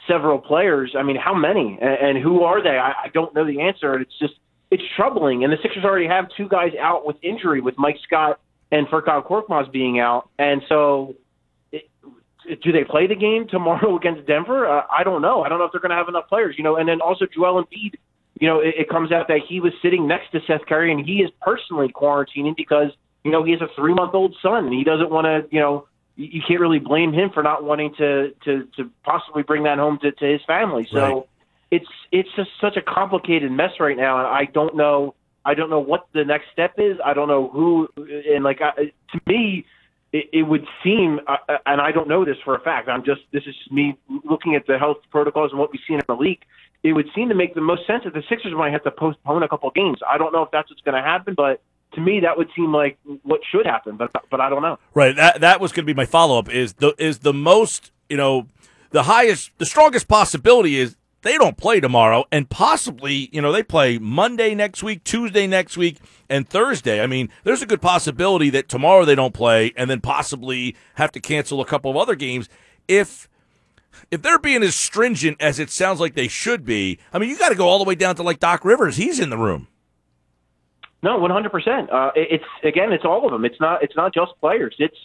several 0.07 0.39
players. 0.39 0.95
I 0.97 1.03
mean, 1.03 1.17
how 1.17 1.35
many 1.35 1.79
and, 1.81 2.17
and 2.17 2.23
who 2.23 2.43
are 2.43 2.63
they? 2.63 2.77
I, 2.79 2.93
I 3.05 3.09
don't 3.15 3.35
know 3.35 3.47
the 3.47 3.63
answer. 3.63 3.99
It's 3.99 4.19
just 4.19 4.35
it's 4.71 4.83
troubling. 4.95 5.43
And 5.43 5.53
the 5.53 5.57
Sixers 5.63 5.85
already 5.85 6.07
have 6.07 6.27
two 6.37 6.49
guys 6.49 6.73
out 6.81 7.07
with 7.07 7.17
injury, 7.23 7.61
with 7.61 7.77
Mike 7.79 7.97
Scott 8.07 8.41
and 8.71 8.87
Furkan 8.89 9.27
Korkmaz 9.27 9.71
being 9.73 10.01
out, 10.01 10.29
and 10.39 10.61
so 10.69 11.15
do 12.63 12.73
they 12.73 12.85
play 12.85 13.07
the 13.07 13.15
game 13.15 13.47
tomorrow 13.49 13.97
against 14.01 14.27
Denver? 14.27 14.69
Uh, 14.69 14.83
I 14.91 15.05
don't 15.05 15.23
know. 15.23 15.43
I 15.43 15.49
don't 15.49 15.59
know 15.59 15.65
if 15.65 15.73
they're 15.73 15.81
going 15.81 15.91
to 15.91 15.97
have 15.97 16.09
enough 16.09 16.29
players, 16.29 16.55
you 16.59 16.65
know. 16.65 16.77
And 16.77 16.89
then 16.89 17.01
also 17.01 17.27
Joel 17.27 17.65
Embiid, 17.65 17.95
you 18.41 18.49
know, 18.49 18.61
it, 18.61 18.75
it 18.79 18.89
comes 18.89 19.13
out 19.13 19.29
that 19.29 19.41
he 19.49 19.61
was 19.61 19.73
sitting 19.83 20.07
next 20.07 20.31
to 20.33 20.41
Seth 20.47 20.67
Curry 20.69 20.93
and 20.93 21.05
he 21.05 21.17
is 21.17 21.31
personally 21.41 21.89
quarantining 21.89 22.55
because 22.57 22.91
you 23.25 23.31
know 23.33 23.43
he 23.43 23.53
has 23.53 23.61
a 23.61 23.69
three 23.75 23.95
month 23.95 24.15
old 24.15 24.37
son 24.43 24.67
and 24.67 24.75
he 24.75 24.85
doesn't 24.85 25.11
want 25.11 25.25
to, 25.25 25.49
you 25.55 25.61
know, 25.61 25.89
you, 26.17 26.29
you 26.33 26.43
can't 26.47 26.61
really 26.61 26.79
blame 26.79 27.13
him 27.13 27.31
for 27.33 27.43
not 27.43 27.65
wanting 27.65 27.95
to 27.99 28.31
to 28.45 28.69
to 28.77 28.91
possibly 29.05 29.43
bring 29.43 29.65
that 29.65 29.79
home 29.79 29.99
to, 30.03 30.13
to 30.13 30.33
his 30.33 30.41
family. 30.47 30.87
So 30.93 30.99
right. 30.99 31.23
it's 31.71 31.89
it's 32.13 32.29
just 32.37 32.51
such 32.61 32.77
a 32.77 32.83
complicated 32.83 33.51
mess 33.51 33.73
right 33.81 33.97
now, 33.97 34.19
and 34.19 34.27
I 34.27 34.51
don't 34.53 34.77
know. 34.77 35.15
I 35.45 35.55
don't 35.55 35.71
know 35.71 35.79
what 35.79 36.09
the 36.13 36.25
next 36.25 36.47
step 36.53 36.75
is. 36.77 36.97
I 37.05 37.15
don't 37.15 37.29
know 37.29 37.49
who, 37.49 37.89
and 37.97 38.43
like 38.43 38.59
I, 38.61 38.87
to 38.87 39.21
me, 39.29 39.65
it, 40.13 40.29
it 40.33 40.43
would 40.43 40.67
seem, 40.83 41.21
uh, 41.27 41.37
uh, 41.49 41.59
and 41.67 41.81
I 41.81 41.93
don't 41.93 42.09
know 42.09 42.25
this 42.25 42.37
for 42.45 42.55
a 42.55 42.61
fact. 42.61 42.89
I'm 42.89 43.05
just 43.05 43.23
this 43.33 43.43
is 43.47 43.55
me 43.71 43.99
looking 44.25 44.55
at 44.55 44.67
the 44.67 44.79
health 44.79 44.99
protocols 45.11 45.51
and 45.51 45.61
what 45.61 45.73
we've 45.73 45.81
seen 45.87 45.97
in 45.97 46.05
the 46.07 46.15
league. 46.15 46.43
It 46.83 46.93
would 46.93 47.09
seem 47.15 47.29
to 47.31 47.35
make 47.35 47.55
the 47.55 47.61
most 47.61 47.87
sense 47.87 48.05
that 48.05 48.15
the 48.15 48.23
Sixers 48.29 48.53
might 48.55 48.73
have 48.73 48.85
to 48.85 48.91
postpone 48.91 49.43
a 49.43 49.49
couple 49.49 49.71
games. 49.71 49.99
I 50.09 50.19
don't 50.19 50.33
know 50.33 50.43
if 50.43 50.51
that's 50.53 50.71
what's 50.71 50.83
going 50.83 50.95
to 50.95 51.03
happen, 51.03 51.35
but 51.35 51.61
to 51.95 52.01
me 52.01 52.21
that 52.21 52.37
would 52.37 52.49
seem 52.55 52.73
like 52.73 52.99
what 53.23 53.41
should 53.51 53.67
happen. 53.67 53.97
But 53.97 54.11
but 54.31 54.41
I 54.41 54.49
don't 54.49 54.63
know. 54.63 54.79
Right. 54.95 55.17
That 55.17 55.41
that 55.41 55.61
was 55.61 55.73
going 55.73 55.85
to 55.87 55.93
be 55.93 55.97
my 55.97 56.07
follow 56.07 56.39
up. 56.39 56.49
Is 56.49 56.75
the 56.75 56.95
is 56.99 57.21
the 57.21 57.35
most 57.35 57.91
you 58.09 58.17
know 58.17 58.47
the 58.91 59.05
highest 59.05 59.51
the 59.59 59.67
strongest 59.67 60.07
possibility 60.09 60.79
is 60.79 60.97
they 61.27 61.37
don't 61.37 61.57
play 61.57 61.81
tomorrow, 61.81 62.25
and 62.31 62.49
possibly, 62.49 63.29
you 63.33 63.43
know, 63.43 63.53
they 63.53 63.63
play 63.63 63.99
Monday 63.99 64.55
next 64.55 64.83
week, 64.83 65.03
Tuesday 65.05 65.47
next 65.47 65.77
week, 65.77 65.99
and 66.31 66.49
Thursday. 66.49 67.03
I 67.03 67.07
mean, 67.07 67.31
there's 67.45 67.63
a 67.63 67.67
good 67.67 67.83
possibility 67.83 68.49
that 68.51 68.69
tomorrow 68.69 69.05
they 69.05 69.15
don't 69.15 69.35
play, 69.35 69.73
and 69.77 69.91
then 69.91 70.01
possibly 70.01 70.77
have 70.95 71.13
to 71.13 71.21
cancel 71.21 71.61
a 71.61 71.67
couple 71.67 71.91
of 71.91 71.97
other 71.97 72.15
games. 72.15 72.49
If 72.89 73.29
if 74.11 74.23
they're 74.23 74.39
being 74.39 74.63
as 74.63 74.75
stringent 74.75 75.41
as 75.41 75.59
it 75.59 75.71
sounds 75.71 76.01
like 76.01 76.15
they 76.15 76.29
should 76.29 76.65
be, 76.65 76.99
I 77.13 77.19
mean, 77.19 77.29
you 77.31 77.39
got 77.39 77.49
to 77.49 77.55
go 77.55 77.67
all 77.67 77.79
the 77.79 77.85
way 77.85 77.95
down 77.95 78.15
to 78.17 78.23
like 78.23 78.39
Doc 78.39 78.65
Rivers. 78.65 78.97
He's 78.97 79.19
in 79.19 79.31
the 79.31 79.39
room. 79.39 79.69
No, 81.03 81.19
one 81.19 81.31
hundred 81.31 81.53
percent. 81.53 81.91
Uh, 81.91 82.11
it's 82.15 82.45
again, 82.63 82.93
it's 82.93 83.05
all 83.05 83.25
of 83.27 83.33
them. 83.33 83.45
It's 83.45 83.61
not. 83.61 83.83
It's 83.83 83.97
not 83.97 84.15
just 84.15 84.33
players. 84.41 84.75
It's 84.79 84.97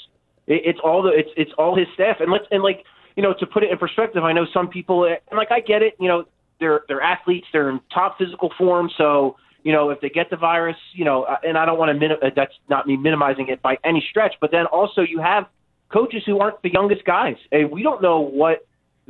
it's 0.48 0.80
all 0.84 1.02
the. 1.02 1.10
It's 1.10 1.30
it's 1.36 1.52
all 1.58 1.76
his 1.76 1.88
staff. 1.94 2.18
And 2.20 2.32
let's 2.32 2.46
and 2.52 2.64
like 2.64 2.86
you 3.16 3.24
know, 3.24 3.34
to 3.40 3.46
put 3.46 3.64
it 3.64 3.72
in 3.72 3.78
perspective, 3.78 4.24
I 4.24 4.34
know 4.34 4.46
some 4.54 4.68
people, 4.68 5.06
and 5.06 5.38
like 5.38 5.52
I 5.52 5.60
get 5.60 5.82
it, 5.82 5.96
you 6.00 6.08
know, 6.08 6.26
they're 6.60 6.82
they're 6.88 7.02
athletes, 7.02 7.48
they're 7.52 7.70
in 7.70 7.80
top 7.94 8.18
physical 8.18 8.52
form, 8.58 8.90
so 8.98 9.38
you 9.64 9.72
know, 9.72 9.92
if 9.92 10.02
they 10.02 10.10
get 10.10 10.30
the 10.30 10.38
virus, 10.38 10.78
you 10.94 11.06
know, 11.06 11.24
uh, 11.24 11.38
and 11.44 11.58
I 11.58 11.66
don't 11.66 11.78
want 11.78 11.90
to 11.90 11.94
minim- 11.94 12.18
uh, 12.22 12.30
that's 12.36 12.54
not 12.70 12.88
me 12.88 12.98
minimizing 12.98 13.48
it 13.50 13.62
by 13.62 13.78
any 13.84 14.04
stretch, 14.10 14.34
but 14.42 14.52
then 14.52 14.66
also 14.66 15.02
you 15.02 15.20
have 15.20 15.46
coaches 15.90 16.24
who 16.26 16.40
aren't 16.40 16.62
the 16.64 16.72
youngest 16.72 17.06
guys, 17.06 17.36
and 17.52 17.72
we 17.72 17.84
don't 17.84 18.02
know 18.02 18.20
what 18.20 18.66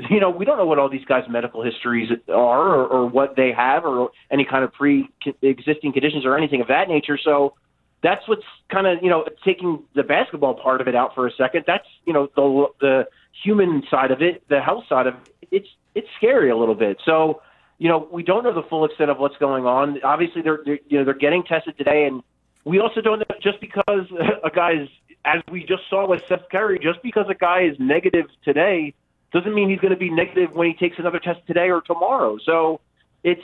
you 0.09 0.19
know, 0.19 0.29
we 0.29 0.45
don't 0.45 0.57
know 0.57 0.65
what 0.65 0.79
all 0.79 0.89
these 0.89 1.05
guys' 1.05 1.23
medical 1.29 1.63
histories 1.63 2.09
are 2.29 2.75
or, 2.75 2.87
or 2.87 3.09
what 3.09 3.35
they 3.35 3.51
have 3.55 3.83
or 3.85 4.09
any 4.31 4.45
kind 4.49 4.63
of 4.63 4.71
pre-existing 4.73 5.93
conditions 5.93 6.25
or 6.25 6.37
anything 6.37 6.61
of 6.61 6.67
that 6.67 6.87
nature. 6.87 7.19
So 7.21 7.55
that's 8.01 8.27
what's 8.27 8.45
kind 8.71 8.87
of, 8.87 8.99
you 9.03 9.09
know, 9.09 9.25
taking 9.45 9.83
the 9.93 10.03
basketball 10.03 10.55
part 10.55 10.81
of 10.81 10.87
it 10.87 10.95
out 10.95 11.13
for 11.13 11.27
a 11.27 11.31
second. 11.33 11.65
That's, 11.67 11.85
you 12.05 12.13
know, 12.13 12.29
the 12.35 12.67
the 12.79 13.03
human 13.43 13.83
side 13.89 14.11
of 14.11 14.21
it, 14.21 14.43
the 14.49 14.61
health 14.61 14.83
side 14.87 15.07
of 15.07 15.15
it, 15.15 15.47
it's 15.51 15.67
it's 15.95 16.07
scary 16.17 16.49
a 16.49 16.57
little 16.57 16.75
bit. 16.75 16.97
So, 17.05 17.41
you 17.77 17.89
know, 17.89 18.07
we 18.11 18.23
don't 18.23 18.43
know 18.43 18.53
the 18.53 18.67
full 18.67 18.85
extent 18.85 19.09
of 19.09 19.17
what's 19.17 19.37
going 19.37 19.65
on. 19.65 20.01
Obviously, 20.03 20.41
they're, 20.41 20.59
they're 20.65 20.79
you 20.87 20.99
know 20.99 21.05
they're 21.05 21.13
getting 21.13 21.43
tested 21.43 21.77
today, 21.77 22.05
and 22.05 22.23
we 22.65 22.79
also 22.79 23.01
don't 23.01 23.19
know 23.19 23.35
just 23.41 23.59
because 23.59 24.07
a 24.43 24.49
guy 24.49 24.73
is, 24.73 24.89
as 25.25 25.41
we 25.51 25.61
just 25.61 25.83
saw 25.89 26.07
with 26.07 26.23
Seth 26.27 26.49
Curry, 26.51 26.79
just 26.79 27.01
because 27.03 27.25
a 27.29 27.35
guy 27.35 27.63
is 27.63 27.77
negative 27.79 28.25
today 28.43 28.93
doesn't 29.33 29.53
mean 29.53 29.69
he's 29.69 29.79
going 29.79 29.93
to 29.93 29.99
be 29.99 30.09
negative 30.09 30.51
when 30.53 30.67
he 30.67 30.73
takes 30.73 30.99
another 30.99 31.19
test 31.19 31.39
today 31.47 31.69
or 31.69 31.81
tomorrow. 31.81 32.37
So, 32.45 32.81
it's 33.23 33.41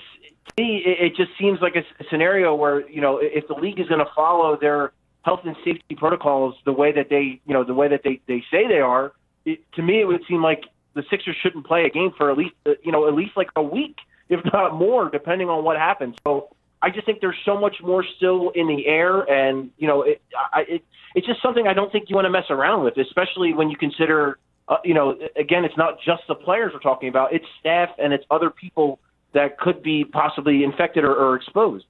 to 0.57 0.63
me, 0.63 0.83
it, 0.85 1.15
just 1.15 1.31
seems 1.39 1.59
like 1.61 1.75
a 1.75 1.83
scenario 2.09 2.55
where 2.55 2.87
you 2.89 3.01
know 3.01 3.19
if 3.21 3.47
the 3.47 3.53
league 3.53 3.79
is 3.79 3.87
going 3.87 3.99
to 3.99 4.11
follow 4.15 4.57
their 4.59 4.91
health 5.23 5.41
and 5.43 5.55
safety 5.65 5.95
protocols 5.95 6.55
the 6.65 6.71
way 6.71 6.91
that 6.93 7.09
they 7.09 7.41
you 7.45 7.53
know 7.53 7.63
the 7.63 7.73
way 7.73 7.87
that 7.87 8.01
they 8.03 8.21
they 8.27 8.43
say 8.49 8.67
they 8.67 8.79
are 8.79 9.11
it, 9.47 9.59
to 9.73 9.81
me, 9.81 10.01
it 10.01 10.05
would 10.05 10.21
seem 10.27 10.43
like 10.43 10.63
the 10.93 11.03
Sixers 11.09 11.35
shouldn't 11.41 11.65
play 11.65 11.85
a 11.85 11.89
game 11.89 12.11
for 12.17 12.29
at 12.29 12.37
least 12.37 12.55
uh, 12.65 12.71
you 12.83 12.91
know 12.91 13.07
at 13.07 13.13
least 13.13 13.31
like 13.35 13.49
a 13.55 13.63
week, 13.63 13.97
if 14.29 14.41
not 14.53 14.75
more, 14.75 15.09
depending 15.09 15.49
on 15.49 15.63
what 15.63 15.77
happens. 15.77 16.15
So 16.25 16.49
I 16.81 16.89
just 16.89 17.05
think 17.05 17.21
there's 17.21 17.37
so 17.45 17.59
much 17.59 17.77
more 17.81 18.05
still 18.17 18.51
in 18.53 18.67
the 18.67 18.85
air, 18.85 19.21
and 19.21 19.71
you 19.77 19.87
know, 19.87 20.03
it, 20.03 20.21
I, 20.53 20.61
it 20.67 20.85
it's 21.15 21.25
just 21.25 21.41
something 21.41 21.67
I 21.67 21.73
don't 21.73 21.91
think 21.91 22.09
you 22.09 22.15
want 22.15 22.25
to 22.25 22.29
mess 22.29 22.49
around 22.49 22.83
with, 22.83 22.97
especially 22.97 23.53
when 23.53 23.69
you 23.69 23.77
consider, 23.77 24.37
uh, 24.67 24.77
you 24.83 24.93
know, 24.93 25.17
again, 25.35 25.65
it's 25.65 25.77
not 25.77 25.97
just 26.05 26.23
the 26.27 26.35
players 26.35 26.71
we're 26.73 26.79
talking 26.79 27.09
about; 27.09 27.33
it's 27.33 27.45
staff 27.59 27.89
and 27.97 28.13
it's 28.13 28.25
other 28.29 28.49
people 28.49 28.99
that 29.33 29.57
could 29.57 29.81
be 29.81 30.03
possibly 30.03 30.63
infected 30.63 31.03
or, 31.03 31.15
or 31.15 31.35
exposed. 31.35 31.85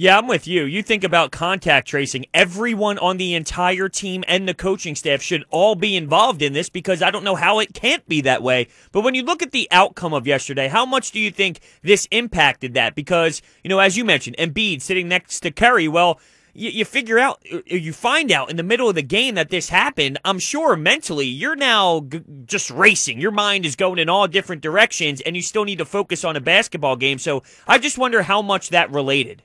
Yeah, 0.00 0.16
I'm 0.16 0.26
with 0.26 0.46
you. 0.46 0.64
You 0.64 0.82
think 0.82 1.04
about 1.04 1.30
contact 1.30 1.86
tracing. 1.86 2.24
Everyone 2.32 2.96
on 3.00 3.18
the 3.18 3.34
entire 3.34 3.90
team 3.90 4.24
and 4.26 4.48
the 4.48 4.54
coaching 4.54 4.94
staff 4.94 5.20
should 5.20 5.44
all 5.50 5.74
be 5.74 5.94
involved 5.94 6.40
in 6.40 6.54
this 6.54 6.70
because 6.70 7.02
I 7.02 7.10
don't 7.10 7.22
know 7.22 7.34
how 7.34 7.58
it 7.58 7.74
can't 7.74 8.08
be 8.08 8.22
that 8.22 8.42
way. 8.42 8.68
But 8.92 9.02
when 9.02 9.14
you 9.14 9.22
look 9.22 9.42
at 9.42 9.50
the 9.50 9.68
outcome 9.70 10.14
of 10.14 10.26
yesterday, 10.26 10.68
how 10.68 10.86
much 10.86 11.10
do 11.10 11.20
you 11.20 11.30
think 11.30 11.60
this 11.82 12.08
impacted 12.10 12.72
that? 12.72 12.94
Because, 12.94 13.42
you 13.62 13.68
know, 13.68 13.78
as 13.78 13.98
you 13.98 14.06
mentioned, 14.06 14.36
Embiid 14.38 14.80
sitting 14.80 15.06
next 15.06 15.40
to 15.40 15.50
Curry, 15.50 15.86
well, 15.86 16.18
you, 16.54 16.70
you 16.70 16.86
figure 16.86 17.18
out, 17.18 17.42
you 17.66 17.92
find 17.92 18.32
out 18.32 18.48
in 18.48 18.56
the 18.56 18.62
middle 18.62 18.88
of 18.88 18.94
the 18.94 19.02
game 19.02 19.34
that 19.34 19.50
this 19.50 19.68
happened. 19.68 20.18
I'm 20.24 20.38
sure 20.38 20.76
mentally 20.76 21.26
you're 21.26 21.56
now 21.56 22.06
g- 22.08 22.22
just 22.46 22.70
racing. 22.70 23.20
Your 23.20 23.32
mind 23.32 23.66
is 23.66 23.76
going 23.76 23.98
in 23.98 24.08
all 24.08 24.26
different 24.28 24.62
directions, 24.62 25.20
and 25.20 25.36
you 25.36 25.42
still 25.42 25.66
need 25.66 25.76
to 25.76 25.84
focus 25.84 26.24
on 26.24 26.36
a 26.36 26.40
basketball 26.40 26.96
game. 26.96 27.18
So 27.18 27.42
I 27.68 27.76
just 27.76 27.98
wonder 27.98 28.22
how 28.22 28.40
much 28.40 28.70
that 28.70 28.90
related. 28.90 29.42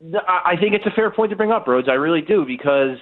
I 0.00 0.54
think 0.60 0.74
it's 0.74 0.86
a 0.86 0.92
fair 0.92 1.10
point 1.10 1.30
to 1.30 1.36
bring 1.36 1.50
up, 1.50 1.66
Brodes. 1.66 1.88
I 1.88 1.94
really 1.94 2.20
do 2.20 2.44
because, 2.46 2.98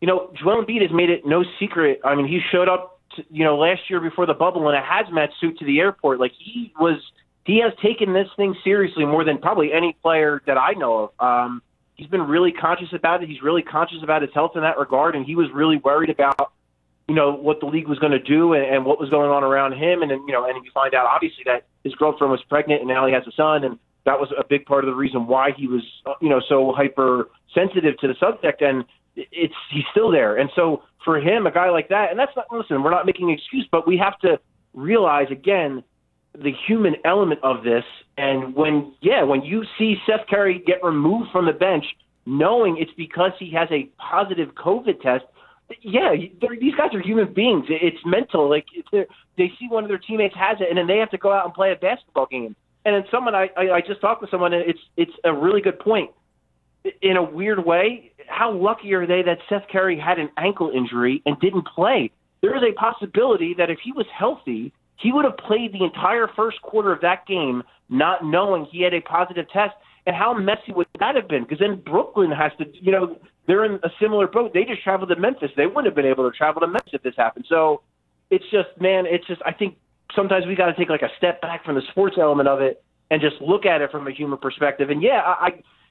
you 0.00 0.06
know, 0.06 0.32
Joel 0.40 0.64
Embiid 0.64 0.80
has 0.82 0.92
made 0.92 1.10
it 1.10 1.26
no 1.26 1.44
secret. 1.58 2.00
I 2.04 2.14
mean, 2.14 2.28
he 2.28 2.40
showed 2.52 2.68
up, 2.68 3.00
to, 3.16 3.24
you 3.30 3.42
know, 3.42 3.58
last 3.58 3.90
year 3.90 4.00
before 4.00 4.26
the 4.26 4.34
bubble 4.34 4.68
in 4.68 4.76
a 4.76 4.80
hazmat 4.80 5.30
suit 5.40 5.58
to 5.58 5.64
the 5.64 5.80
airport. 5.80 6.20
Like 6.20 6.30
he 6.38 6.72
was, 6.78 7.00
he 7.44 7.60
has 7.60 7.72
taken 7.82 8.12
this 8.12 8.28
thing 8.36 8.54
seriously 8.62 9.04
more 9.04 9.24
than 9.24 9.38
probably 9.38 9.72
any 9.72 9.96
player 10.00 10.40
that 10.46 10.56
I 10.56 10.74
know 10.74 11.10
of. 11.10 11.10
Um, 11.18 11.62
he's 11.96 12.06
been 12.06 12.22
really 12.22 12.52
conscious 12.52 12.92
about 12.92 13.24
it. 13.24 13.28
He's 13.28 13.42
really 13.42 13.62
conscious 13.62 13.98
about 14.04 14.22
his 14.22 14.30
health 14.32 14.52
in 14.54 14.62
that 14.62 14.78
regard, 14.78 15.16
and 15.16 15.26
he 15.26 15.34
was 15.34 15.48
really 15.52 15.78
worried 15.78 16.10
about, 16.10 16.52
you 17.08 17.16
know, 17.16 17.32
what 17.32 17.58
the 17.58 17.66
league 17.66 17.88
was 17.88 17.98
going 17.98 18.12
to 18.12 18.20
do 18.20 18.52
and, 18.52 18.64
and 18.64 18.86
what 18.86 19.00
was 19.00 19.10
going 19.10 19.30
on 19.30 19.42
around 19.42 19.72
him. 19.72 20.02
And 20.02 20.12
then, 20.12 20.24
you 20.28 20.32
know, 20.32 20.48
and 20.48 20.64
you 20.64 20.70
find 20.72 20.94
out 20.94 21.06
obviously 21.06 21.42
that 21.46 21.64
his 21.82 21.92
girlfriend 21.96 22.30
was 22.30 22.42
pregnant, 22.48 22.82
and 22.82 22.88
now 22.88 23.04
he 23.08 23.12
has 23.12 23.24
a 23.26 23.32
son, 23.32 23.64
and 23.64 23.80
that 24.06 24.18
was 24.18 24.32
a 24.38 24.44
big 24.48 24.64
part 24.64 24.84
of 24.84 24.90
the 24.90 24.96
reason 24.96 25.26
why 25.26 25.50
he 25.56 25.66
was, 25.66 25.82
uh, 26.06 26.14
you 26.20 26.28
know, 26.28 26.40
so 26.48 26.72
hyper 26.76 27.28
sensitive 27.54 27.98
to 27.98 28.08
the 28.08 28.14
subject. 28.18 28.62
And 28.62 28.84
it's 29.16 29.54
he's 29.70 29.84
still 29.90 30.10
there. 30.10 30.36
And 30.36 30.50
so 30.54 30.82
for 31.04 31.18
him, 31.18 31.46
a 31.46 31.50
guy 31.50 31.70
like 31.70 31.88
that, 31.88 32.10
and 32.10 32.18
that's 32.18 32.32
not 32.36 32.46
listen, 32.50 32.82
we're 32.82 32.90
not 32.90 33.06
making 33.06 33.30
an 33.30 33.36
excuse, 33.36 33.66
but 33.70 33.86
we 33.86 33.98
have 33.98 34.18
to 34.20 34.38
realize 34.74 35.26
again, 35.30 35.82
the 36.34 36.52
human 36.66 36.94
element 37.04 37.40
of 37.42 37.64
this. 37.64 37.84
And 38.16 38.54
when, 38.54 38.94
yeah, 39.00 39.22
when 39.22 39.42
you 39.42 39.64
see 39.78 39.96
Seth 40.06 40.26
Curry 40.28 40.62
get 40.64 40.82
removed 40.82 41.30
from 41.32 41.46
the 41.46 41.52
bench, 41.52 41.84
knowing 42.26 42.76
it's 42.78 42.92
because 42.96 43.32
he 43.38 43.52
has 43.52 43.68
a 43.70 43.90
positive 43.98 44.50
COVID 44.54 45.00
test, 45.02 45.24
yeah, 45.82 46.14
these 46.60 46.74
guys 46.74 46.90
are 46.94 47.00
human 47.00 47.32
beings. 47.32 47.66
It's 47.68 47.98
mental. 48.04 48.48
Like 48.50 48.66
they 48.92 49.52
see 49.58 49.68
one 49.68 49.84
of 49.84 49.88
their 49.88 49.98
teammates 49.98 50.34
has 50.34 50.58
it, 50.60 50.68
and 50.68 50.76
then 50.76 50.86
they 50.86 50.98
have 50.98 51.10
to 51.10 51.18
go 51.18 51.32
out 51.32 51.44
and 51.44 51.54
play 51.54 51.72
a 51.72 51.76
basketball 51.76 52.26
game. 52.26 52.56
And 52.84 52.94
then 52.94 53.04
someone 53.10 53.34
I, 53.34 53.48
I, 53.56 53.70
I 53.76 53.80
just 53.80 54.00
talked 54.00 54.22
to 54.22 54.28
someone, 54.30 54.52
and 54.52 54.68
it's 54.68 54.78
it's 54.96 55.12
a 55.24 55.32
really 55.32 55.60
good 55.60 55.78
point. 55.78 56.10
In 57.02 57.16
a 57.18 57.22
weird 57.22 57.64
way, 57.64 58.12
how 58.26 58.52
lucky 58.52 58.94
are 58.94 59.06
they 59.06 59.22
that 59.22 59.38
Seth 59.48 59.68
Curry 59.70 59.98
had 59.98 60.18
an 60.18 60.30
ankle 60.38 60.70
injury 60.74 61.22
and 61.26 61.38
didn't 61.40 61.66
play? 61.66 62.10
There 62.40 62.56
is 62.56 62.62
a 62.62 62.72
possibility 62.78 63.54
that 63.58 63.68
if 63.68 63.78
he 63.84 63.92
was 63.92 64.06
healthy, 64.16 64.72
he 64.96 65.12
would 65.12 65.26
have 65.26 65.36
played 65.36 65.74
the 65.74 65.84
entire 65.84 66.26
first 66.34 66.62
quarter 66.62 66.90
of 66.90 67.02
that 67.02 67.26
game, 67.26 67.62
not 67.90 68.24
knowing 68.24 68.66
he 68.70 68.82
had 68.82 68.94
a 68.94 69.02
positive 69.02 69.46
test. 69.50 69.74
And 70.06 70.16
how 70.16 70.32
messy 70.32 70.72
would 70.74 70.86
that 70.98 71.14
have 71.16 71.28
been? 71.28 71.42
Because 71.42 71.58
then 71.58 71.82
Brooklyn 71.84 72.30
has 72.30 72.52
to, 72.58 72.64
you 72.80 72.90
know, 72.90 73.18
they're 73.46 73.66
in 73.66 73.74
a 73.82 73.90
similar 74.00 74.26
boat. 74.26 74.54
They 74.54 74.64
just 74.64 74.82
traveled 74.82 75.10
to 75.10 75.16
Memphis. 75.16 75.50
They 75.56 75.66
wouldn't 75.66 75.86
have 75.86 75.94
been 75.94 76.06
able 76.06 76.30
to 76.30 76.34
travel 76.36 76.60
to 76.60 76.66
Memphis 76.66 76.94
if 76.94 77.02
this 77.02 77.14
happened. 77.18 77.44
So 77.48 77.82
it's 78.30 78.44
just, 78.50 78.68
man, 78.80 79.04
it's 79.06 79.26
just, 79.26 79.42
I 79.44 79.52
think 79.52 79.76
sometimes 80.14 80.46
we 80.46 80.54
got 80.54 80.66
to 80.66 80.74
take 80.74 80.88
like 80.88 81.02
a 81.02 81.10
step 81.16 81.40
back 81.40 81.64
from 81.64 81.74
the 81.74 81.82
sports 81.90 82.16
element 82.18 82.48
of 82.48 82.60
it 82.60 82.82
and 83.10 83.20
just 83.20 83.40
look 83.40 83.66
at 83.66 83.80
it 83.80 83.90
from 83.90 84.06
a 84.06 84.12
human 84.12 84.38
perspective. 84.38 84.90
And 84.90 85.02
yeah, 85.02 85.20
I, 85.24 85.46
I 85.46 85.48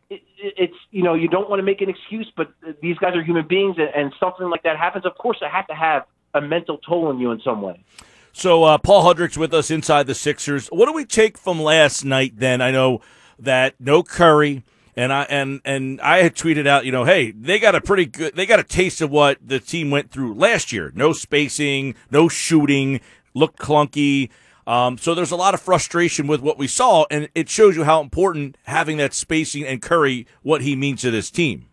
it, 0.10 0.22
it's 0.38 0.76
you 0.92 1.04
know 1.04 1.14
you 1.14 1.28
don't 1.28 1.50
want 1.50 1.60
to 1.60 1.64
make 1.64 1.82
an 1.82 1.90
excuse, 1.90 2.32
but 2.36 2.52
these 2.82 2.98
guys 2.98 3.16
are 3.16 3.24
human 3.24 3.48
beings, 3.48 3.76
and, 3.78 3.90
and 3.96 4.14
something 4.20 4.50
like 4.50 4.64
that 4.64 4.78
happens. 4.78 5.06
Of 5.06 5.18
course, 5.18 5.38
it 5.42 5.50
has 5.50 5.66
to 5.70 5.76
have 5.76 6.04
a 6.34 6.42
mental 6.42 6.78
toll 6.78 7.08
on 7.08 7.20
you 7.20 7.32
in 7.32 7.42
some 7.42 7.62
way. 7.62 7.84
So 8.32 8.64
uh, 8.64 8.78
Paul 8.78 9.04
Hudrick's 9.04 9.38
with 9.38 9.54
us 9.54 9.72
inside 9.72 10.08
the 10.08 10.16
Sixers. 10.16 10.68
What 10.68 10.86
do 10.86 10.94
we 10.94 11.06
take 11.06 11.38
from 11.38 11.62
last 11.62 12.06
night? 12.06 12.34
Then 12.38 12.62
I 12.62 12.72
know 12.72 13.02
that 13.38 13.76
no 13.80 14.04
Curry. 14.04 14.64
And 14.96 15.14
I 15.14 15.24
and 15.30 15.62
and 15.64 16.02
I 16.02 16.24
had 16.24 16.36
tweeted 16.36 16.68
out, 16.68 16.86
you 16.86 16.92
know, 16.92 17.06
hey, 17.06 17.32
they 17.32 17.58
got 17.58 17.74
a 17.74 17.80
pretty 17.80 18.06
good, 18.06 18.36
they 18.36 18.46
got 18.46 18.60
a 18.60 18.66
taste 18.66 19.00
of 19.00 19.10
what 19.10 19.38
the 19.42 19.60
team 19.60 19.92
went 19.92 20.12
through 20.12 20.34
last 20.34 20.74
year. 20.74 20.92
No 20.94 21.14
spacing, 21.14 21.96
no 22.12 22.28
shooting, 22.28 23.00
looked 23.40 23.60
clunky. 23.60 24.30
Um, 24.68 24.98
so 25.00 25.16
there's 25.16 25.32
a 25.32 25.36
lot 25.36 25.54
of 25.56 25.62
frustration 25.62 26.28
with 26.28 26.42
what 26.42 26.60
we 26.60 26.68
saw, 26.68 27.06
and 27.10 27.30
it 27.34 27.50
shows 27.50 27.76
you 27.76 27.86
how 27.86 28.02
important 28.02 28.56
having 28.64 28.98
that 28.98 29.14
spacing 29.14 29.66
and 29.66 29.82
Curry, 29.82 30.28
what 30.44 30.62
he 30.62 30.76
means 30.76 31.02
to 31.02 31.10
this 31.10 31.32
team. 31.32 31.66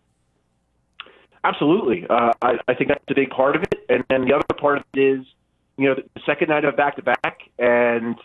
Absolutely, 1.43 2.07
uh, 2.09 2.33
I, 2.41 2.57
I 2.67 2.73
think 2.73 2.89
that's 2.89 3.03
a 3.09 3.13
big 3.13 3.29
part 3.29 3.55
of 3.55 3.63
it, 3.63 3.85
and 3.87 4.03
then 4.09 4.25
the 4.25 4.33
other 4.33 4.45
part 4.59 4.79
of 4.79 4.83
it 4.93 4.99
is, 4.99 5.25
you 5.77 5.87
know, 5.87 5.95
the 5.95 6.21
second 6.25 6.49
night 6.49 6.65
of 6.65 6.75
back 6.75 6.95
to 6.95 7.03
back, 7.03 7.41
and 7.59 8.15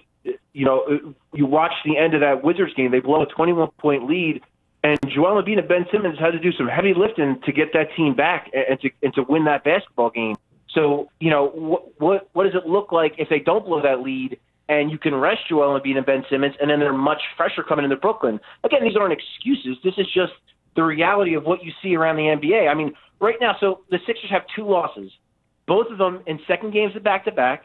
you 0.52 0.64
know, 0.64 1.14
you 1.34 1.46
watch 1.46 1.72
the 1.84 1.98
end 1.98 2.14
of 2.14 2.20
that 2.20 2.42
Wizards 2.42 2.72
game, 2.74 2.90
they 2.90 3.00
blow 3.00 3.22
a 3.22 3.26
21 3.26 3.68
point 3.78 4.08
lead, 4.08 4.40
and 4.82 4.98
Joel 5.08 5.42
Embiid 5.42 5.58
and 5.58 5.68
Ben 5.68 5.86
Simmons 5.92 6.18
had 6.18 6.30
to 6.30 6.38
do 6.38 6.52
some 6.52 6.66
heavy 6.66 6.94
lifting 6.94 7.40
to 7.44 7.52
get 7.52 7.72
that 7.74 7.94
team 7.96 8.14
back 8.14 8.50
and 8.52 8.80
to 8.80 8.90
and 9.02 9.14
to 9.14 9.22
win 9.28 9.44
that 9.44 9.64
basketball 9.64 10.10
game. 10.10 10.36
So, 10.74 11.10
you 11.20 11.30
know, 11.30 11.48
what 11.48 12.00
what 12.00 12.28
what 12.32 12.44
does 12.44 12.54
it 12.54 12.68
look 12.68 12.92
like 12.92 13.14
if 13.18 13.28
they 13.28 13.38
don't 13.38 13.64
blow 13.64 13.82
that 13.82 14.00
lead? 14.00 14.38
and 14.68 14.90
you 14.90 14.98
can 14.98 15.14
rest 15.14 15.40
Joel 15.48 15.78
Embiid 15.78 15.96
and 15.96 16.06
Ben 16.06 16.24
Simmons, 16.30 16.54
and 16.60 16.70
then 16.70 16.80
they're 16.80 16.92
much 16.92 17.20
fresher 17.36 17.62
coming 17.62 17.84
into 17.84 17.96
Brooklyn. 17.96 18.40
Again, 18.64 18.82
these 18.82 18.96
aren't 18.96 19.12
excuses. 19.12 19.76
This 19.84 19.94
is 19.98 20.06
just 20.14 20.32
the 20.76 20.82
reality 20.82 21.34
of 21.34 21.44
what 21.44 21.62
you 21.62 21.72
see 21.82 21.94
around 21.94 22.16
the 22.16 22.22
NBA. 22.22 22.70
I 22.70 22.74
mean, 22.74 22.94
right 23.20 23.36
now, 23.40 23.56
so 23.60 23.80
the 23.90 23.98
Sixers 24.06 24.30
have 24.30 24.42
two 24.54 24.66
losses, 24.66 25.10
both 25.66 25.88
of 25.90 25.98
them 25.98 26.22
in 26.26 26.38
second 26.46 26.72
games 26.72 26.96
of 26.96 27.02
back 27.02 27.24
to 27.26 27.32
back, 27.32 27.64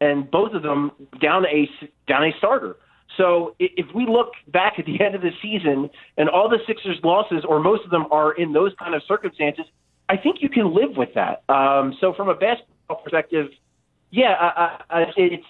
and 0.00 0.30
both 0.30 0.52
of 0.52 0.62
them 0.62 0.90
down 1.20 1.44
a 1.46 1.68
down 2.08 2.24
a 2.24 2.30
starter. 2.38 2.76
So 3.16 3.54
if 3.58 3.86
we 3.94 4.06
look 4.06 4.32
back 4.48 4.74
at 4.78 4.86
the 4.86 5.02
end 5.04 5.14
of 5.14 5.22
the 5.22 5.30
season 5.42 5.90
and 6.16 6.28
all 6.28 6.48
the 6.48 6.58
Sixers' 6.66 6.98
losses, 7.02 7.44
or 7.48 7.58
most 7.58 7.84
of 7.84 7.90
them 7.90 8.06
are 8.10 8.32
in 8.32 8.52
those 8.52 8.72
kind 8.78 8.94
of 8.94 9.02
circumstances, 9.08 9.64
I 10.08 10.16
think 10.16 10.36
you 10.40 10.48
can 10.48 10.74
live 10.74 10.96
with 10.96 11.10
that. 11.14 11.42
Um, 11.48 11.94
so 12.00 12.14
from 12.14 12.28
a 12.28 12.34
basketball 12.34 13.02
perspective, 13.02 13.48
yeah, 14.10 14.34
I, 14.40 14.78
I, 14.90 15.04
it's 15.16 15.44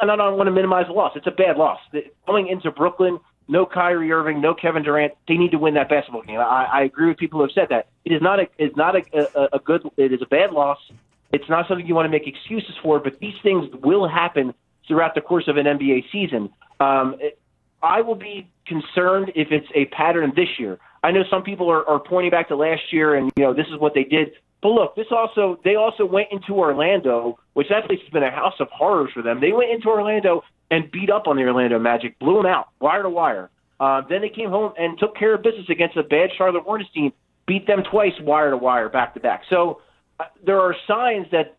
and 0.00 0.10
I 0.10 0.16
don't 0.16 0.36
want 0.36 0.46
to 0.46 0.52
minimize 0.52 0.86
the 0.86 0.92
loss. 0.92 1.12
It's 1.16 1.26
a 1.26 1.30
bad 1.30 1.56
loss. 1.56 1.78
Going 2.26 2.48
into 2.48 2.70
Brooklyn, 2.70 3.18
no 3.48 3.66
Kyrie 3.66 4.10
Irving, 4.12 4.40
no 4.40 4.54
Kevin 4.54 4.82
Durant. 4.82 5.14
They 5.26 5.34
need 5.34 5.50
to 5.52 5.58
win 5.58 5.74
that 5.74 5.88
basketball 5.88 6.22
game. 6.22 6.38
I, 6.38 6.68
I 6.72 6.82
agree 6.82 7.08
with 7.08 7.18
people 7.18 7.38
who 7.38 7.44
have 7.44 7.52
said 7.54 7.68
that. 7.70 7.88
It 8.04 8.12
is 8.12 8.22
not 8.22 8.40
a 8.40 8.44
is 8.58 8.72
not 8.76 8.94
a, 8.96 9.02
a, 9.14 9.48
a 9.54 9.58
good. 9.58 9.82
It 9.96 10.12
is 10.12 10.20
a 10.22 10.26
bad 10.26 10.52
loss. 10.52 10.78
It's 11.32 11.48
not 11.48 11.66
something 11.68 11.86
you 11.86 11.94
want 11.94 12.06
to 12.06 12.10
make 12.10 12.26
excuses 12.26 12.74
for. 12.82 13.00
But 13.00 13.18
these 13.20 13.34
things 13.42 13.66
will 13.82 14.08
happen 14.08 14.54
throughout 14.86 15.14
the 15.14 15.20
course 15.20 15.48
of 15.48 15.56
an 15.56 15.66
NBA 15.66 16.04
season. 16.12 16.50
Um, 16.80 17.16
it, 17.20 17.38
I 17.82 18.00
will 18.00 18.14
be 18.14 18.50
concerned 18.66 19.32
if 19.34 19.48
it's 19.50 19.68
a 19.74 19.86
pattern 19.86 20.32
this 20.34 20.48
year. 20.58 20.78
I 21.02 21.10
know 21.12 21.22
some 21.30 21.42
people 21.42 21.70
are, 21.70 21.86
are 21.88 22.00
pointing 22.00 22.30
back 22.30 22.48
to 22.48 22.56
last 22.56 22.92
year, 22.92 23.14
and 23.14 23.30
you 23.36 23.44
know 23.44 23.54
this 23.54 23.66
is 23.72 23.78
what 23.78 23.94
they 23.94 24.04
did. 24.04 24.30
But 24.62 24.70
look, 24.70 24.96
this 24.96 25.06
also 25.10 25.60
they 25.64 25.76
also 25.76 26.04
went 26.04 26.28
into 26.32 26.54
Orlando, 26.54 27.38
which 27.54 27.68
that 27.68 27.86
place 27.86 28.00
has 28.02 28.10
been 28.10 28.24
a 28.24 28.30
house 28.30 28.54
of 28.60 28.68
horrors 28.72 29.10
for 29.14 29.22
them. 29.22 29.40
They 29.40 29.52
went 29.52 29.70
into 29.70 29.88
Orlando 29.88 30.42
and 30.70 30.90
beat 30.90 31.10
up 31.10 31.26
on 31.26 31.36
the 31.36 31.42
Orlando 31.42 31.78
Magic, 31.78 32.18
blew 32.18 32.36
them 32.36 32.46
out 32.46 32.68
wire 32.80 33.02
to 33.02 33.10
wire. 33.10 33.50
Uh, 33.80 34.02
then 34.08 34.20
they 34.20 34.28
came 34.28 34.50
home 34.50 34.72
and 34.76 34.98
took 34.98 35.16
care 35.16 35.34
of 35.34 35.42
business 35.42 35.66
against 35.70 35.96
a 35.96 36.02
bad 36.02 36.30
Charlotte 36.36 36.64
Hornets 36.64 36.90
team, 36.92 37.12
beat 37.46 37.66
them 37.66 37.84
twice 37.88 38.12
wire 38.20 38.50
to 38.50 38.56
wire, 38.56 38.88
back 38.88 39.14
to 39.14 39.20
back. 39.20 39.42
So 39.48 39.80
uh, 40.18 40.24
there 40.44 40.60
are 40.60 40.74
signs 40.86 41.26
that 41.30 41.56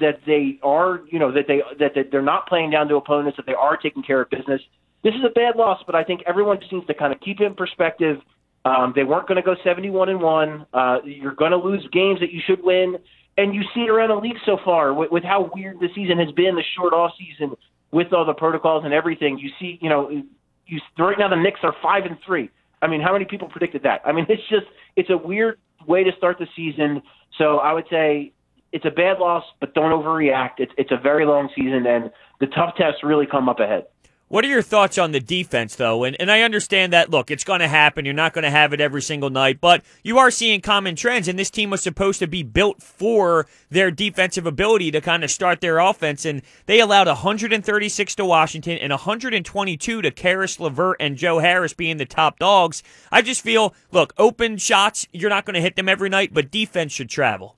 that 0.00 0.20
they 0.26 0.58
are, 0.62 1.00
you 1.10 1.18
know, 1.18 1.32
that 1.32 1.44
they 1.46 1.60
that, 1.78 1.94
that 1.94 2.10
they're 2.10 2.22
not 2.22 2.48
playing 2.48 2.70
down 2.70 2.88
to 2.88 2.96
opponents, 2.96 3.36
that 3.36 3.46
they 3.46 3.54
are 3.54 3.76
taking 3.76 4.02
care 4.02 4.22
of 4.22 4.30
business. 4.30 4.62
This 5.04 5.14
is 5.14 5.20
a 5.24 5.32
bad 5.32 5.56
loss, 5.56 5.82
but 5.86 5.94
I 5.94 6.04
think 6.04 6.22
everyone 6.26 6.58
just 6.60 6.72
needs 6.72 6.86
to 6.86 6.94
kind 6.94 7.12
of 7.12 7.20
keep 7.20 7.40
it 7.40 7.44
in 7.44 7.54
perspective 7.54 8.16
um, 8.64 8.92
they 8.94 9.04
weren't 9.04 9.28
going 9.28 9.36
to 9.36 9.42
go 9.42 9.54
71 9.64 10.08
and 10.08 10.20
one. 10.20 10.66
Uh, 10.72 10.98
you're 11.04 11.34
going 11.34 11.52
to 11.52 11.56
lose 11.56 11.86
games 11.92 12.20
that 12.20 12.32
you 12.32 12.40
should 12.46 12.62
win, 12.62 12.96
and 13.36 13.54
you 13.54 13.62
see 13.74 13.82
it 13.82 13.90
around 13.90 14.08
the 14.10 14.16
league 14.16 14.36
so 14.44 14.58
far 14.64 14.92
with, 14.92 15.10
with 15.10 15.24
how 15.24 15.50
weird 15.54 15.78
the 15.80 15.88
season 15.94 16.18
has 16.18 16.30
been, 16.32 16.54
the 16.56 16.64
short 16.76 16.92
off 16.92 17.12
season 17.18 17.56
with 17.90 18.12
all 18.12 18.24
the 18.24 18.34
protocols 18.34 18.84
and 18.84 18.92
everything. 18.92 19.38
You 19.38 19.50
see, 19.58 19.78
you 19.80 19.88
know, 19.88 20.10
you 20.10 20.80
right 20.98 21.18
now 21.18 21.28
the 21.28 21.36
Knicks 21.36 21.60
are 21.62 21.74
five 21.82 22.04
and 22.04 22.16
three. 22.26 22.50
I 22.82 22.86
mean, 22.86 23.00
how 23.00 23.12
many 23.12 23.24
people 23.24 23.48
predicted 23.48 23.82
that? 23.84 24.02
I 24.04 24.12
mean, 24.12 24.26
it's 24.28 24.42
just 24.48 24.66
it's 24.96 25.10
a 25.10 25.16
weird 25.16 25.58
way 25.86 26.04
to 26.04 26.10
start 26.16 26.38
the 26.38 26.46
season. 26.54 27.02
So 27.38 27.58
I 27.58 27.72
would 27.72 27.86
say 27.90 28.32
it's 28.72 28.84
a 28.84 28.90
bad 28.90 29.18
loss, 29.18 29.44
but 29.60 29.74
don't 29.74 29.92
overreact. 29.92 30.58
It's 30.58 30.72
it's 30.76 30.90
a 30.92 31.00
very 31.00 31.24
long 31.24 31.48
season, 31.56 31.86
and 31.86 32.10
the 32.40 32.46
tough 32.46 32.74
tests 32.76 33.02
really 33.02 33.26
come 33.26 33.48
up 33.48 33.60
ahead. 33.60 33.86
What 34.28 34.44
are 34.44 34.48
your 34.48 34.60
thoughts 34.60 34.98
on 34.98 35.12
the 35.12 35.20
defense, 35.20 35.74
though? 35.76 36.04
And, 36.04 36.14
and 36.20 36.30
I 36.30 36.42
understand 36.42 36.92
that, 36.92 37.08
look, 37.08 37.30
it's 37.30 37.44
going 37.44 37.60
to 37.60 37.68
happen. 37.68 38.04
You're 38.04 38.12
not 38.12 38.34
going 38.34 38.42
to 38.42 38.50
have 38.50 38.74
it 38.74 38.80
every 38.80 39.00
single 39.00 39.30
night, 39.30 39.58
but 39.58 39.82
you 40.02 40.18
are 40.18 40.30
seeing 40.30 40.60
common 40.60 40.96
trends, 40.96 41.28
and 41.28 41.38
this 41.38 41.48
team 41.48 41.70
was 41.70 41.80
supposed 41.80 42.18
to 42.18 42.26
be 42.26 42.42
built 42.42 42.82
for 42.82 43.46
their 43.70 43.90
defensive 43.90 44.44
ability 44.44 44.90
to 44.90 45.00
kind 45.00 45.24
of 45.24 45.30
start 45.30 45.62
their 45.62 45.78
offense, 45.78 46.26
and 46.26 46.42
they 46.66 46.78
allowed 46.78 47.06
136 47.06 48.14
to 48.16 48.24
Washington 48.26 48.76
and 48.76 48.90
122 48.90 50.02
to 50.02 50.10
Caris 50.10 50.60
LeVert 50.60 50.98
and 51.00 51.16
Joe 51.16 51.38
Harris 51.38 51.72
being 51.72 51.96
the 51.96 52.04
top 52.04 52.38
dogs. 52.38 52.82
I 53.10 53.22
just 53.22 53.40
feel, 53.40 53.74
look, 53.92 54.12
open 54.18 54.58
shots, 54.58 55.06
you're 55.10 55.30
not 55.30 55.46
going 55.46 55.54
to 55.54 55.62
hit 55.62 55.76
them 55.76 55.88
every 55.88 56.10
night, 56.10 56.34
but 56.34 56.50
defense 56.50 56.92
should 56.92 57.08
travel. 57.08 57.57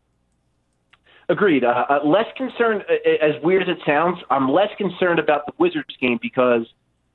Agreed. 1.30 1.62
Uh, 1.62 1.84
uh, 1.88 2.04
less 2.04 2.26
concerned, 2.36 2.82
uh, 2.90 2.94
uh, 3.08 3.24
as 3.24 3.40
weird 3.44 3.62
as 3.62 3.68
it 3.68 3.78
sounds, 3.86 4.18
I'm 4.30 4.50
less 4.50 4.68
concerned 4.76 5.20
about 5.20 5.46
the 5.46 5.52
Wizards 5.58 5.96
game 6.00 6.18
because, 6.20 6.66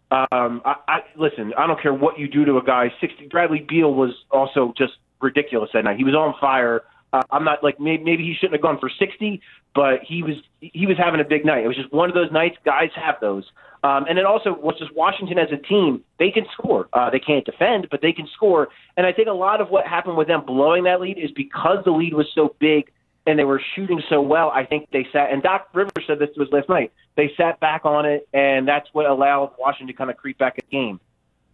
um, 0.10 0.62
I, 0.64 0.76
I 0.88 1.00
listen. 1.18 1.52
I 1.58 1.68
don't 1.68 1.82
care 1.82 1.94
what 1.94 2.18
you 2.18 2.30
do 2.30 2.46
to 2.46 2.58
a 2.58 2.64
guy. 2.64 2.94
Sixty. 3.02 3.28
Bradley 3.28 3.66
Beal 3.68 3.94
was 3.94 4.12
also 4.32 4.74
just 4.78 4.94
ridiculous 5.22 5.70
that 5.74 5.84
night. 5.84 5.98
He 5.98 6.06
was 6.06 6.16
on 6.16 6.34
fire. 6.40 6.84
Uh, 7.12 7.24
I'm 7.30 7.44
not 7.44 7.62
like 7.62 7.78
maybe, 7.78 8.04
maybe 8.04 8.24
he 8.24 8.36
shouldn't 8.40 8.54
have 8.54 8.62
gone 8.62 8.80
for 8.80 8.90
60, 8.90 9.42
but 9.74 10.00
he 10.08 10.24
was 10.24 10.36
he 10.62 10.88
was 10.88 10.98
having 10.98 11.20
a 11.20 11.26
big 11.26 11.46
night. 11.46 11.66
It 11.66 11.68
was 11.68 11.76
just 11.76 11.92
one 11.92 12.08
of 12.08 12.16
those 12.16 12.32
nights. 12.32 12.56
Guys 12.64 12.92
have 12.96 13.16
those. 13.20 13.44
Um, 13.84 14.06
and 14.08 14.18
it 14.18 14.26
also 14.26 14.54
was 14.54 14.76
just 14.80 14.96
Washington 14.96 15.38
as 15.38 15.50
a 15.52 15.58
team. 15.58 16.04
They 16.20 16.32
can 16.32 16.46
score. 16.54 16.88
Uh, 16.94 17.10
they 17.10 17.20
can't 17.20 17.46
defend, 17.46 17.90
but 17.92 18.02
they 18.02 18.14
can 18.14 18.28
score. 18.34 18.70
And 18.96 19.06
I 19.06 19.12
think 19.12 19.28
a 19.28 19.34
lot 19.34 19.60
of 19.60 19.70
what 19.70 19.86
happened 19.86 20.16
with 20.16 20.28
them 20.28 20.46
blowing 20.46 20.86
that 20.86 21.02
lead 21.02 21.18
is 21.18 21.32
because 21.36 21.84
the 21.84 21.92
lead 21.92 22.14
was 22.14 22.28
so 22.34 22.56
big 22.60 22.92
and 23.26 23.40
they 23.40 23.44
were 23.44 23.62
shooting 23.76 24.02
so 24.10 24.22
well. 24.22 24.52
I 24.54 24.66
think 24.66 24.90
they 24.92 25.06
sat, 25.12 25.32
and 25.32 25.42
Doc 25.42 25.70
Rivers 25.74 26.04
said 26.08 26.20
this 26.20 26.30
was 26.38 26.48
last 26.52 26.70
night. 26.70 26.92
They 27.16 27.32
sat 27.38 27.60
back 27.60 27.86
on 27.86 28.06
it, 28.06 28.28
and 28.34 28.68
that's 28.68 28.88
what 28.94 29.06
allowed 29.06 29.54
Washington 29.60 29.88
to 29.88 29.94
kind 29.94 30.10
of 30.10 30.18
creep 30.18 30.38
back 30.38 30.58
in 30.58 30.66
the 30.70 30.78
game. 30.78 31.00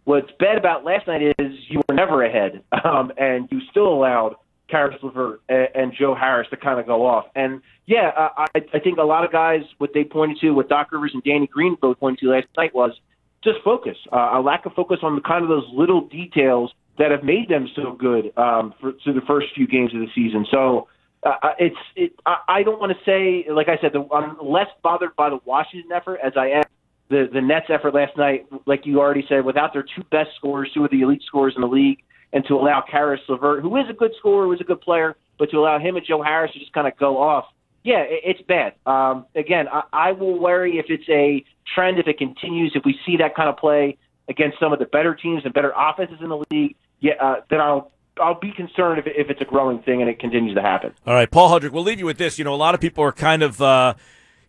What's 0.04 0.30
bad 0.38 0.58
about 0.58 0.84
last 0.84 1.06
night 1.06 1.22
is 1.22 1.52
you 1.68 1.80
were 1.88 1.94
never 1.94 2.24
ahead, 2.24 2.62
um, 2.84 3.12
and 3.16 3.48
you 3.50 3.60
still 3.70 3.88
allowed 3.88 4.36
Caris 4.68 4.96
LeVert 5.02 5.42
and, 5.48 5.68
and 5.74 5.92
Joe 5.98 6.14
Harris 6.14 6.48
to 6.50 6.56
kind 6.56 6.80
of 6.80 6.86
go 6.86 7.06
off. 7.06 7.26
And 7.34 7.62
yeah, 7.86 8.10
I, 8.16 8.46
I 8.74 8.78
think 8.80 8.98
a 8.98 9.02
lot 9.02 9.24
of 9.24 9.30
guys, 9.30 9.60
what 9.78 9.90
they 9.94 10.04
pointed 10.04 10.38
to, 10.40 10.50
what 10.50 10.68
Doc 10.68 10.90
Rivers 10.92 11.12
and 11.14 11.22
Danny 11.22 11.46
Green 11.46 11.76
both 11.80 12.00
pointed 12.00 12.20
to 12.20 12.30
last 12.30 12.46
night 12.56 12.74
was 12.74 12.92
just 13.44 13.58
focus, 13.64 13.96
uh, 14.12 14.32
a 14.34 14.40
lack 14.40 14.66
of 14.66 14.72
focus 14.72 14.98
on 15.02 15.14
the 15.14 15.20
kind 15.20 15.42
of 15.42 15.48
those 15.48 15.66
little 15.72 16.08
details 16.08 16.72
that 16.98 17.10
have 17.10 17.22
made 17.22 17.48
them 17.48 17.68
so 17.74 17.92
good 17.92 18.36
um, 18.36 18.74
for, 18.80 18.92
through 19.02 19.14
the 19.14 19.26
first 19.26 19.46
few 19.54 19.66
games 19.66 19.92
of 19.94 20.00
the 20.00 20.08
season. 20.14 20.46
So 20.50 20.88
uh, 21.24 21.30
uh, 21.42 21.48
it's 21.58 21.76
it. 21.96 22.12
I, 22.26 22.36
I 22.48 22.62
don't 22.62 22.80
want 22.80 22.92
to 22.92 22.98
say, 23.04 23.50
like 23.50 23.68
I 23.68 23.78
said, 23.80 23.92
the, 23.92 24.06
I'm 24.12 24.36
less 24.42 24.68
bothered 24.82 25.14
by 25.16 25.30
the 25.30 25.38
Washington 25.44 25.92
effort 25.92 26.18
as 26.24 26.32
I 26.36 26.48
am 26.48 26.62
the 27.12 27.28
the 27.32 27.40
Nets' 27.40 27.66
effort 27.68 27.94
last 27.94 28.16
night, 28.16 28.46
like 28.66 28.86
you 28.86 28.98
already 28.98 29.24
said, 29.28 29.44
without 29.44 29.72
their 29.72 29.82
two 29.82 30.02
best 30.10 30.30
scorers, 30.36 30.70
two 30.74 30.84
of 30.84 30.90
the 30.90 31.02
elite 31.02 31.22
scorers 31.26 31.52
in 31.54 31.62
the 31.62 31.68
league, 31.68 31.98
and 32.32 32.44
to 32.46 32.54
allow 32.54 32.82
Caris 32.90 33.20
LeVert, 33.28 33.62
who 33.62 33.76
is 33.76 33.84
a 33.88 33.92
good 33.92 34.12
scorer, 34.18 34.46
who 34.46 34.52
is 34.52 34.60
a 34.60 34.64
good 34.64 34.80
player, 34.80 35.16
but 35.38 35.50
to 35.50 35.58
allow 35.58 35.78
him 35.78 35.96
and 35.96 36.04
Joe 36.04 36.22
Harris 36.22 36.52
to 36.52 36.58
just 36.58 36.72
kind 36.72 36.88
of 36.88 36.96
go 36.96 37.18
off, 37.18 37.44
yeah, 37.84 38.00
it, 38.00 38.22
it's 38.24 38.42
bad. 38.42 38.74
Um, 38.86 39.26
again, 39.34 39.66
I, 39.70 39.82
I 39.92 40.12
will 40.12 40.40
worry 40.40 40.78
if 40.78 40.86
it's 40.88 41.08
a 41.08 41.44
trend, 41.74 41.98
if 41.98 42.06
it 42.08 42.18
continues, 42.18 42.72
if 42.74 42.84
we 42.84 42.98
see 43.04 43.16
that 43.18 43.36
kind 43.36 43.48
of 43.48 43.56
play 43.58 43.98
against 44.28 44.58
some 44.58 44.72
of 44.72 44.78
the 44.78 44.86
better 44.86 45.14
teams 45.14 45.42
and 45.44 45.52
better 45.52 45.72
offenses 45.76 46.18
in 46.20 46.30
the 46.30 46.42
league. 46.50 46.76
Yeah, 47.00 47.14
uh, 47.20 47.34
then 47.50 47.60
I'll 47.60 47.90
I'll 48.20 48.38
be 48.38 48.52
concerned 48.52 48.98
if, 48.98 49.06
if 49.06 49.30
it's 49.30 49.40
a 49.40 49.44
growing 49.44 49.80
thing 49.82 50.00
and 50.00 50.10
it 50.10 50.18
continues 50.18 50.54
to 50.54 50.62
happen. 50.62 50.92
All 51.06 51.14
right, 51.14 51.30
Paul 51.30 51.50
Hudrick, 51.50 51.70
we'll 51.72 51.82
leave 51.82 51.98
you 51.98 52.06
with 52.06 52.18
this. 52.18 52.38
You 52.38 52.44
know, 52.44 52.54
a 52.54 52.56
lot 52.56 52.74
of 52.74 52.80
people 52.80 53.02
are 53.04 53.12
kind 53.12 53.42
of, 53.42 53.60
uh, 53.62 53.94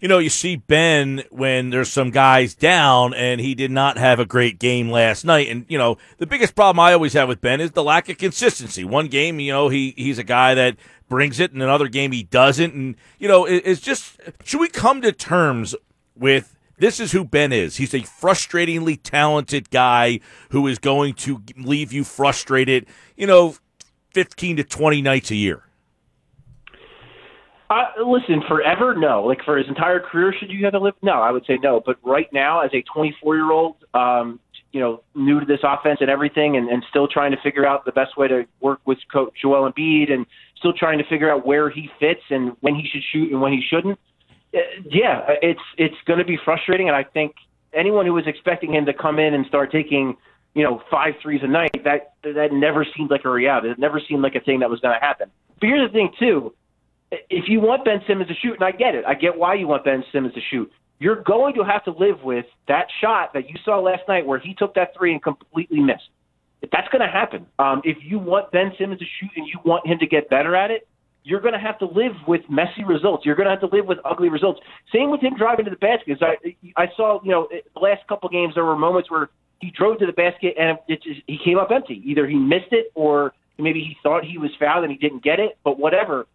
you 0.02 0.08
know, 0.10 0.19
you 0.19 0.30
see 0.30 0.58
Ben 0.58 1.23
when 1.30 1.69
there's 1.69 1.89
some 1.89 2.12
guys 2.12 2.56
down, 2.56 3.13
and 3.13 3.39
he 3.39 3.56
did 3.56 3.71
not 3.71 3.97
have 3.97 4.19
a 4.19 4.26
great 4.26 4.60
game 4.60 4.89
last 4.89 5.23
night. 5.23 5.47
And 5.47 5.65
you 5.69 5.78
know, 5.78 5.97
the 6.17 6.28
biggest 6.28 6.56
problem 6.56 6.80
I 6.80 6.91
always 6.91 7.13
have 7.13 7.30
with 7.30 7.39
Ben 7.39 7.62
is 7.62 7.71
the 7.71 7.84
lack 7.84 8.10
of 8.10 8.17
consistency. 8.17 8.84
One 8.84 9.08
game, 9.08 9.39
you 9.39 9.54
know, 9.54 9.69
he 9.69 9.93
he's 9.95 10.19
a 10.19 10.23
guy 10.23 10.56
that 10.56 10.76
brings 11.08 11.39
it, 11.39 11.54
and 11.54 11.63
another 11.63 11.88
game 11.88 12.12
he 12.12 12.23
doesn't. 12.23 12.73
And 12.73 12.95
you 13.17 13.30
know, 13.30 13.45
it, 13.45 13.63
it's 13.65 13.80
just 13.80 14.19
should 14.43 14.60
we 14.60 14.67
come 14.67 15.02
to 15.02 15.13
terms 15.13 15.73
with 16.17 16.54
this 16.78 16.99
is 16.99 17.12
who 17.12 17.23
Ben 17.23 17.54
is. 17.54 17.78
He's 17.78 17.93
a 17.93 18.02
frustratingly 18.02 18.99
talented 19.02 19.69
guy 19.69 20.19
who 20.49 20.67
is 20.67 20.80
going 20.80 21.13
to 21.13 21.41
leave 21.56 21.93
you 21.93 22.04
frustrated, 22.04 22.88
you 23.15 23.28
know, 23.28 23.56
15 24.13 24.58
to 24.58 24.63
20 24.63 25.02
nights 25.02 25.32
a 25.32 25.36
year. 25.36 25.63
Uh, 27.69 27.86
listen, 28.06 28.43
forever, 28.47 28.95
no. 28.95 29.23
Like 29.23 29.43
for 29.43 29.58
his 29.58 29.67
entire 29.67 29.99
career, 29.99 30.34
should 30.38 30.52
you 30.52 30.63
have 30.65 30.73
to 30.73 30.80
live? 30.80 30.93
No, 31.02 31.13
I 31.13 31.32
would 31.32 31.45
say 31.45 31.58
no. 31.62 31.82
But 31.84 31.97
right 32.04 32.32
now, 32.32 32.62
as 32.62 32.71
a 32.73 32.84
24 32.93 33.36
year 33.36 33.52
old, 33.52 33.78
um, 33.95 34.39
you 34.71 34.80
know, 34.80 35.02
new 35.15 35.39
to 35.39 35.45
this 35.45 35.62
offense 35.63 35.99
and 36.02 36.10
everything, 36.10 36.56
and, 36.56 36.69
and 36.69 36.84
still 36.89 37.08
trying 37.08 37.32
to 37.32 37.38
figure 37.41 37.65
out 37.65 37.86
the 37.86 37.91
best 37.91 38.17
way 38.17 38.28
to 38.28 38.45
work 38.60 38.80
with 38.86 38.99
Coach 39.12 39.34
Joel 39.41 39.71
Embiid, 39.71 40.12
and 40.12 40.26
still 40.58 40.73
trying 40.73 40.99
to 40.99 41.04
figure 41.06 41.32
out 41.32 41.45
where 41.45 41.69
he 41.69 41.89
fits 41.99 42.21
and 42.30 42.56
when 42.62 42.76
he 42.76 42.88
should 42.91 43.04
shoot 43.12 43.32
and 43.32 43.41
when 43.41 43.54
he 43.54 43.62
shouldn't. 43.67 43.99
Uh, 44.54 44.60
yeah, 44.89 45.21
it's 45.41 45.62
it's 45.78 45.95
going 46.06 46.19
to 46.19 46.26
be 46.26 46.38
frustrating, 46.43 46.88
and 46.89 46.95
I 46.95 47.04
think 47.04 47.34
anyone 47.73 48.06
who 48.06 48.13
was 48.13 48.28
expecting 48.28 48.73
him 48.73 48.86
to 48.86 48.93
come 48.93 49.19
in 49.19 49.34
and 49.34 49.45
start 49.47 49.71
taking, 49.71 50.15
you 50.54 50.63
know, 50.63 50.82
five 50.89 51.13
threes 51.22 51.42
a 51.44 51.48
night, 51.48 51.72
that 51.84 52.13
that 52.24 52.50
never 52.52 52.86
seemed 52.96 53.12
like 53.12 53.26
a 53.26 53.30
reality. 53.30 53.70
It 53.70 53.80
never 53.80 54.02
seemed 54.08 54.22
like 54.22 54.36
a 54.36 54.39
thing 54.39 54.60
that 54.60 54.70
was 54.70 54.80
going 54.80 54.94
to 54.94 55.06
happen. 55.06 55.30
But 55.60 55.68
here's 55.68 55.89
the 55.89 55.94
thing, 55.94 56.12
too 56.20 56.54
if 57.30 57.46
you 57.48 57.60
want 57.60 57.86
Ben 57.86 58.02
Simmons 58.08 58.30
to 58.30 58.36
shoot, 58.36 58.54
and 58.54 58.63
I 58.63 58.72
get 58.72 58.96
it, 58.96 59.06
I 59.06 59.13
get 59.13 59.38
why 59.38 59.56
you 59.56 59.68
want 59.68 59.84
Ben 59.84 60.04
Simmons 60.12 60.34
to 60.36 60.42
shoot. 60.50 60.72
You're 61.00 61.22
going 61.22 61.56
to 61.56 61.63
have 61.63 61.84
to 61.86 61.92
live 61.92 62.24
with 62.24 62.46
that 62.68 62.88
shot 63.02 63.34
that 63.34 63.50
you 63.50 63.56
saw 63.66 63.80
last 63.80 64.04
night 64.08 64.26
where 64.26 64.39
he 64.39 64.54
took 64.54 64.76
that 64.76 64.94
three 64.98 65.12
and 65.12 65.22
completely 65.22 65.80
missed. 65.80 66.10
That's 66.72 66.88
going 66.89 67.02
to 67.02 67.12
happen. 67.12 67.46
Um, 67.60 67.82
if 67.84 67.98
you 68.02 68.20
want 68.20 68.52
Ben 68.52 68.72
Simmons 68.80 69.00
to 69.00 69.06
shoot 69.20 69.32
and 69.36 69.46
you 69.48 69.60
want 69.66 69.86
him 69.86 70.00
to 70.00 70.08
get 70.08 70.30
better 70.30 70.56
at 70.56 70.72
it, 70.72 70.88
you're 71.26 71.42
going 71.42 71.54
to 71.54 71.60
have 71.60 71.78
to 71.80 71.86
live 71.86 72.13
with 72.28 72.42
messy 72.50 72.84
results. 72.86 73.26
You're 73.26 73.36
going 73.36 73.48
to 73.48 73.52
have 73.52 73.70
to 73.70 73.76
live 73.76 73.86
with 73.86 73.98
ugly 74.06 74.30
results. 74.30 74.62
Same 74.94 75.12
with 75.12 75.22
him 75.22 75.36
driving 75.38 75.66
to 75.66 75.72
the 75.72 75.78
basket. 75.78 76.22
I 76.22 76.56
I 76.82 76.88
saw 76.96 77.22
you 77.24 77.32
know 77.32 77.48
the 77.52 77.80
last 77.80 78.08
couple 78.08 78.30
games 78.30 78.56
there 78.56 78.66
were 78.66 78.78
moments 78.78 79.10
where 79.10 79.30
he 79.63 79.71
drove 79.71 79.99
to 79.99 80.06
the 80.06 80.12
basket 80.12 80.56
and 80.60 80.78
it 80.88 81.02
just, 81.02 81.21
he 81.26 81.39
came 81.43 81.58
up 81.58 81.71
empty. 81.71 82.02
Either 82.06 82.28
he 82.28 82.36
missed 82.36 82.71
it 82.71 82.91
or 82.95 83.34
maybe 83.58 83.80
he 83.80 83.95
thought 84.04 84.26
he 84.26 84.38
was 84.38 84.52
fouled 84.60 84.84
and 84.84 84.91
he 84.91 84.97
didn't 84.97 85.23
get 85.23 85.39
it. 85.39 85.58
But 85.63 85.80
whatever, 85.80 86.28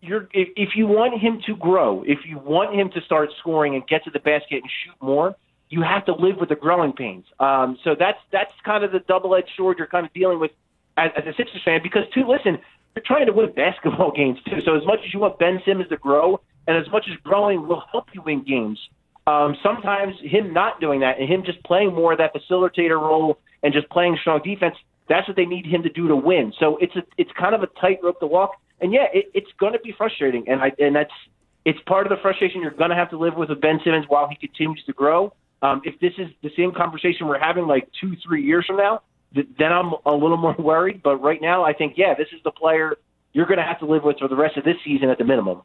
you're 0.00 0.28
if, 0.32 0.48
if 0.56 0.70
you 0.76 0.86
want 0.86 1.20
him 1.20 1.40
to 1.46 1.56
grow, 1.56 2.04
if 2.06 2.20
you 2.24 2.38
want 2.38 2.74
him 2.74 2.90
to 2.90 3.00
start 3.00 3.30
scoring 3.40 3.74
and 3.74 3.86
get 3.88 4.04
to 4.04 4.10
the 4.10 4.20
basket 4.20 4.62
and 4.62 4.70
shoot 4.84 4.94
more, 5.00 5.34
you 5.70 5.82
have 5.82 6.04
to 6.06 6.12
live 6.14 6.36
with 6.38 6.50
the 6.50 6.54
growing 6.54 6.92
pains. 6.92 7.24
Um, 7.40 7.78
so 7.82 7.96
that's 7.98 8.18
that's 8.30 8.52
kind 8.64 8.84
of 8.84 8.92
the 8.92 9.00
double-edged 9.00 9.50
sword 9.56 9.78
you're 9.78 9.88
kind 9.88 10.06
of 10.06 10.12
dealing 10.12 10.38
with 10.38 10.52
as, 10.96 11.10
as 11.16 11.24
a 11.26 11.34
Sixers 11.36 11.62
fan. 11.64 11.80
Because 11.82 12.02
too, 12.14 12.24
listen, 12.28 12.58
you're 12.94 13.04
trying 13.04 13.26
to 13.26 13.32
win 13.32 13.52
basketball 13.56 14.12
games 14.12 14.38
too. 14.48 14.60
So 14.64 14.76
as 14.76 14.86
much 14.86 15.00
as 15.04 15.12
you 15.12 15.20
want 15.20 15.38
Ben 15.38 15.60
Simmons 15.64 15.88
to 15.88 15.96
grow, 15.96 16.40
and 16.68 16.76
as 16.76 16.88
much 16.92 17.06
as 17.10 17.16
growing 17.24 17.66
will 17.66 17.82
help 17.90 18.06
you 18.12 18.22
win 18.22 18.44
games, 18.44 18.78
um, 19.26 19.56
sometimes 19.62 20.14
him 20.20 20.52
not 20.52 20.80
doing 20.80 21.00
that 21.00 21.18
and 21.18 21.28
him 21.28 21.44
just 21.44 21.62
playing 21.64 21.94
more 21.94 22.12
of 22.12 22.18
that 22.18 22.32
facilitator 22.34 23.00
role 23.00 23.38
and 23.62 23.72
just 23.72 23.88
playing 23.90 24.18
strong 24.20 24.40
defense, 24.42 24.76
that's 25.08 25.26
what 25.28 25.36
they 25.36 25.44
need 25.44 25.66
him 25.66 25.82
to 25.82 25.88
do 25.88 26.08
to 26.08 26.16
win. 26.16 26.52
So 26.58 26.76
it's 26.78 26.94
a 26.96 27.02
it's 27.18 27.30
kind 27.38 27.54
of 27.54 27.62
a 27.62 27.68
tightrope 27.80 28.20
to 28.20 28.26
walk 28.26 28.52
and 28.82 28.92
yeah, 28.92 29.06
it, 29.14 29.30
it's 29.32 29.50
going 29.58 29.72
to 29.72 29.78
be 29.78 29.94
frustrating, 29.96 30.48
and 30.48 30.60
I 30.60 30.72
and 30.78 30.94
that's 30.94 31.12
it's 31.64 31.78
part 31.86 32.04
of 32.04 32.10
the 32.10 32.20
frustration 32.20 32.60
you're 32.60 32.72
going 32.72 32.90
to 32.90 32.96
have 32.96 33.10
to 33.10 33.18
live 33.18 33.34
with 33.36 33.48
with 33.48 33.60
Ben 33.60 33.78
Simmons 33.84 34.04
while 34.08 34.28
he 34.28 34.34
continues 34.34 34.82
to 34.86 34.92
grow. 34.92 35.32
Um, 35.62 35.80
if 35.84 35.98
this 36.00 36.12
is 36.18 36.28
the 36.42 36.50
same 36.56 36.72
conversation 36.72 37.28
we're 37.28 37.38
having 37.38 37.68
like 37.68 37.88
two, 38.00 38.16
three 38.26 38.42
years 38.42 38.66
from 38.66 38.78
now, 38.78 39.02
th- 39.32 39.46
then 39.56 39.72
I'm 39.72 39.92
a 40.04 40.12
little 40.12 40.36
more 40.36 40.56
worried. 40.58 41.00
But 41.02 41.18
right 41.18 41.40
now, 41.40 41.64
I 41.64 41.72
think 41.72 41.94
yeah, 41.96 42.14
this 42.14 42.26
is 42.34 42.42
the 42.42 42.50
player 42.50 42.96
you're 43.32 43.46
going 43.46 43.58
to 43.58 43.64
have 43.64 43.78
to 43.78 43.86
live 43.86 44.02
with 44.02 44.18
for 44.18 44.26
the 44.26 44.36
rest 44.36 44.56
of 44.56 44.64
this 44.64 44.76
season 44.84 45.08
at 45.08 45.18
the 45.18 45.24
minimum. 45.24 45.62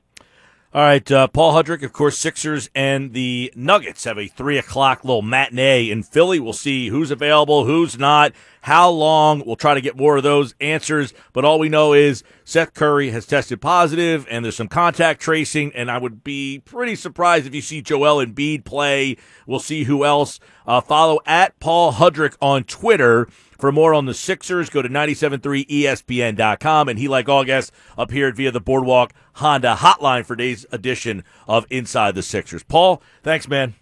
All 0.73 0.81
right, 0.81 1.09
uh, 1.09 1.27
Paul 1.29 1.53
Hudrick, 1.53 1.81
of 1.81 1.93
course, 1.93 2.17
Sixers 2.17 2.69
and 2.75 3.13
the 3.13 3.53
Nuggets 3.55 4.03
have 4.03 4.17
a 4.17 4.27
three 4.27 4.57
o'clock 4.57 5.05
little 5.05 5.21
matinee 5.21 5.89
in 5.89 6.03
Philly. 6.03 6.41
We'll 6.41 6.51
see 6.51 6.89
who's 6.89 7.09
available, 7.09 7.63
who's 7.63 7.97
not, 7.97 8.33
how 8.67 8.89
long. 8.89 9.43
We'll 9.45 9.55
try 9.55 9.75
to 9.75 9.81
get 9.81 9.95
more 9.95 10.17
of 10.17 10.23
those 10.23 10.53
answers. 10.59 11.13
But 11.31 11.45
all 11.45 11.57
we 11.57 11.69
know 11.69 11.93
is 11.93 12.21
Seth 12.43 12.73
Curry 12.73 13.11
has 13.11 13.25
tested 13.25 13.61
positive, 13.61 14.27
and 14.29 14.43
there's 14.43 14.57
some 14.57 14.67
contact 14.67 15.21
tracing. 15.21 15.71
And 15.73 15.89
I 15.89 15.97
would 15.97 16.21
be 16.21 16.61
pretty 16.65 16.95
surprised 16.95 17.47
if 17.47 17.55
you 17.55 17.61
see 17.61 17.81
Joel 17.81 18.25
Embiid 18.25 18.65
play. 18.65 19.15
We'll 19.45 19.61
see 19.61 19.85
who 19.85 20.03
else. 20.03 20.41
Uh, 20.65 20.81
follow 20.81 21.21
at 21.25 21.57
Paul 21.61 21.93
Hudrick 21.93 22.35
on 22.41 22.65
Twitter. 22.65 23.29
For 23.57 23.71
more 23.71 23.93
on 23.93 24.05
the 24.05 24.13
Sixers, 24.13 24.69
go 24.69 24.81
to 24.81 24.89
973ESPN.com. 24.89 26.89
And 26.89 26.99
he, 26.99 27.07
like 27.07 27.29
all 27.29 27.45
guests, 27.45 27.71
appeared 27.97 28.35
via 28.35 28.51
the 28.51 28.59
Boardwalk 28.59 29.13
Honda 29.35 29.77
hotline 29.79 30.25
for 30.25 30.35
today's 30.35 30.65
edition 30.73 31.23
of 31.47 31.65
Inside 31.69 32.15
the 32.15 32.21
Sixers. 32.21 32.63
Paul, 32.63 33.01
thanks, 33.23 33.47
man. 33.47 33.75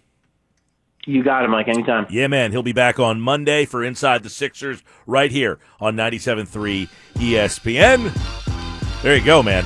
You 1.06 1.22
got 1.22 1.44
it, 1.44 1.48
Mike. 1.48 1.68
Anytime. 1.68 2.06
Yeah, 2.10 2.26
man. 2.26 2.50
He'll 2.50 2.64
be 2.64 2.72
back 2.72 2.98
on 2.98 3.20
Monday 3.20 3.64
for 3.64 3.84
Inside 3.84 4.24
the 4.24 4.30
Sixers 4.30 4.82
right 5.06 5.30
here 5.30 5.60
on 5.80 5.94
97.3 5.94 6.88
ESPN. 7.14 9.02
There 9.02 9.16
you 9.16 9.24
go, 9.24 9.42
man. 9.42 9.64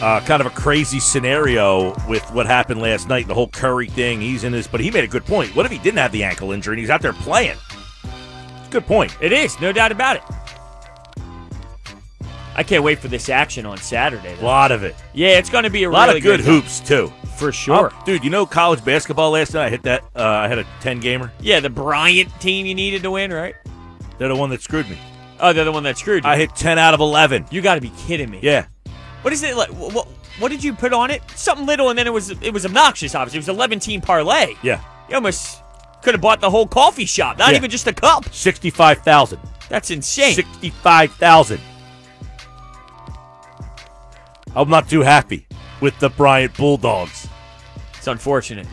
Uh, 0.00 0.20
kind 0.20 0.40
of 0.40 0.46
a 0.46 0.50
crazy 0.50 1.00
scenario 1.00 1.94
with 2.08 2.24
what 2.32 2.46
happened 2.46 2.80
last 2.80 3.08
night, 3.08 3.26
the 3.26 3.34
whole 3.34 3.48
Curry 3.48 3.88
thing. 3.88 4.20
He's 4.20 4.44
in 4.44 4.52
this, 4.52 4.66
but 4.66 4.80
he 4.80 4.90
made 4.90 5.04
a 5.04 5.08
good 5.08 5.24
point. 5.24 5.54
What 5.54 5.64
if 5.64 5.72
he 5.72 5.78
didn't 5.78 5.98
have 5.98 6.12
the 6.12 6.24
ankle 6.24 6.52
injury 6.52 6.74
and 6.74 6.80
he's 6.80 6.90
out 6.90 7.02
there 7.02 7.12
playing? 7.12 7.56
Good 8.70 8.86
point. 8.86 9.16
It 9.20 9.32
is, 9.32 9.60
no 9.60 9.72
doubt 9.72 9.92
about 9.92 10.16
it. 10.16 10.22
I 12.54 12.64
can't 12.64 12.82
wait 12.82 12.98
for 12.98 13.06
this 13.08 13.28
action 13.28 13.64
on 13.64 13.78
Saturday. 13.78 14.36
A 14.40 14.44
lot 14.44 14.72
of 14.72 14.82
it. 14.82 14.96
Yeah, 15.14 15.38
it's 15.38 15.50
going 15.50 15.64
to 15.64 15.70
be 15.70 15.84
a, 15.84 15.90
a 15.90 15.92
lot 15.92 16.08
really 16.08 16.18
of 16.18 16.24
good, 16.24 16.38
good 16.38 16.46
hoops 16.46 16.80
too. 16.80 17.12
For 17.38 17.52
sure, 17.52 17.92
oh, 17.94 18.02
dude. 18.04 18.24
You 18.24 18.30
know 18.30 18.44
college 18.46 18.84
basketball 18.84 19.30
last 19.30 19.54
night. 19.54 19.66
I 19.66 19.70
hit 19.70 19.82
that. 19.84 20.02
Uh, 20.14 20.22
I 20.24 20.48
had 20.48 20.58
a 20.58 20.66
ten 20.80 20.98
gamer. 20.98 21.32
Yeah, 21.40 21.60
the 21.60 21.70
Bryant 21.70 22.28
team 22.40 22.66
you 22.66 22.74
needed 22.74 23.02
to 23.04 23.12
win, 23.12 23.32
right? 23.32 23.54
They're 24.18 24.28
the 24.28 24.34
one 24.36 24.50
that 24.50 24.60
screwed 24.60 24.88
me. 24.90 24.98
Oh, 25.40 25.52
they're 25.52 25.64
the 25.64 25.70
one 25.72 25.84
that 25.84 25.96
screwed 25.96 26.24
you. 26.24 26.30
I 26.30 26.36
hit 26.36 26.54
ten 26.56 26.78
out 26.78 26.94
of 26.94 27.00
eleven. 27.00 27.46
You 27.52 27.60
got 27.62 27.76
to 27.76 27.80
be 27.80 27.90
kidding 27.90 28.28
me. 28.28 28.40
Yeah. 28.42 28.66
What 29.22 29.32
is 29.32 29.42
it 29.44 29.56
like? 29.56 29.70
What, 29.70 30.08
what 30.40 30.48
did 30.50 30.62
you 30.64 30.72
put 30.74 30.92
on 30.92 31.10
it? 31.12 31.22
Something 31.36 31.64
little, 31.66 31.90
and 31.90 31.98
then 31.98 32.06
it 32.08 32.12
was 32.12 32.30
it 32.30 32.52
was 32.52 32.66
obnoxious. 32.66 33.14
Obviously, 33.14 33.38
it 33.38 33.40
was 33.42 33.48
eleven 33.48 33.78
team 33.78 34.00
parlay. 34.00 34.54
Yeah. 34.62 34.82
You 35.08 35.14
almost 35.14 35.62
could 36.02 36.14
have 36.14 36.20
bought 36.20 36.40
the 36.40 36.50
whole 36.50 36.66
coffee 36.66 37.06
shop, 37.06 37.38
not 37.38 37.50
Yeah. 37.52 37.56
even 37.58 37.70
just 37.70 37.86
a 37.86 37.92
cup. 37.92 38.32
Sixty-five 38.34 38.98
thousand. 39.02 39.40
That's 39.68 39.90
insane. 39.90 40.34
Sixty-five 40.34 41.12
thousand. 41.12 41.60
I'm 44.56 44.68
not 44.68 44.88
too 44.88 45.02
happy 45.02 45.46
with 45.80 45.98
the 46.00 46.08
Bryant 46.10 46.56
Bulldogs. 46.56 47.17
It's 48.08 48.12
unfortunate. 48.14 48.66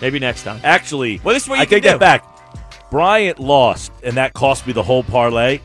Maybe 0.00 0.20
next 0.20 0.44
time. 0.44 0.60
Actually, 0.62 1.20
Well, 1.24 1.34
this 1.34 1.42
is 1.42 1.48
what 1.48 1.56
you 1.56 1.76
I 1.76 1.80
that 1.80 1.92
do. 1.94 1.98
back. 1.98 2.24
Bryant 2.88 3.40
lost, 3.40 3.90
and 4.04 4.16
that 4.16 4.32
cost 4.32 4.64
me 4.64 4.72
the 4.72 4.82
whole 4.82 5.02
parlay. 5.02 5.58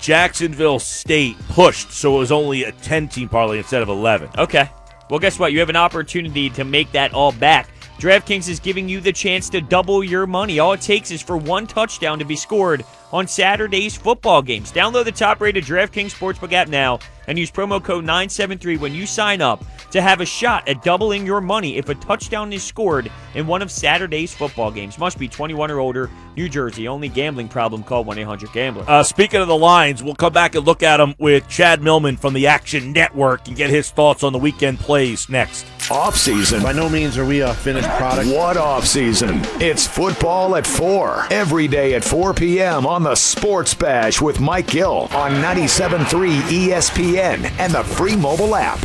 Jacksonville 0.00 0.80
State 0.80 1.36
pushed, 1.50 1.92
so 1.92 2.16
it 2.16 2.18
was 2.18 2.32
only 2.32 2.64
a 2.64 2.72
10 2.72 3.06
team 3.08 3.28
parlay 3.28 3.58
instead 3.58 3.82
of 3.82 3.88
11. 3.88 4.30
Okay. 4.36 4.68
Well, 5.10 5.20
guess 5.20 5.38
what? 5.38 5.52
You 5.52 5.60
have 5.60 5.68
an 5.70 5.76
opportunity 5.76 6.50
to 6.50 6.64
make 6.64 6.90
that 6.92 7.14
all 7.14 7.30
back. 7.32 7.68
DraftKings 8.00 8.48
is 8.48 8.58
giving 8.60 8.88
you 8.88 9.00
the 9.00 9.12
chance 9.12 9.48
to 9.50 9.60
double 9.60 10.02
your 10.04 10.26
money. 10.26 10.58
All 10.58 10.72
it 10.72 10.80
takes 10.80 11.10
is 11.12 11.22
for 11.22 11.36
one 11.36 11.66
touchdown 11.68 12.18
to 12.18 12.24
be 12.24 12.36
scored 12.36 12.84
on 13.12 13.26
Saturday's 13.26 13.96
football 13.96 14.42
games. 14.42 14.72
Download 14.72 15.04
the 15.04 15.12
top 15.12 15.40
rated 15.40 15.64
DraftKings 15.64 16.14
Sportsbook 16.14 16.52
app 16.52 16.68
now 16.68 16.98
and 17.28 17.38
use 17.38 17.50
promo 17.50 17.82
code 17.82 18.04
973 18.04 18.78
when 18.78 18.94
you 18.94 19.06
sign 19.06 19.40
up 19.40 19.62
to 19.90 20.02
have 20.02 20.20
a 20.20 20.26
shot 20.26 20.66
at 20.68 20.82
doubling 20.82 21.24
your 21.24 21.40
money 21.40 21.76
if 21.76 21.88
a 21.88 21.94
touchdown 21.94 22.52
is 22.52 22.62
scored 22.62 23.10
in 23.34 23.46
one 23.46 23.62
of 23.62 23.70
Saturday's 23.70 24.34
football 24.34 24.70
games. 24.70 24.98
Must 24.98 25.18
be 25.18 25.28
21 25.28 25.70
or 25.70 25.78
older, 25.78 26.10
New 26.36 26.48
Jersey. 26.48 26.88
Only 26.88 27.08
gambling 27.08 27.48
problem, 27.48 27.82
call 27.82 28.04
1 28.04 28.18
800 28.18 28.52
Gambler. 28.52 28.84
Uh, 28.88 29.02
speaking 29.02 29.40
of 29.40 29.48
the 29.48 29.56
lines, 29.56 30.02
we'll 30.02 30.14
come 30.14 30.32
back 30.32 30.54
and 30.54 30.66
look 30.66 30.82
at 30.82 30.96
them 30.96 31.14
with 31.18 31.48
Chad 31.48 31.82
Millman 31.82 32.16
from 32.16 32.34
the 32.34 32.46
Action 32.46 32.92
Network 32.92 33.46
and 33.46 33.56
get 33.56 33.70
his 33.70 33.90
thoughts 33.90 34.22
on 34.22 34.32
the 34.32 34.38
weekend 34.38 34.78
plays 34.78 35.28
next. 35.28 35.66
Off 35.90 36.16
season. 36.16 36.62
By 36.62 36.72
no 36.72 36.88
means 36.88 37.16
are 37.16 37.24
we 37.24 37.40
a 37.40 37.54
finished 37.54 37.88
product. 37.90 38.28
What 38.28 38.58
off 38.58 38.84
season? 38.84 39.40
It's 39.60 39.86
football 39.86 40.56
at 40.56 40.66
4. 40.66 41.28
Every 41.30 41.66
day 41.66 41.94
at 41.94 42.04
4 42.04 42.34
p.m. 42.34 42.86
on 42.86 42.97
the 43.02 43.14
Sports 43.14 43.74
Bash 43.74 44.20
with 44.20 44.40
Mike 44.40 44.68
Gill 44.68 45.08
on 45.12 45.32
97.3 45.42 46.40
ESPN 46.42 47.50
and 47.58 47.72
the 47.72 47.84
free 47.84 48.16
mobile 48.16 48.54
app. 48.54 48.80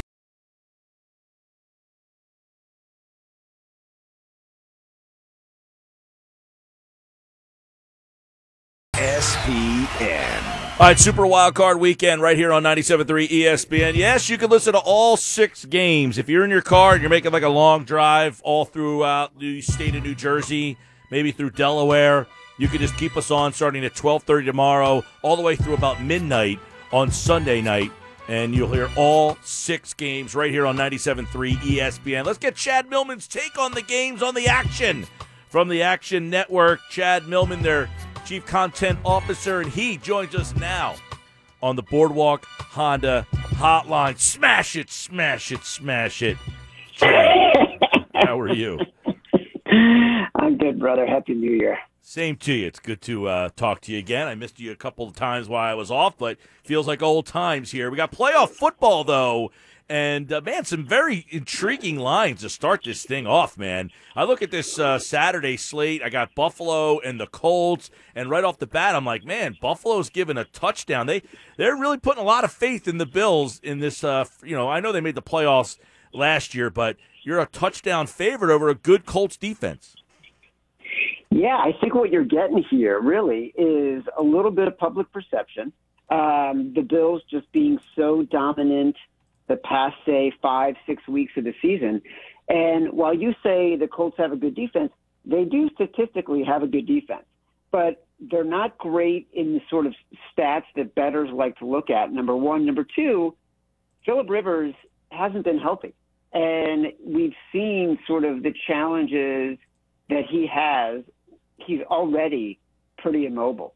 SPN. 8.96 10.44
All 10.80 10.88
right, 10.88 11.00
Super 11.00 11.26
Wild 11.26 11.56
Card 11.56 11.80
Weekend 11.80 12.22
right 12.22 12.36
here 12.36 12.52
on 12.52 12.64
97.3 12.64 13.30
ESPN. 13.30 13.96
Yes, 13.96 14.28
you 14.28 14.38
can 14.38 14.50
listen 14.50 14.74
to 14.74 14.80
all 14.80 15.18
six 15.18 15.66
games. 15.66 16.18
If 16.18 16.30
you're 16.30 16.44
in 16.44 16.50
your 16.50 16.62
car 16.62 16.94
and 16.94 17.02
you're 17.02 17.10
making 17.10 17.32
like 17.32 17.44
a 17.44 17.50
long 17.50 17.86
drive 17.86 18.42
all 18.44 18.66
throughout 18.66 19.38
the 19.38 19.62
state 19.62 19.96
of 19.96 20.04
New 20.04 20.16
Jersey, 20.16 20.78
maybe 21.12 21.32
through 21.32 21.52
Delaware, 21.52 22.28
you 22.58 22.68
can 22.68 22.80
just 22.80 22.96
keep 22.98 23.18
us 23.18 23.32
on 23.32 23.54
starting 23.54 23.84
at 23.86 23.94
12.30 23.94 24.46
tomorrow 24.46 25.04
all 25.22 25.36
the 25.36 25.42
way 25.42 25.56
through 25.56 25.74
about 25.74 26.02
midnight 26.02 26.60
on 26.92 27.12
Sunday 27.12 27.62
night. 27.62 27.92
And 28.28 28.56
you'll 28.56 28.72
hear 28.72 28.90
all 28.96 29.38
six 29.44 29.94
games 29.94 30.34
right 30.34 30.52
here 30.52 30.66
on 30.66 30.78
97.3 30.78 31.56
ESPN. 31.56 32.26
Let's 32.26 32.38
get 32.38 32.56
Chad 32.56 32.90
Millman's 32.90 33.28
take 33.28 33.58
on 33.60 33.74
the 33.74 33.82
games 33.82 34.24
on 34.24 34.34
the 34.34 34.48
action 34.48 35.06
from 35.50 35.68
the 35.68 35.82
Action 35.82 36.30
Network. 36.30 36.80
Chad 36.90 37.28
Millman, 37.28 37.62
their 37.62 37.90
Chief 38.26 38.46
Content 38.46 38.98
Officer, 39.04 39.60
and 39.60 39.70
he 39.70 39.98
joins 39.98 40.34
us 40.36 40.56
now 40.56 40.96
on 41.62 41.76
the 41.76 41.84
Boardwalk 41.84 42.46
Honda 42.46 43.28
Hotline. 43.34 44.18
Smash 44.18 44.76
it, 44.78 44.90
smash 44.90 45.52
it, 45.52 45.64
smash 45.66 46.22
it. 46.22 46.38
Chad, 46.94 47.58
how 48.16 48.40
are 48.40 48.54
you? 48.54 48.80
I'm 50.36 50.58
good, 50.58 50.80
brother. 50.80 51.06
Happy 51.06 51.34
New 51.34 51.52
Year. 51.52 51.78
Same 52.06 52.36
to 52.36 52.52
you. 52.52 52.68
It's 52.68 52.82
good 52.82 53.02
to 53.04 53.30
uh, 53.30 53.50
talk 53.56 53.80
to 53.82 53.94
you 53.94 53.98
again. 53.98 54.28
I 54.28 54.36
missed 54.36 54.60
you 54.60 54.74
a 54.74 54.76
couple 54.76 55.08
of 55.08 55.16
times 55.16 55.48
while 55.48 55.64
I 55.64 55.74
was 55.74 55.90
off, 55.90 56.18
but 56.18 56.38
feels 56.62 56.86
like 56.86 57.02
old 57.02 57.26
times 57.26 57.72
here. 57.72 57.90
We 57.90 57.96
got 57.96 58.12
playoff 58.12 58.50
football 58.50 59.06
though, 59.06 59.52
and 59.88 60.32
uh, 60.32 60.42
man, 60.42 60.66
some 60.66 60.86
very 60.86 61.26
intriguing 61.30 61.98
lines 61.98 62.42
to 62.42 62.50
start 62.50 62.84
this 62.84 63.06
thing 63.06 63.26
off. 63.26 63.58
Man, 63.58 63.90
I 64.18 64.26
look 64.26 64.42
at 64.42 64.52
this 64.52 64.78
uh, 64.78 65.00
Saturday 65.00 65.56
slate. 65.56 66.04
I 66.04 66.10
got 66.10 66.36
Buffalo 66.36 67.00
and 67.00 67.22
the 67.22 67.26
Colts, 67.26 67.90
and 68.14 68.30
right 68.30 68.44
off 68.44 68.60
the 68.60 68.68
bat, 68.68 68.96
I'm 68.96 69.06
like, 69.06 69.24
man, 69.24 69.56
Buffalo's 69.62 70.10
given 70.10 70.38
a 70.38 70.44
touchdown. 70.44 71.08
They 71.08 71.24
they're 71.56 71.78
really 71.78 72.00
putting 72.00 72.22
a 72.22 72.26
lot 72.26 72.44
of 72.44 72.52
faith 72.52 72.86
in 72.86 72.98
the 72.98 73.06
Bills 73.06 73.62
in 73.64 73.80
this. 73.80 74.04
Uh, 74.04 74.26
you 74.44 74.58
know, 74.58 74.68
I 74.70 74.82
know 74.82 74.92
they 74.92 75.00
made 75.00 75.16
the 75.16 75.22
playoffs 75.22 75.78
last 76.12 76.54
year, 76.54 76.70
but 76.70 76.98
you're 77.24 77.40
a 77.40 77.46
touchdown 77.46 78.08
favorite 78.08 78.54
over 78.54 78.68
a 78.68 78.76
good 78.76 79.06
Colts 79.06 79.38
defense. 79.38 79.96
Yeah, 81.34 81.56
I 81.58 81.72
think 81.82 81.96
what 81.96 82.12
you're 82.12 82.24
getting 82.24 82.64
here 82.70 83.00
really 83.00 83.54
is 83.58 84.04
a 84.18 84.22
little 84.22 84.52
bit 84.52 84.68
of 84.68 84.78
public 84.78 85.12
perception. 85.12 85.74
Um, 86.10 86.74
the 86.76 86.86
Bills 86.88 87.24
just 87.28 87.52
being 87.52 87.80
so 87.96 88.22
dominant 88.22 88.96
the 89.48 89.56
past, 89.56 89.96
say, 90.06 90.32
five, 90.44 90.76
six 90.86 91.06
weeks 91.08 91.34
of 91.36 91.44
the 91.44 91.54
season. 91.60 92.04
And 92.48 92.94
while 92.94 93.16
you 93.16 93.34
say 93.42 93.76
the 93.76 93.88
Colts 93.88 94.16
have 94.20 94.32
a 94.32 94.36
good 94.36 94.54
defense, 94.54 94.92
they 95.26 95.44
do 95.44 95.72
statistically 95.74 96.44
have 96.44 96.62
a 96.62 96.68
good 96.68 96.86
defense, 96.86 97.26
but 97.72 98.06
they're 98.20 98.44
not 98.44 98.78
great 98.78 99.28
in 99.34 99.54
the 99.54 99.62
sort 99.72 99.88
of 99.88 99.96
stats 100.38 100.66
that 100.76 100.94
bettors 100.94 101.30
like 101.34 101.58
to 101.58 101.66
look 101.66 101.90
at. 101.90 102.12
Number 102.12 102.36
one. 102.36 102.64
Number 102.64 102.86
two, 102.96 103.36
Philip 104.06 104.30
Rivers 104.30 104.76
hasn't 105.10 105.46
been 105.46 105.58
healthy. 105.58 105.96
And 106.32 106.94
we've 107.04 107.34
seen 107.52 107.98
sort 108.06 108.24
of 108.24 108.44
the 108.44 108.54
challenges 108.68 109.58
that 110.10 110.26
he 110.30 110.48
has. 110.48 111.04
He's 111.66 111.82
already 111.90 112.60
pretty 112.98 113.26
immobile. 113.26 113.74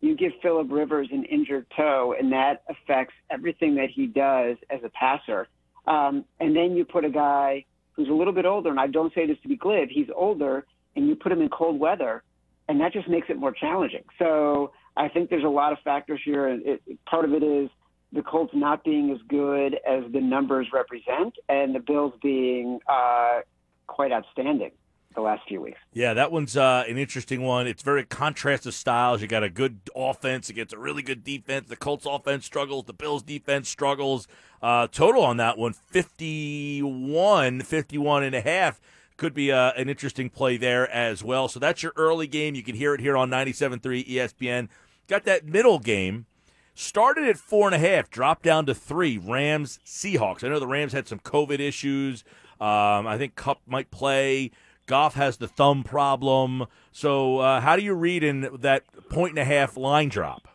You 0.00 0.16
give 0.16 0.32
Philip 0.42 0.66
Rivers 0.70 1.08
an 1.12 1.24
injured 1.24 1.66
toe, 1.76 2.14
and 2.18 2.32
that 2.32 2.64
affects 2.68 3.14
everything 3.30 3.76
that 3.76 3.88
he 3.90 4.06
does 4.06 4.56
as 4.68 4.80
a 4.84 4.88
passer. 4.90 5.48
Um, 5.86 6.24
and 6.40 6.56
then 6.56 6.76
you 6.76 6.84
put 6.84 7.04
a 7.04 7.10
guy 7.10 7.64
who's 7.92 8.08
a 8.08 8.12
little 8.12 8.32
bit 8.32 8.44
older, 8.44 8.70
and 8.70 8.80
I 8.80 8.88
don't 8.88 9.14
say 9.14 9.26
this 9.26 9.36
to 9.42 9.48
be 9.48 9.56
glib, 9.56 9.90
he's 9.90 10.08
older, 10.14 10.66
and 10.96 11.06
you 11.06 11.14
put 11.14 11.30
him 11.30 11.40
in 11.40 11.48
cold 11.50 11.78
weather, 11.78 12.22
and 12.68 12.80
that 12.80 12.92
just 12.92 13.08
makes 13.08 13.28
it 13.30 13.36
more 13.36 13.52
challenging. 13.52 14.02
So 14.18 14.72
I 14.96 15.08
think 15.08 15.30
there's 15.30 15.44
a 15.44 15.48
lot 15.48 15.72
of 15.72 15.78
factors 15.84 16.20
here. 16.24 16.48
It, 16.48 16.82
part 17.06 17.24
of 17.24 17.32
it 17.32 17.42
is 17.42 17.70
the 18.12 18.22
Colts 18.22 18.52
not 18.54 18.84
being 18.84 19.10
as 19.10 19.18
good 19.28 19.74
as 19.88 20.02
the 20.12 20.20
numbers 20.20 20.66
represent, 20.72 21.34
and 21.48 21.74
the 21.74 21.80
Bills 21.80 22.12
being 22.22 22.78
uh, 22.88 23.40
quite 23.86 24.12
outstanding 24.12 24.72
the 25.14 25.20
last 25.20 25.42
few 25.46 25.60
weeks. 25.60 25.78
Yeah, 25.92 26.14
that 26.14 26.32
one's 26.32 26.56
uh, 26.56 26.84
an 26.88 26.98
interesting 26.98 27.42
one. 27.42 27.66
It's 27.66 27.82
very 27.82 28.04
contrast 28.04 28.66
of 28.66 28.74
styles. 28.74 29.22
You 29.22 29.28
got 29.28 29.42
a 29.42 29.50
good 29.50 29.80
offense 29.94 30.48
against 30.48 30.72
a 30.72 30.78
really 30.78 31.02
good 31.02 31.24
defense. 31.24 31.68
The 31.68 31.76
Colts 31.76 32.06
offense 32.06 32.44
struggles. 32.44 32.84
The 32.86 32.92
Bills 32.92 33.22
defense 33.22 33.68
struggles. 33.68 34.26
Uh, 34.62 34.86
total 34.86 35.24
on 35.24 35.38
that 35.38 35.58
one, 35.58 35.72
51, 35.72 37.62
51 37.62 38.22
and 38.22 38.34
a 38.34 38.40
half. 38.40 38.80
Could 39.16 39.34
be 39.34 39.52
uh, 39.52 39.72
an 39.76 39.88
interesting 39.88 40.30
play 40.30 40.56
there 40.56 40.88
as 40.90 41.22
well. 41.22 41.48
So 41.48 41.60
that's 41.60 41.82
your 41.82 41.92
early 41.96 42.26
game. 42.26 42.54
You 42.54 42.62
can 42.62 42.76
hear 42.76 42.94
it 42.94 43.00
here 43.00 43.16
on 43.16 43.30
97.3 43.30 44.08
ESPN. 44.08 44.68
Got 45.08 45.24
that 45.24 45.44
middle 45.44 45.78
game. 45.78 46.26
Started 46.74 47.24
at 47.28 47.36
four 47.36 47.68
and 47.68 47.74
a 47.74 47.78
half, 47.78 48.08
dropped 48.08 48.42
down 48.44 48.64
to 48.66 48.74
three. 48.74 49.18
Rams, 49.18 49.78
Seahawks. 49.84 50.42
I 50.42 50.48
know 50.48 50.58
the 50.58 50.66
Rams 50.66 50.94
had 50.94 51.06
some 51.06 51.18
COVID 51.18 51.60
issues. 51.60 52.24
Um, 52.60 53.06
I 53.06 53.18
think 53.18 53.34
Kupp 53.34 53.60
might 53.66 53.90
play. 53.90 54.52
Goff 54.86 55.14
has 55.14 55.36
the 55.36 55.48
thumb 55.48 55.84
problem. 55.84 56.66
So, 56.90 57.38
uh, 57.38 57.60
how 57.60 57.76
do 57.76 57.82
you 57.82 57.94
read 57.94 58.22
in 58.22 58.48
that 58.60 58.84
point 59.08 59.30
and 59.30 59.38
a 59.38 59.44
half 59.44 59.76
line 59.76 60.08
drop? 60.08 60.48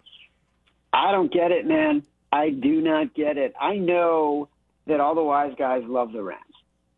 I 0.93 1.11
don't 1.11 1.31
get 1.31 1.51
it, 1.51 1.65
man. 1.65 2.03
I 2.31 2.49
do 2.49 2.81
not 2.81 3.13
get 3.13 3.37
it. 3.37 3.53
I 3.59 3.77
know 3.77 4.49
that 4.87 4.99
all 4.99 5.15
the 5.15 5.23
wise 5.23 5.53
guys 5.57 5.83
love 5.85 6.11
the 6.11 6.23
Rams. 6.23 6.41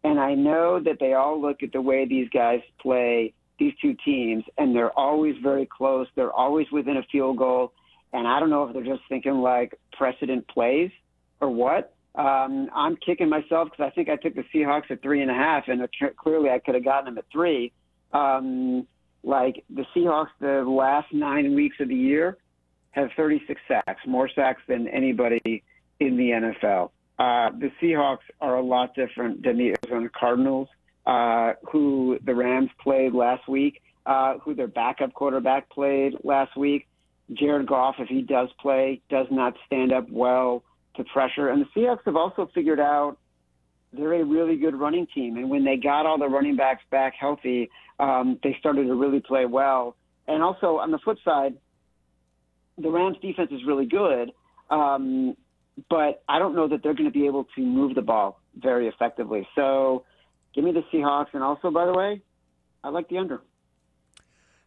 And 0.04 0.20
I 0.20 0.34
know 0.34 0.80
that 0.80 0.98
they 1.00 1.14
all 1.14 1.42
look 1.42 1.62
at 1.62 1.74
the 1.74 1.82
way 1.82 2.06
these 2.06 2.30
guys 2.30 2.62
play, 2.82 3.34
these 3.60 3.74
two 3.82 3.96
teams, 4.06 4.44
and 4.58 4.76
they're 4.76 4.98
always 4.98 5.36
very 5.44 5.66
close. 5.66 6.08
They're 6.16 6.32
always 6.32 6.68
within 6.72 6.98
a 6.98 7.04
field 7.12 7.38
goal. 7.38 7.74
And 8.14 8.28
I 8.28 8.40
don't 8.40 8.50
know 8.50 8.64
if 8.64 8.74
they're 8.74 8.84
just 8.84 9.08
thinking 9.10 9.36
like 9.36 9.78
precedent 9.92 10.48
plays 10.48 10.92
or 11.42 11.50
what. 11.50 11.94
Um, 12.16 12.70
I'm 12.76 12.96
kicking 12.98 13.30
myself 13.30 13.70
because 13.72 13.86
I 13.86 13.90
think 13.92 14.10
I 14.10 14.16
took 14.16 14.36
the 14.36 14.44
Seahawks 14.54 14.90
at 14.90 15.02
three 15.02 15.22
and 15.22 15.30
a 15.30 15.34
half, 15.34 15.68
and 15.68 15.88
clearly 16.18 16.50
I 16.50 16.60
could 16.60 16.76
have 16.76 16.84
gotten 16.84 17.06
them 17.06 17.18
at 17.18 17.26
three. 17.32 17.72
Um, 18.12 18.88
like 19.24 19.64
the 19.70 19.86
Seahawks, 19.96 20.30
the 20.40 20.64
last 20.68 21.14
nine 21.14 21.54
weeks 21.54 21.78
of 21.80 21.90
the 21.90 21.96
year 21.96 22.38
have 22.92 23.10
36 23.16 23.62
sacks, 23.68 24.02
more 24.08 24.30
sacks 24.34 24.62
than 24.68 24.88
anybody 24.88 25.64
in 26.00 26.18
the 26.18 26.30
NFL. 26.32 26.92
Uh, 27.20 27.52
the 27.58 27.72
Seahawks 27.82 28.20
are 28.42 28.56
a 28.56 28.64
lot 28.64 28.96
different 28.96 29.44
than 29.44 29.58
the 29.58 29.76
Arizona 29.84 30.10
Cardinals, 30.10 30.70
uh, 31.06 31.54
who 31.70 32.18
the 32.26 32.34
Rams 32.34 32.70
played 32.82 33.14
last 33.14 33.48
week, 33.48 33.82
uh, 34.06 34.38
who 34.40 34.56
their 34.56 34.68
backup 34.68 35.14
quarterback 35.14 35.70
played 35.70 36.16
last 36.24 36.56
week. 36.58 36.88
Jared 37.34 37.68
Goff, 37.68 37.96
if 38.00 38.08
he 38.08 38.22
does 38.22 38.50
play, 38.60 39.02
does 39.10 39.28
not 39.30 39.54
stand 39.68 39.92
up 39.92 40.10
well 40.10 40.64
to 41.00 41.12
pressure. 41.12 41.50
And 41.50 41.66
the 41.66 41.68
Seahawks 41.76 42.06
have 42.06 42.16
also 42.16 42.50
figured 42.54 42.80
out 42.80 43.18
they're 43.92 44.14
a 44.14 44.24
really 44.24 44.58
good 44.58 44.76
running 44.76 45.08
team. 45.14 45.38
And 45.38 45.50
when 45.50 45.66
they 45.66 45.76
got 45.76 46.06
all 46.06 46.20
the 46.20 46.28
running 46.28 46.56
backs 46.56 46.84
back 46.92 47.14
healthy, 47.20 47.70
um, 48.00 48.40
they 48.44 48.56
started 48.60 48.86
to 48.86 48.96
really 48.96 49.20
play 49.20 49.46
well. 49.46 49.96
And 50.28 50.44
also 50.44 50.78
on 50.78 50.92
the 50.92 51.00
flip 51.00 51.18
side, 51.26 51.56
the 52.78 52.90
Rams 52.90 53.18
defense 53.22 53.50
is 53.52 53.62
really 53.66 53.86
good, 53.86 54.32
um, 54.70 55.36
but 55.90 56.24
I 56.30 56.40
don't 56.40 56.56
know 56.56 56.68
that 56.68 56.84
they're 56.84 56.94
going 56.94 57.12
to 57.12 57.12
be 57.12 57.26
able 57.26 57.46
to 57.56 57.62
move 57.62 57.96
the 57.96 58.02
ball 58.02 58.40
very 58.56 58.88
effectively. 58.88 59.48
So 59.56 60.06
give 60.54 60.64
me 60.64 60.72
the 60.72 60.84
Seahawks. 60.94 61.34
And 61.34 61.44
also, 61.44 61.72
by 61.72 61.86
the 61.86 61.94
way, 61.94 62.22
I 62.84 62.90
like 62.90 63.10
the 63.10 63.18
under. 63.18 63.42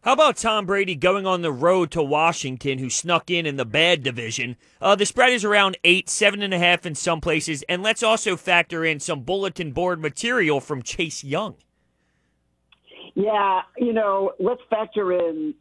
How 0.03 0.11
about 0.11 0.35
Tom 0.35 0.65
Brady 0.65 0.95
going 0.95 1.25
on 1.25 1.43
the 1.43 1.51
road 1.53 1.89
to 1.91 2.03
Washington, 2.03 2.77
who 2.77 2.89
snuck 2.89 3.31
in 3.31 3.45
in 3.45 3.55
the 3.55 3.63
bad 3.63 4.03
division? 4.03 4.57
Uh, 4.81 4.95
the 4.95 5.05
spread 5.05 5.31
is 5.31 5.45
around 5.45 5.77
eight, 5.85 6.09
seven 6.09 6.41
and 6.41 6.53
a 6.53 6.59
half 6.59 6.85
in 6.85 6.93
some 6.93 7.21
places, 7.21 7.63
and 7.69 7.81
let's 7.81 8.03
also 8.03 8.35
factor 8.35 8.83
in 8.83 8.99
some 8.99 9.21
bulletin 9.21 9.71
board 9.71 10.01
material 10.01 10.59
from 10.59 10.81
Chase 10.81 11.23
Young. 11.23 11.55
Yeah, 13.15 13.61
you 13.77 13.93
know, 13.93 14.33
let's 14.41 14.59
factor 14.69 15.13
in 15.13 15.53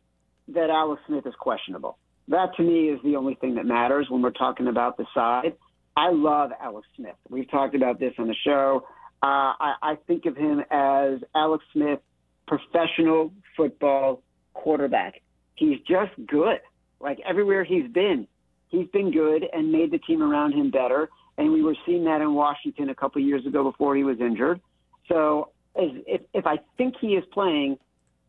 that 0.48 0.70
Alex 0.70 1.00
Smith 1.06 1.24
is 1.24 1.34
questionable. 1.38 1.96
That 2.26 2.48
to 2.56 2.64
me 2.64 2.88
is 2.88 2.98
the 3.04 3.14
only 3.14 3.36
thing 3.36 3.54
that 3.54 3.64
matters 3.64 4.08
when 4.10 4.22
we're 4.22 4.32
talking 4.32 4.66
about 4.66 4.96
the 4.96 5.06
side. 5.14 5.54
I 5.96 6.10
love 6.10 6.50
Alex 6.60 6.88
Smith. 6.96 7.14
We've 7.28 7.48
talked 7.48 7.76
about 7.76 8.00
this 8.00 8.14
on 8.18 8.26
the 8.26 8.34
show. 8.44 8.88
Uh, 9.22 9.54
I, 9.60 9.74
I 9.82 9.98
think 10.08 10.26
of 10.26 10.36
him 10.36 10.64
as 10.68 11.20
Alex 11.32 11.62
Smith, 11.72 12.00
professional 12.48 13.32
football 13.56 14.20
quarterback. 14.54 15.20
He's 15.54 15.78
just 15.80 16.12
good. 16.26 16.60
Like 17.00 17.18
everywhere 17.28 17.64
he's 17.64 17.90
been, 17.90 18.26
he's 18.68 18.88
been 18.88 19.10
good 19.10 19.44
and 19.52 19.72
made 19.72 19.90
the 19.90 19.98
team 19.98 20.22
around 20.22 20.52
him 20.52 20.70
better. 20.70 21.08
And 21.38 21.52
we 21.52 21.62
were 21.62 21.76
seeing 21.86 22.04
that 22.04 22.20
in 22.20 22.34
Washington 22.34 22.90
a 22.90 22.94
couple 22.94 23.22
of 23.22 23.26
years 23.26 23.46
ago 23.46 23.64
before 23.64 23.96
he 23.96 24.04
was 24.04 24.20
injured. 24.20 24.60
So 25.08 25.50
if, 25.74 26.22
if 26.32 26.46
I 26.46 26.58
think 26.76 26.94
he 27.00 27.08
is 27.08 27.24
playing, 27.32 27.78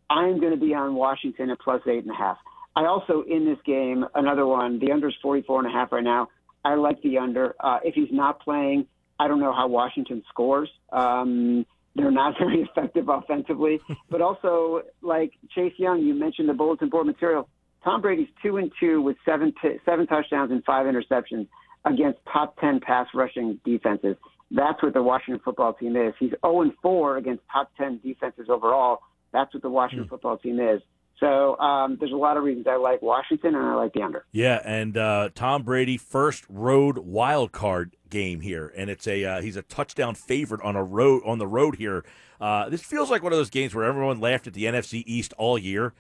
I'm 0.10 0.40
going 0.40 0.52
to 0.52 0.60
be 0.60 0.74
on 0.74 0.96
Washington 0.96 1.50
at 1.50 1.60
plus 1.60 1.82
eight 1.88 2.04
and 2.04 2.12
a 2.12 2.16
half. 2.16 2.38
I 2.76 2.86
also 2.86 3.24
in 3.28 3.46
this 3.46 3.60
game 3.66 4.06
another 4.16 4.46
one. 4.46 4.80
The 4.80 4.92
under 4.92 5.10
is 5.10 5.16
44 5.22 5.60
and 5.60 5.70
a 5.70 5.72
half 5.72 5.92
right 5.92 6.04
now. 6.04 6.30
I 6.66 6.76
like 6.76 7.02
the 7.02 7.18
under. 7.18 7.56
Uh, 7.60 7.80
if 7.84 7.94
he's 7.94 8.12
not 8.12 8.40
playing, 8.40 8.88
I 9.20 9.28
don't 9.28 9.40
know 9.40 9.54
how 9.54 9.68
Washington 9.68 10.24
scores. 10.30 10.70
Um, 10.92 11.66
they're 11.96 12.12
not 12.12 12.36
very 12.40 12.62
effective 12.62 13.10
offensively, 13.10 13.80
but 14.10 14.22
also 14.22 14.82
like 15.02 15.34
Chase 15.54 15.74
Young, 15.78 16.02
you 16.02 16.14
mentioned 16.14 16.50
the 16.50 16.54
bulletin 16.54 16.90
board 16.90 17.08
material. 17.08 17.48
Tom 17.84 18.02
Brady's 18.02 18.30
two 18.42 18.58
and 18.58 18.72
two 18.80 19.02
with 19.02 19.18
seven 19.26 19.54
t- 19.62 19.78
seven 19.86 20.08
touchdowns 20.08 20.52
and 20.52 20.64
five 20.64 20.86
interceptions 20.86 21.48
against 21.86 22.20
top 22.32 22.58
ten 22.60 22.80
pass 22.80 23.08
rushing 23.14 23.60
defenses. 23.66 24.16
That's 24.52 24.82
what 24.84 24.94
the 24.94 25.02
Washington 25.02 25.42
football 25.44 25.74
team 25.74 25.96
is. 25.96 26.14
He's 26.20 26.32
0 26.46 26.62
and 26.62 26.74
4 26.82 27.18
against 27.18 27.42
top 27.52 27.72
10 27.76 28.02
defenses 28.04 28.48
overall. 28.50 29.00
That's 29.32 29.52
what 29.52 29.64
the 29.64 29.70
Washington 29.70 30.06
mm. 30.06 30.10
football 30.10 30.38
team 30.38 30.60
is. 30.60 30.80
So 31.20 31.58
um, 31.60 31.98
there's 32.00 32.12
a 32.12 32.18
lot 32.18 32.38
of 32.38 32.44
reasons 32.44 32.68
I 32.68 32.76
like 32.76 33.02
Washington 33.02 33.56
and 33.56 33.66
I 33.66 33.76
like 33.76 33.94
the 33.94 34.02
under. 34.02 34.26
Yeah, 34.32 34.62
and 34.66 34.98
uh, 34.98 35.30
Tom 35.34 35.64
Brady 35.64 35.98
first 35.98 36.44
road 36.50 36.98
wild 36.98 37.52
card 37.52 37.96
game 38.10 38.42
here, 38.42 38.74
and 38.76 38.90
it's 38.90 39.08
a 39.08 39.24
uh, 39.24 39.42
he's 39.42 39.56
a 39.56 39.62
touchdown 39.62 40.16
favorite 40.16 40.62
on 40.62 40.76
a 40.76 40.84
road 40.84 41.22
on 41.26 41.38
the 41.38 41.48
road 41.48 41.76
here. 41.76 42.04
Uh, 42.42 42.68
this 42.68 42.82
feels 42.82 43.10
like 43.10 43.24
one 43.24 43.32
of 43.32 43.38
those 43.38 43.50
games 43.50 43.74
where 43.74 43.86
everyone 43.86 44.20
laughed 44.20 44.48
at 44.48 44.54
the 44.54 44.66
NFC 44.66 45.04
East 45.06 45.34
all 45.38 45.58
year, 45.58 45.94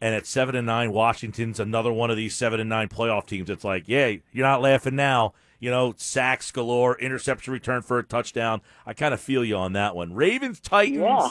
and 0.00 0.14
at 0.14 0.26
seven 0.26 0.54
and 0.54 0.66
nine, 0.66 0.92
Washington's 0.92 1.58
another 1.58 1.92
one 1.92 2.10
of 2.10 2.16
these 2.16 2.34
seven 2.34 2.60
and 2.60 2.68
nine 2.68 2.88
playoff 2.88 3.26
teams. 3.26 3.48
It's 3.48 3.64
like, 3.64 3.84
yeah, 3.86 4.08
you're 4.32 4.46
not 4.46 4.60
laughing 4.60 4.96
now. 4.96 5.32
You 5.58 5.70
know, 5.70 5.94
sacks 5.96 6.50
galore, 6.50 6.98
interception 6.98 7.52
return 7.52 7.80
for 7.80 7.98
a 7.98 8.02
touchdown. 8.02 8.60
I 8.84 8.92
kind 8.92 9.14
of 9.14 9.20
feel 9.20 9.42
you 9.42 9.56
on 9.56 9.72
that 9.72 9.96
one. 9.96 10.12
Ravens 10.12 10.60
Titans. 10.60 10.98
Yeah. 10.98 11.30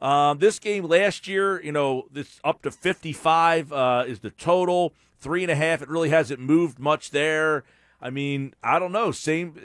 Um, 0.00 0.38
this 0.38 0.58
game 0.58 0.84
last 0.84 1.28
year, 1.28 1.62
you 1.62 1.72
know, 1.72 2.06
this 2.10 2.40
up 2.42 2.62
to 2.62 2.70
55 2.70 3.72
uh, 3.72 4.04
is 4.06 4.20
the 4.20 4.30
total. 4.30 4.92
Three 5.18 5.42
and 5.42 5.50
a 5.50 5.54
half. 5.54 5.82
It 5.82 5.88
really 5.90 6.08
hasn't 6.08 6.40
moved 6.40 6.78
much 6.78 7.10
there. 7.10 7.64
I 8.00 8.08
mean, 8.08 8.54
I 8.62 8.78
don't 8.78 8.92
know. 8.92 9.10
Same 9.10 9.60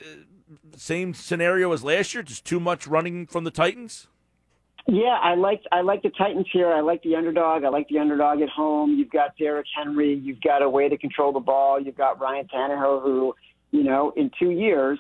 same 0.76 1.14
scenario 1.14 1.72
as 1.72 1.82
last 1.82 2.14
year. 2.14 2.24
Just 2.24 2.44
too 2.44 2.60
much 2.60 2.86
running 2.86 3.26
from 3.26 3.46
the 3.46 3.52
Titans. 3.52 4.08
Yeah, 4.88 5.18
I 5.22 5.36
like 5.36 5.62
I 5.72 5.82
like 5.82 6.04
the 6.04 6.12
Titans 6.12 6.48
here. 6.52 6.72
I 6.72 6.82
like 6.82 7.02
the 7.02 7.16
underdog. 7.16 7.64
I 7.64 7.70
like 7.70 7.88
the 7.88 7.98
underdog 7.98 8.42
at 8.42 8.50
home. 8.50 8.96
You've 9.00 9.10
got 9.10 9.36
Derrick 9.38 9.66
Henry. 9.76 10.14
You've 10.14 10.42
got 10.42 10.62
a 10.62 10.70
way 10.70 10.90
to 10.90 10.98
control 10.98 11.32
the 11.32 11.40
ball. 11.40 11.80
You've 11.82 11.98
got 11.98 12.20
Ryan 12.20 12.48
Tannehill, 12.54 13.02
who, 13.02 13.34
you 13.72 13.84
know, 13.84 14.14
in 14.16 14.30
two 14.38 14.52
years, 14.52 15.00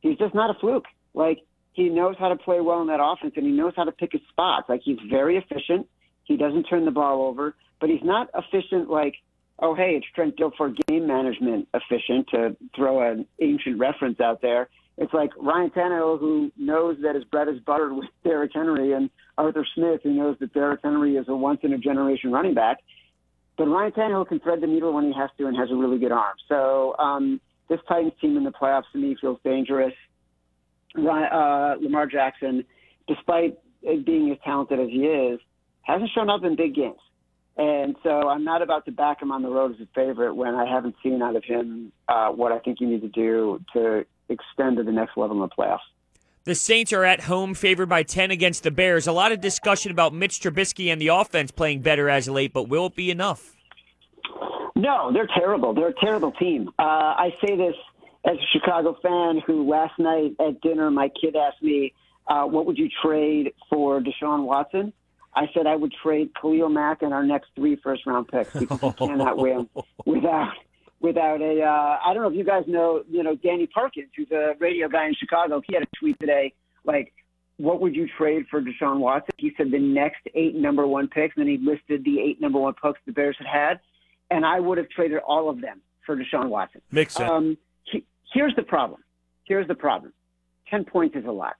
he's 0.00 0.18
just 0.18 0.34
not 0.34 0.50
a 0.50 0.58
fluke. 0.58 0.86
Like 1.14 1.38
he 1.72 1.88
knows 1.88 2.16
how 2.18 2.28
to 2.28 2.36
play 2.36 2.60
well 2.60 2.80
in 2.82 2.88
that 2.88 3.00
offense 3.02 3.34
and 3.36 3.46
he 3.46 3.52
knows 3.52 3.72
how 3.76 3.84
to 3.84 3.92
pick 3.92 4.12
his 4.12 4.20
spots. 4.28 4.68
Like 4.68 4.82
he's 4.84 4.98
very 5.10 5.36
efficient. 5.36 5.88
He 6.24 6.36
doesn't 6.36 6.64
turn 6.64 6.84
the 6.84 6.90
ball 6.90 7.26
over, 7.26 7.54
but 7.80 7.90
he's 7.90 8.02
not 8.04 8.28
efficient 8.34 8.90
like, 8.90 9.14
oh, 9.58 9.74
hey, 9.74 9.92
it's 9.96 10.06
Trent 10.14 10.36
Dilfer 10.36 10.74
game 10.86 11.06
management 11.06 11.68
efficient 11.74 12.28
to 12.30 12.56
throw 12.76 13.10
an 13.10 13.26
ancient 13.40 13.78
reference 13.78 14.20
out 14.20 14.42
there. 14.42 14.68
It's 14.98 15.12
like 15.14 15.30
Ryan 15.38 15.70
Tannehill, 15.70 16.20
who 16.20 16.52
knows 16.56 16.98
that 17.02 17.14
his 17.14 17.24
bread 17.24 17.48
is 17.48 17.58
buttered 17.60 17.92
with 17.92 18.08
Derrick 18.24 18.52
Henry, 18.54 18.92
and 18.92 19.08
Arthur 19.38 19.66
Smith, 19.74 20.00
who 20.02 20.12
knows 20.12 20.36
that 20.40 20.52
Derrick 20.52 20.80
Henry 20.84 21.16
is 21.16 21.26
a 21.28 21.34
once 21.34 21.60
in 21.62 21.72
a 21.72 21.78
generation 21.78 22.30
running 22.30 22.54
back. 22.54 22.78
But 23.56 23.68
Ryan 23.68 23.92
Tannehill 23.92 24.28
can 24.28 24.40
thread 24.40 24.60
the 24.60 24.66
needle 24.66 24.92
when 24.92 25.04
he 25.04 25.12
has 25.14 25.30
to 25.38 25.46
and 25.46 25.56
has 25.56 25.70
a 25.70 25.74
really 25.74 25.98
good 25.98 26.12
arm. 26.12 26.36
So 26.48 26.96
um, 26.98 27.40
this 27.68 27.80
Titans 27.88 28.12
team 28.20 28.36
in 28.36 28.44
the 28.44 28.50
playoffs 28.50 28.90
to 28.92 28.98
me 28.98 29.16
feels 29.20 29.38
dangerous 29.44 29.94
uh, 30.96 31.76
Lamar 31.80 32.06
Jackson, 32.06 32.64
despite 33.08 33.58
being 33.82 34.30
as 34.30 34.38
talented 34.44 34.80
as 34.80 34.88
he 34.88 35.06
is, 35.06 35.40
hasn't 35.82 36.10
shown 36.14 36.30
up 36.30 36.44
in 36.44 36.56
big 36.56 36.74
games. 36.74 36.98
And 37.56 37.96
so 38.02 38.28
I'm 38.28 38.44
not 38.44 38.62
about 38.62 38.86
to 38.86 38.92
back 38.92 39.20
him 39.20 39.30
on 39.30 39.42
the 39.42 39.50
road 39.50 39.74
as 39.74 39.80
a 39.80 39.88
favorite 39.94 40.34
when 40.34 40.54
I 40.54 40.64
haven't 40.64 40.94
seen 41.02 41.20
out 41.20 41.36
of 41.36 41.44
him 41.44 41.92
uh, 42.08 42.28
what 42.28 42.50
I 42.50 42.58
think 42.58 42.80
you 42.80 42.88
need 42.88 43.02
to 43.02 43.08
do 43.08 43.62
to 43.74 44.06
extend 44.28 44.78
to 44.78 44.82
the 44.82 44.92
next 44.92 45.16
level 45.16 45.36
in 45.36 45.42
the 45.42 45.48
playoffs. 45.48 45.80
The 46.44 46.54
Saints 46.54 46.92
are 46.92 47.04
at 47.04 47.20
home, 47.20 47.54
favored 47.54 47.88
by 47.88 48.02
10 48.02 48.30
against 48.30 48.64
the 48.64 48.70
Bears. 48.70 49.06
A 49.06 49.12
lot 49.12 49.30
of 49.30 49.40
discussion 49.40 49.92
about 49.92 50.12
Mitch 50.12 50.40
Trubisky 50.40 50.90
and 50.90 51.00
the 51.00 51.08
offense 51.08 51.52
playing 51.52 51.82
better 51.82 52.08
as 52.08 52.26
of 52.26 52.34
late, 52.34 52.52
but 52.52 52.68
will 52.68 52.86
it 52.86 52.96
be 52.96 53.10
enough? 53.10 53.54
No, 54.74 55.12
they're 55.12 55.28
terrible. 55.38 55.72
They're 55.74 55.88
a 55.88 56.00
terrible 56.00 56.32
team. 56.32 56.70
Uh, 56.78 56.82
I 56.82 57.34
say 57.44 57.56
this 57.56 57.76
as 58.24 58.36
a 58.36 58.46
Chicago 58.52 58.96
fan 59.02 59.40
who 59.46 59.68
last 59.68 59.98
night 59.98 60.32
at 60.40 60.60
dinner, 60.60 60.90
my 60.90 61.08
kid 61.20 61.36
asked 61.36 61.62
me, 61.62 61.92
uh, 62.26 62.44
what 62.44 62.66
would 62.66 62.78
you 62.78 62.88
trade 63.02 63.52
for 63.68 64.00
Deshaun 64.00 64.44
Watson? 64.44 64.92
I 65.34 65.46
said 65.54 65.66
I 65.66 65.76
would 65.76 65.92
trade 66.02 66.30
Khalil 66.40 66.68
Mack 66.68 67.02
and 67.02 67.12
our 67.12 67.24
next 67.24 67.50
three 67.56 67.76
first 67.82 68.06
round 68.06 68.28
picks 68.28 68.52
because 68.52 68.82
you 68.82 68.92
cannot 68.92 69.38
win 69.38 69.68
without 70.06 70.52
without 71.00 71.40
a. 71.40 71.62
Uh, 71.62 71.98
I 72.04 72.12
don't 72.12 72.22
know 72.22 72.28
if 72.28 72.36
you 72.36 72.44
guys 72.44 72.64
know, 72.66 73.02
you 73.10 73.22
know, 73.22 73.34
Danny 73.34 73.66
Parkins, 73.66 74.10
who's 74.16 74.30
a 74.30 74.54
radio 74.60 74.88
guy 74.88 75.06
in 75.06 75.14
Chicago. 75.14 75.62
He 75.66 75.74
had 75.74 75.82
a 75.82 75.88
tweet 75.98 76.20
today, 76.20 76.52
like, 76.84 77.12
what 77.56 77.80
would 77.80 77.96
you 77.96 78.08
trade 78.18 78.44
for 78.50 78.60
Deshaun 78.60 78.98
Watson? 78.98 79.34
He 79.38 79.52
said 79.56 79.70
the 79.70 79.78
next 79.78 80.20
eight 80.34 80.54
number 80.54 80.86
one 80.86 81.08
picks, 81.08 81.36
and 81.36 81.46
then 81.46 81.58
he 81.58 81.58
listed 81.58 82.04
the 82.04 82.20
eight 82.20 82.40
number 82.40 82.58
one 82.58 82.74
picks 82.74 83.00
the 83.06 83.12
Bears 83.12 83.36
had 83.38 83.46
had, 83.46 83.80
and 84.30 84.44
I 84.44 84.60
would 84.60 84.78
have 84.78 84.90
traded 84.90 85.18
all 85.26 85.48
of 85.48 85.60
them 85.60 85.80
for 86.04 86.16
Deshaun 86.16 86.48
Watson. 86.48 86.82
Makes 86.90 87.14
sense. 87.14 87.30
Um, 87.30 87.56
Here's 88.32 88.54
the 88.56 88.62
problem. 88.62 89.02
Here's 89.44 89.68
the 89.68 89.74
problem. 89.74 90.12
10 90.70 90.84
points 90.84 91.16
is 91.16 91.24
a 91.26 91.30
lot. 91.30 91.54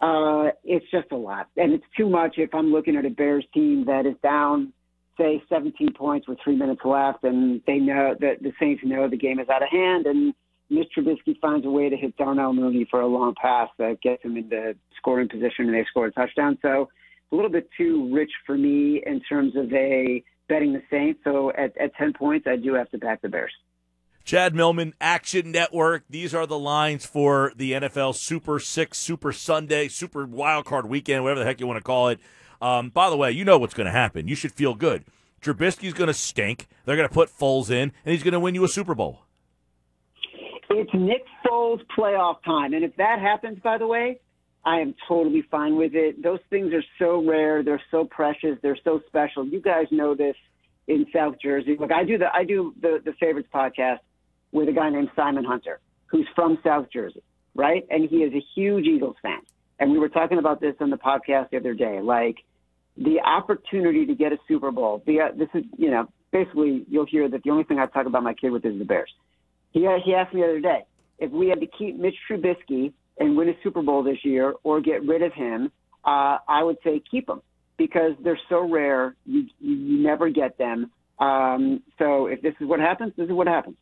Uh, 0.00 0.50
it's 0.64 0.84
just 0.90 1.10
a 1.12 1.16
lot. 1.16 1.48
And 1.56 1.72
it's 1.72 1.84
too 1.96 2.08
much 2.08 2.34
if 2.36 2.54
I'm 2.54 2.72
looking 2.72 2.96
at 2.96 3.06
a 3.06 3.10
Bears 3.10 3.46
team 3.54 3.84
that 3.86 4.04
is 4.06 4.14
down, 4.22 4.72
say, 5.16 5.42
17 5.48 5.92
points 5.94 6.28
with 6.28 6.38
three 6.42 6.56
minutes 6.56 6.82
left, 6.84 7.24
and 7.24 7.62
they 7.66 7.78
know 7.78 8.14
that 8.20 8.42
the 8.42 8.52
Saints 8.60 8.82
know 8.84 9.08
the 9.08 9.16
game 9.16 9.38
is 9.38 9.48
out 9.48 9.62
of 9.62 9.68
hand, 9.70 10.06
and 10.06 10.34
Mitch 10.68 10.88
Trubisky 10.96 11.38
finds 11.40 11.64
a 11.64 11.70
way 11.70 11.88
to 11.88 11.96
hit 11.96 12.16
Darnell 12.16 12.52
Mooney 12.52 12.86
for 12.90 13.00
a 13.00 13.06
long 13.06 13.34
pass 13.40 13.68
that 13.78 14.02
gets 14.02 14.22
him 14.22 14.36
into 14.36 14.74
scoring 14.96 15.28
position, 15.28 15.66
and 15.66 15.74
they 15.74 15.86
score 15.88 16.06
a 16.06 16.12
touchdown. 16.12 16.58
So 16.60 16.88
a 17.32 17.34
little 17.34 17.50
bit 17.50 17.68
too 17.76 18.12
rich 18.12 18.30
for 18.44 18.58
me 18.58 19.02
in 19.06 19.20
terms 19.20 19.56
of 19.56 19.72
a 19.72 20.22
betting 20.48 20.72
the 20.72 20.82
Saints. 20.90 21.20
So 21.24 21.52
at, 21.52 21.76
at 21.78 21.94
10 21.94 22.12
points, 22.14 22.46
I 22.48 22.56
do 22.56 22.74
have 22.74 22.90
to 22.90 22.98
back 22.98 23.22
the 23.22 23.28
Bears. 23.28 23.52
Chad 24.26 24.56
Millman, 24.56 24.92
Action 25.00 25.52
Network. 25.52 26.02
These 26.10 26.34
are 26.34 26.48
the 26.48 26.58
lines 26.58 27.06
for 27.06 27.52
the 27.54 27.70
NFL 27.70 28.16
Super 28.16 28.58
Six, 28.58 28.98
Super 28.98 29.30
Sunday, 29.30 29.86
Super 29.86 30.26
Wild 30.26 30.64
Card 30.64 30.86
Weekend, 30.88 31.22
whatever 31.22 31.38
the 31.38 31.46
heck 31.46 31.60
you 31.60 31.66
want 31.68 31.76
to 31.76 31.84
call 31.84 32.08
it. 32.08 32.18
Um, 32.60 32.90
by 32.90 33.08
the 33.08 33.16
way, 33.16 33.30
you 33.30 33.44
know 33.44 33.56
what's 33.56 33.72
going 33.72 33.86
to 33.86 33.92
happen. 33.92 34.26
You 34.26 34.34
should 34.34 34.50
feel 34.50 34.74
good. 34.74 35.04
Trubisky's 35.40 35.92
going 35.92 36.08
to 36.08 36.14
stink. 36.14 36.66
They're 36.84 36.96
going 36.96 37.08
to 37.08 37.14
put 37.14 37.28
Foles 37.28 37.70
in, 37.70 37.92
and 38.04 38.12
he's 38.12 38.24
going 38.24 38.32
to 38.32 38.40
win 38.40 38.56
you 38.56 38.64
a 38.64 38.68
Super 38.68 38.96
Bowl. 38.96 39.20
It's 40.70 40.90
Nick 40.92 41.24
Foles 41.46 41.80
playoff 41.96 42.42
time, 42.44 42.74
and 42.74 42.82
if 42.82 42.96
that 42.96 43.20
happens, 43.20 43.60
by 43.62 43.78
the 43.78 43.86
way, 43.86 44.18
I 44.64 44.80
am 44.80 44.96
totally 45.06 45.42
fine 45.52 45.76
with 45.76 45.94
it. 45.94 46.20
Those 46.20 46.40
things 46.50 46.72
are 46.72 46.82
so 46.98 47.24
rare. 47.24 47.62
They're 47.62 47.82
so 47.92 48.04
precious. 48.04 48.58
They're 48.60 48.78
so 48.82 49.02
special. 49.06 49.46
You 49.46 49.60
guys 49.60 49.86
know 49.92 50.16
this 50.16 50.34
in 50.88 51.06
South 51.14 51.36
Jersey. 51.40 51.76
Look, 51.78 51.92
I 51.92 52.02
do 52.02 52.18
the 52.18 52.26
I 52.34 52.42
do 52.42 52.74
the 52.80 53.00
the 53.04 53.12
favorites 53.20 53.48
podcast 53.54 53.98
with 54.52 54.68
a 54.68 54.72
guy 54.72 54.90
named 54.90 55.10
Simon 55.16 55.44
Hunter, 55.44 55.80
who's 56.06 56.26
from 56.34 56.58
South 56.64 56.86
Jersey, 56.92 57.22
right? 57.54 57.86
And 57.90 58.08
he 58.08 58.18
is 58.18 58.32
a 58.32 58.44
huge 58.54 58.86
Eagles 58.86 59.16
fan. 59.22 59.40
And 59.78 59.92
we 59.92 59.98
were 59.98 60.08
talking 60.08 60.38
about 60.38 60.60
this 60.60 60.74
on 60.80 60.90
the 60.90 60.96
podcast 60.96 61.50
the 61.50 61.58
other 61.58 61.74
day. 61.74 62.00
Like 62.00 62.36
the 62.96 63.20
opportunity 63.20 64.06
to 64.06 64.14
get 64.14 64.32
a 64.32 64.38
Super 64.48 64.70
Bowl. 64.70 65.02
The, 65.06 65.20
uh, 65.20 65.28
this 65.36 65.48
is, 65.54 65.64
you 65.76 65.90
know, 65.90 66.08
basically 66.32 66.84
you'll 66.88 67.06
hear 67.06 67.28
that 67.28 67.42
the 67.42 67.50
only 67.50 67.64
thing 67.64 67.78
I 67.78 67.86
talk 67.86 68.06
about 68.06 68.22
my 68.22 68.34
kid 68.34 68.50
with 68.50 68.64
is 68.64 68.78
the 68.78 68.84
Bears. 68.84 69.12
He, 69.72 69.80
he 70.04 70.14
asked 70.14 70.32
me 70.32 70.40
the 70.40 70.48
other 70.48 70.60
day 70.60 70.84
if 71.18 71.30
we 71.30 71.48
had 71.48 71.60
to 71.60 71.66
keep 71.66 71.98
Mitch 71.98 72.16
Trubisky 72.30 72.92
and 73.18 73.36
win 73.36 73.48
a 73.48 73.54
Super 73.62 73.82
Bowl 73.82 74.02
this 74.02 74.18
year 74.24 74.54
or 74.62 74.80
get 74.80 75.04
rid 75.06 75.22
of 75.22 75.32
him, 75.32 75.70
uh, 76.04 76.38
I 76.48 76.62
would 76.62 76.78
say 76.84 77.02
keep 77.10 77.28
him 77.28 77.42
because 77.76 78.12
they're 78.22 78.40
so 78.48 78.68
rare. 78.68 79.14
You, 79.24 79.46
you 79.60 79.98
never 80.02 80.28
get 80.30 80.58
them. 80.58 80.90
Um, 81.18 81.82
so 81.98 82.26
if 82.26 82.42
this 82.42 82.54
is 82.60 82.66
what 82.66 82.80
happens, 82.80 83.12
this 83.16 83.26
is 83.26 83.32
what 83.32 83.46
happens. 83.46 83.76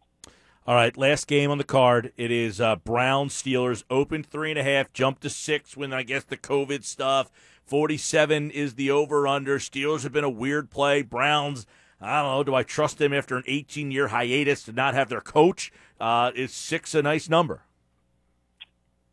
All 0.67 0.75
right, 0.75 0.97
last 0.97 1.27
game 1.27 1.51
on 1.51 1.59
the 1.59 1.65
card. 1.65 2.15
It 2.17 2.31
is 2.31 2.59
uh, 2.59 2.77
Brown 2.77 3.29
Steelers. 3.29 3.85
Open 3.91 4.23
three 4.23 4.49
and 4.49 4.59
a 4.59 4.63
half, 4.63 4.95
jump 4.95 5.21
to 5.21 5.29
six 5.29 5.77
when 5.77 5.93
I 5.93 6.03
guess 6.05 6.25
the 6.25 6.39
COVID 6.39 6.85
stuff. 6.85 7.31
Forty-seven 7.67 8.51
is 8.51 8.73
the 8.73 8.91
over/under. 8.91 9.59
Steelers 9.59 10.05
have 10.05 10.13
been 10.13 10.25
a 10.25 10.31
weird 10.31 10.71
play. 10.71 11.03
Browns. 11.03 11.67
I 12.01 12.23
don't 12.23 12.33
know. 12.33 12.45
Do 12.45 12.55
I 12.55 12.63
trust 12.63 12.97
them 12.97 13.13
after 13.13 13.37
an 13.37 13.45
18 13.47 13.91
year 13.91 14.09
hiatus 14.09 14.63
to 14.63 14.73
not 14.73 14.95
have 14.95 15.11
their 15.11 15.21
coach? 15.21 15.71
Uh, 16.01 16.33
is 16.35 16.55
six 16.55 16.95
a 16.95 17.03
nice 17.03 17.29
number? 17.29 17.61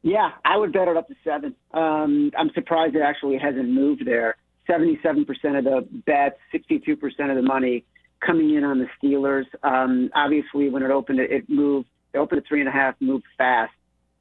Yeah, 0.04 0.32
I 0.46 0.56
would 0.56 0.72
bet 0.72 0.88
it 0.88 0.96
up 0.96 1.10
to 1.10 1.16
seven. 1.22 1.54
Um, 1.74 2.32
I'm 2.38 2.52
surprised 2.54 2.96
it 2.96 3.02
actually 3.02 3.38
hasn't 3.38 3.70
moved 3.70 4.06
there. 4.06 4.38
77% 4.70 5.26
of 5.58 5.64
the 5.66 5.86
bets, 6.06 6.38
62% 6.54 6.98
of 7.30 7.36
the 7.36 7.42
money 7.42 7.84
coming 8.26 8.56
in 8.56 8.64
on 8.64 8.80
the 8.80 8.88
Steelers. 9.02 9.46
Um, 9.64 10.10
obviously, 10.16 10.70
when 10.70 10.84
it 10.84 10.92
opened, 10.92 11.20
it, 11.20 11.50
moved. 11.50 11.88
It 12.14 12.18
opened 12.18 12.42
at 12.42 12.48
three 12.48 12.60
and 12.60 12.70
a 12.70 12.74
half, 12.74 12.96
moved 13.00 13.24
fast 13.38 13.72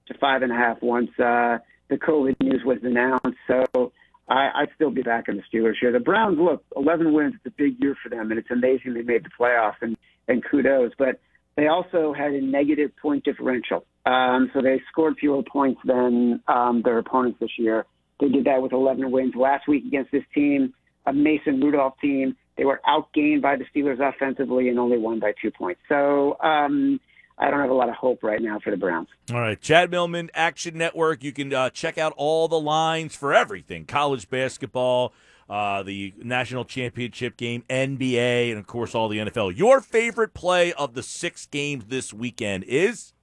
to 0.07 0.15
five 0.19 0.43
and 0.43 0.53
a 0.53 0.55
half 0.55 0.81
once 0.81 1.11
uh, 1.19 1.59
the 1.89 1.97
COVID 1.97 2.41
news 2.41 2.63
was 2.65 2.79
announced. 2.83 3.39
So 3.49 3.93
I, 4.29 4.51
I'd 4.55 4.69
still 4.77 4.91
be 4.91 5.03
back 5.03 5.29
in 5.29 5.37
the 5.37 5.43
Steelers 5.53 5.75
here. 5.81 5.93
The 5.93 5.99
Browns, 5.99 6.39
look, 6.39 6.65
11 6.77 7.13
wins. 7.13 7.35
It's 7.37 7.47
a 7.53 7.57
big 7.57 7.81
year 7.81 7.97
for 8.03 8.09
them, 8.09 8.31
and 8.31 8.39
it's 8.39 8.51
amazing 8.51 8.95
they 8.95 9.03
made 9.03 9.25
the 9.25 9.31
playoffs, 9.39 9.83
and, 9.83 9.97
and 10.29 10.43
kudos. 10.45 10.93
But 10.99 11.21
they 11.57 11.67
also 11.67 12.13
had 12.13 12.33
a 12.33 12.41
negative 12.41 12.93
point 12.97 13.25
differential. 13.25 13.85
Um, 14.07 14.51
so 14.55 14.63
they 14.63 14.81
scored 14.91 15.17
fewer 15.19 15.43
points 15.43 15.81
than 15.85 16.41
um, 16.49 16.83
their 16.85 16.99
opponents 16.99 17.39
this 17.41 17.59
year. 17.59 17.87
They 18.21 18.29
did 18.29 18.45
that 18.45 18.63
with 18.63 18.73
11 18.73 19.11
wins 19.11 19.35
last 19.35 19.67
week 19.67 19.85
against 19.85 20.13
this 20.13 20.25
team, 20.35 20.75
a 21.07 21.13
Mason 21.13 21.61
Rudolph 21.61 21.95
team. 22.01 22.37
They 22.61 22.67
were 22.67 22.83
outgained 22.87 23.41
by 23.41 23.57
the 23.57 23.65
Steelers 23.75 24.07
offensively 24.07 24.69
and 24.69 24.79
only 24.79 24.99
won 24.99 25.19
by 25.19 25.33
two 25.41 25.51
points. 25.51 25.81
So 25.89 26.37
um, 26.41 27.01
I 27.39 27.51
don't 27.51 27.59
have 27.59 27.71
a 27.71 27.75
lot 27.75 27.89
of 27.89 27.95
hope 27.95 28.23
right 28.23 28.43
now 28.43 28.59
for 28.63 28.71
the 28.71 28.77
Browns. 28.77 29.09
All 29.33 29.41
right, 29.41 29.59
Chad 29.59 29.91
Millman, 29.91 30.29
Action 30.35 30.77
Network. 30.77 31.25
You 31.25 31.33
can 31.33 31.55
uh, 31.55 31.71
check 31.71 31.97
out 31.97 32.13
all 32.19 32.49
the 32.49 32.61
lines 32.61 33.17
for 33.17 33.33
everything 33.33 33.87
college 33.87 34.29
basketball, 34.29 35.15
uh, 35.49 35.83
the 35.83 36.13
national 36.19 36.67
championship 36.67 37.39
game, 37.39 37.65
NBA, 37.71 38.51
and 38.51 38.59
of 38.59 38.67
course, 38.67 38.95
all 38.95 39.09
the 39.09 39.17
NFL. 39.17 39.57
Your 39.57 39.81
favorite 39.81 40.35
play 40.35 40.75
of 40.75 40.93
the 40.93 41.03
six 41.03 41.47
games 41.47 41.87
this 41.87 42.13
weekend 42.13 42.65
is? 42.65 43.15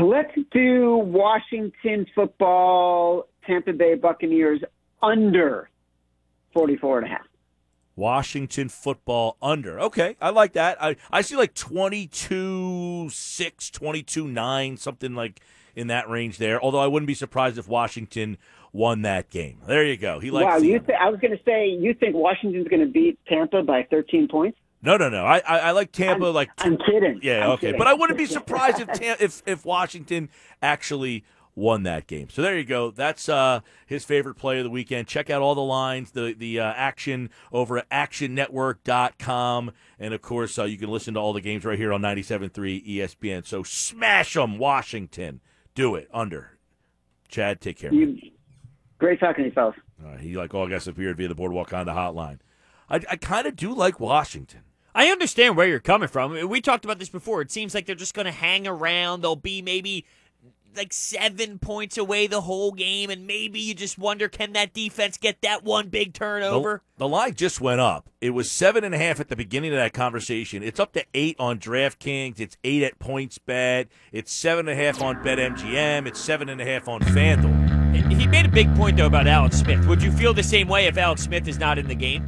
Let's 0.00 0.36
do 0.50 0.96
Washington 0.96 2.04
football, 2.16 3.28
Tampa 3.46 3.74
Bay 3.74 3.94
Buccaneers 3.94 4.60
under 5.00 5.68
44 6.52 6.98
and 6.98 7.06
a 7.06 7.10
half. 7.10 7.26
Washington 7.94 8.68
football 8.68 9.36
under. 9.42 9.78
Okay, 9.78 10.16
I 10.20 10.30
like 10.30 10.54
that. 10.54 10.82
I, 10.82 10.96
I 11.10 11.20
see 11.20 11.36
like 11.36 11.54
22 11.54 13.08
6, 13.10 13.70
22 13.70 14.28
9, 14.28 14.76
something 14.76 15.14
like 15.14 15.40
in 15.76 15.88
that 15.88 16.08
range 16.08 16.38
there. 16.38 16.62
Although 16.62 16.80
I 16.80 16.86
wouldn't 16.86 17.06
be 17.06 17.14
surprised 17.14 17.58
if 17.58 17.68
Washington 17.68 18.38
won 18.72 19.02
that 19.02 19.28
game. 19.30 19.58
There 19.66 19.84
you 19.84 19.96
go. 19.96 20.20
He 20.20 20.30
likes 20.30 20.46
wow, 20.46 20.56
you 20.56 20.78
th- 20.78 20.98
I 20.98 21.10
was 21.10 21.20
going 21.20 21.36
to 21.36 21.42
say, 21.44 21.68
you 21.68 21.92
think 21.94 22.14
Washington's 22.14 22.68
going 22.68 22.80
to 22.80 22.90
beat 22.90 23.18
Tampa 23.28 23.62
by 23.62 23.86
13 23.90 24.28
points? 24.28 24.58
No, 24.80 24.96
no, 24.96 25.08
no. 25.08 25.24
I 25.24 25.38
I, 25.46 25.58
I 25.58 25.70
like 25.72 25.92
Tampa. 25.92 26.24
I'm- 26.24 26.34
like 26.34 26.50
I'm 26.58 26.78
kidding. 26.78 27.20
Yeah, 27.22 27.44
I'm 27.44 27.50
okay. 27.52 27.66
kidding. 27.68 27.78
But 27.78 27.86
I 27.88 27.94
wouldn't 27.94 28.18
be 28.18 28.26
surprised 28.26 28.80
if 28.80 28.88
Tam- 28.92 29.16
if 29.20 29.42
if 29.46 29.64
Washington 29.64 30.28
actually 30.62 31.24
won 31.54 31.82
that 31.82 32.06
game. 32.06 32.28
So 32.30 32.42
there 32.42 32.56
you 32.56 32.64
go. 32.64 32.90
That's 32.90 33.28
uh, 33.28 33.60
his 33.86 34.04
favorite 34.04 34.34
play 34.34 34.58
of 34.58 34.64
the 34.64 34.70
weekend. 34.70 35.06
Check 35.06 35.30
out 35.30 35.42
all 35.42 35.54
the 35.54 35.60
lines, 35.60 36.12
the 36.12 36.34
the 36.36 36.60
uh, 36.60 36.72
action 36.74 37.30
over 37.52 37.78
at 37.78 37.88
actionnetwork.com. 37.90 39.72
And 39.98 40.14
of 40.14 40.22
course, 40.22 40.58
uh, 40.58 40.64
you 40.64 40.78
can 40.78 40.90
listen 40.90 41.14
to 41.14 41.20
all 41.20 41.32
the 41.32 41.40
games 41.40 41.64
right 41.64 41.78
here 41.78 41.92
on 41.92 42.00
97.3 42.02 42.86
ESPN. 42.86 43.46
So 43.46 43.62
smash 43.62 44.34
them, 44.34 44.58
Washington. 44.58 45.40
Do 45.74 45.94
it 45.94 46.08
under. 46.12 46.58
Chad, 47.28 47.60
take 47.60 47.78
care. 47.78 47.92
You, 47.92 48.18
great 48.98 49.20
talking 49.20 49.44
to 49.44 49.48
you, 49.48 49.54
fellas. 49.54 49.76
All 50.04 50.10
right, 50.10 50.20
he 50.20 50.36
like 50.36 50.52
all 50.54 50.68
guests 50.68 50.88
appeared 50.88 51.16
via 51.16 51.28
the 51.28 51.34
Boardwalk 51.34 51.70
Honda 51.70 51.92
hotline. 51.92 52.40
I, 52.90 52.96
I 53.10 53.16
kind 53.16 53.46
of 53.46 53.56
do 53.56 53.72
like 53.72 54.00
Washington. 54.00 54.62
I 54.94 55.06
understand 55.06 55.56
where 55.56 55.66
you're 55.66 55.80
coming 55.80 56.08
from. 56.08 56.48
We 56.48 56.60
talked 56.60 56.84
about 56.84 56.98
this 56.98 57.08
before. 57.08 57.40
It 57.40 57.50
seems 57.50 57.74
like 57.74 57.86
they're 57.86 57.94
just 57.94 58.12
going 58.12 58.26
to 58.26 58.32
hang 58.32 58.66
around. 58.66 59.22
They'll 59.22 59.36
be 59.36 59.62
maybe 59.62 60.04
like 60.76 60.92
seven 60.92 61.58
points 61.58 61.98
away 61.98 62.26
the 62.26 62.40
whole 62.42 62.72
game, 62.72 63.10
and 63.10 63.26
maybe 63.26 63.60
you 63.60 63.74
just 63.74 63.98
wonder 63.98 64.28
can 64.28 64.52
that 64.52 64.72
defense 64.72 65.16
get 65.18 65.40
that 65.42 65.64
one 65.64 65.88
big 65.88 66.14
turnover? 66.14 66.82
The, 66.96 67.04
the 67.04 67.08
line 67.08 67.34
just 67.34 67.60
went 67.60 67.80
up. 67.80 68.08
It 68.20 68.30
was 68.30 68.50
seven 68.50 68.84
and 68.84 68.94
a 68.94 68.98
half 68.98 69.20
at 69.20 69.28
the 69.28 69.36
beginning 69.36 69.72
of 69.72 69.76
that 69.78 69.92
conversation. 69.92 70.62
It's 70.62 70.78
up 70.80 70.92
to 70.92 71.04
eight 71.14 71.36
on 71.38 71.58
DraftKings. 71.58 72.40
It's 72.40 72.56
eight 72.64 72.82
at 72.82 72.98
PointsBet. 72.98 73.86
It's 74.12 74.32
seven 74.32 74.68
and 74.68 74.80
a 74.80 74.84
half 74.84 75.02
on 75.02 75.16
BetMGM. 75.16 76.06
It's 76.06 76.20
seven 76.20 76.48
and 76.48 76.60
a 76.60 76.64
half 76.64 76.88
on 76.88 77.00
FanDuel. 77.00 78.12
He 78.18 78.26
made 78.26 78.46
a 78.46 78.50
big 78.50 78.74
point 78.74 78.96
though 78.96 79.06
about 79.06 79.26
Alex 79.26 79.58
Smith. 79.58 79.86
Would 79.86 80.02
you 80.02 80.10
feel 80.12 80.32
the 80.32 80.42
same 80.42 80.68
way 80.68 80.86
if 80.86 80.96
Alex 80.96 81.22
Smith 81.22 81.46
is 81.48 81.58
not 81.58 81.78
in 81.78 81.88
the 81.88 81.94
game? 81.94 82.26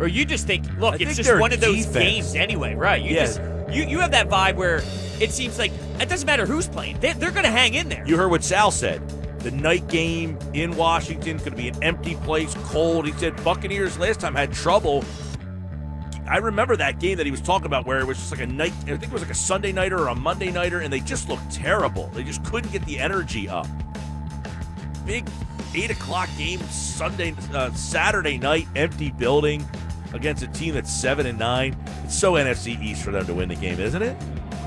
Or 0.00 0.06
you 0.08 0.24
just 0.24 0.46
think, 0.46 0.64
look, 0.78 0.94
I 0.94 0.96
it's 0.96 1.04
think 1.04 1.16
just 1.16 1.38
one 1.38 1.52
of 1.52 1.60
those 1.60 1.84
defense- 1.84 1.94
games 1.96 2.34
anyway, 2.34 2.74
right? 2.74 3.02
You 3.02 3.14
Yeah. 3.14 3.26
just 3.26 3.40
you, 3.72 3.84
you 3.84 3.98
have 4.00 4.10
that 4.10 4.28
vibe 4.28 4.56
where 4.56 4.82
it 5.20 5.30
seems 5.30 5.58
like 5.58 5.72
it 6.00 6.08
doesn't 6.08 6.26
matter 6.26 6.46
who's 6.46 6.68
playing. 6.68 7.00
They, 7.00 7.12
they're 7.14 7.30
going 7.30 7.44
to 7.44 7.50
hang 7.50 7.74
in 7.74 7.88
there. 7.88 8.06
You 8.06 8.16
heard 8.16 8.30
what 8.30 8.44
Sal 8.44 8.70
said. 8.70 9.06
The 9.40 9.50
night 9.50 9.88
game 9.88 10.38
in 10.52 10.76
Washington 10.76 11.38
going 11.38 11.50
to 11.50 11.56
be 11.56 11.68
an 11.68 11.82
empty 11.82 12.14
place, 12.16 12.54
cold. 12.64 13.06
He 13.06 13.12
said 13.12 13.42
Buccaneers 13.42 13.98
last 13.98 14.20
time 14.20 14.34
had 14.34 14.52
trouble. 14.52 15.04
I 16.28 16.36
remember 16.36 16.76
that 16.76 17.00
game 17.00 17.16
that 17.16 17.26
he 17.26 17.32
was 17.32 17.40
talking 17.40 17.66
about 17.66 17.84
where 17.84 17.98
it 17.98 18.06
was 18.06 18.16
just 18.16 18.30
like 18.30 18.40
a 18.40 18.46
night. 18.46 18.72
I 18.82 18.96
think 18.96 19.04
it 19.04 19.12
was 19.12 19.22
like 19.22 19.32
a 19.32 19.34
Sunday 19.34 19.72
nighter 19.72 19.98
or 19.98 20.08
a 20.08 20.14
Monday 20.14 20.52
nighter, 20.52 20.80
and 20.80 20.92
they 20.92 21.00
just 21.00 21.28
looked 21.28 21.50
terrible. 21.50 22.06
They 22.14 22.22
just 22.22 22.44
couldn't 22.44 22.70
get 22.70 22.84
the 22.86 22.98
energy 22.98 23.48
up. 23.48 23.66
Big 25.04 25.28
eight 25.74 25.90
o'clock 25.90 26.28
game 26.38 26.60
Sunday, 26.70 27.34
uh, 27.52 27.72
Saturday 27.72 28.38
night, 28.38 28.68
empty 28.76 29.10
building 29.10 29.68
against 30.12 30.42
a 30.42 30.48
team 30.48 30.74
that's 30.74 30.92
seven 30.92 31.26
and 31.26 31.38
nine. 31.38 31.76
It's 32.04 32.18
so 32.18 32.32
NFC 32.34 32.80
East 32.82 33.04
for 33.04 33.10
them 33.10 33.26
to 33.26 33.34
win 33.34 33.48
the 33.48 33.56
game, 33.56 33.80
isn't 33.80 34.02
it? 34.02 34.16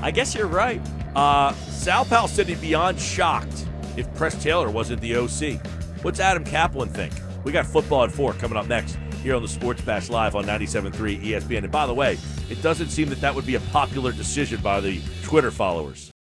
I 0.02 0.10
guess 0.10 0.34
you're 0.34 0.46
right. 0.46 0.80
Uh, 1.14 1.52
Sal 1.54 2.04
Pal 2.04 2.28
said 2.28 2.46
he'd 2.48 2.60
be 2.60 2.68
beyond 2.68 3.00
shocked 3.00 3.66
if 3.96 4.12
Press 4.14 4.40
Taylor 4.42 4.70
wasn't 4.70 5.00
the 5.00 5.16
OC. 5.16 5.64
What's 6.02 6.20
Adam 6.20 6.44
Caplan 6.44 6.90
think? 6.90 7.12
We 7.44 7.52
got 7.52 7.66
football 7.66 8.04
at 8.04 8.12
four 8.12 8.32
coming 8.34 8.58
up 8.58 8.66
next 8.66 8.98
here 9.22 9.34
on 9.34 9.42
the 9.42 9.48
Sports 9.48 9.80
Bash 9.80 10.08
Live 10.08 10.34
on 10.34 10.44
97.3 10.44 11.22
ESPN. 11.22 11.58
And 11.58 11.72
by 11.72 11.86
the 11.86 11.94
way, 11.94 12.18
it 12.50 12.62
doesn't 12.62 12.88
seem 12.88 13.08
that 13.08 13.20
that 13.20 13.34
would 13.34 13.46
be 13.46 13.54
a 13.54 13.60
popular 13.60 14.12
decision 14.12 14.60
by 14.60 14.80
the 14.80 15.00
Twitter 15.22 15.50
followers. 15.50 16.10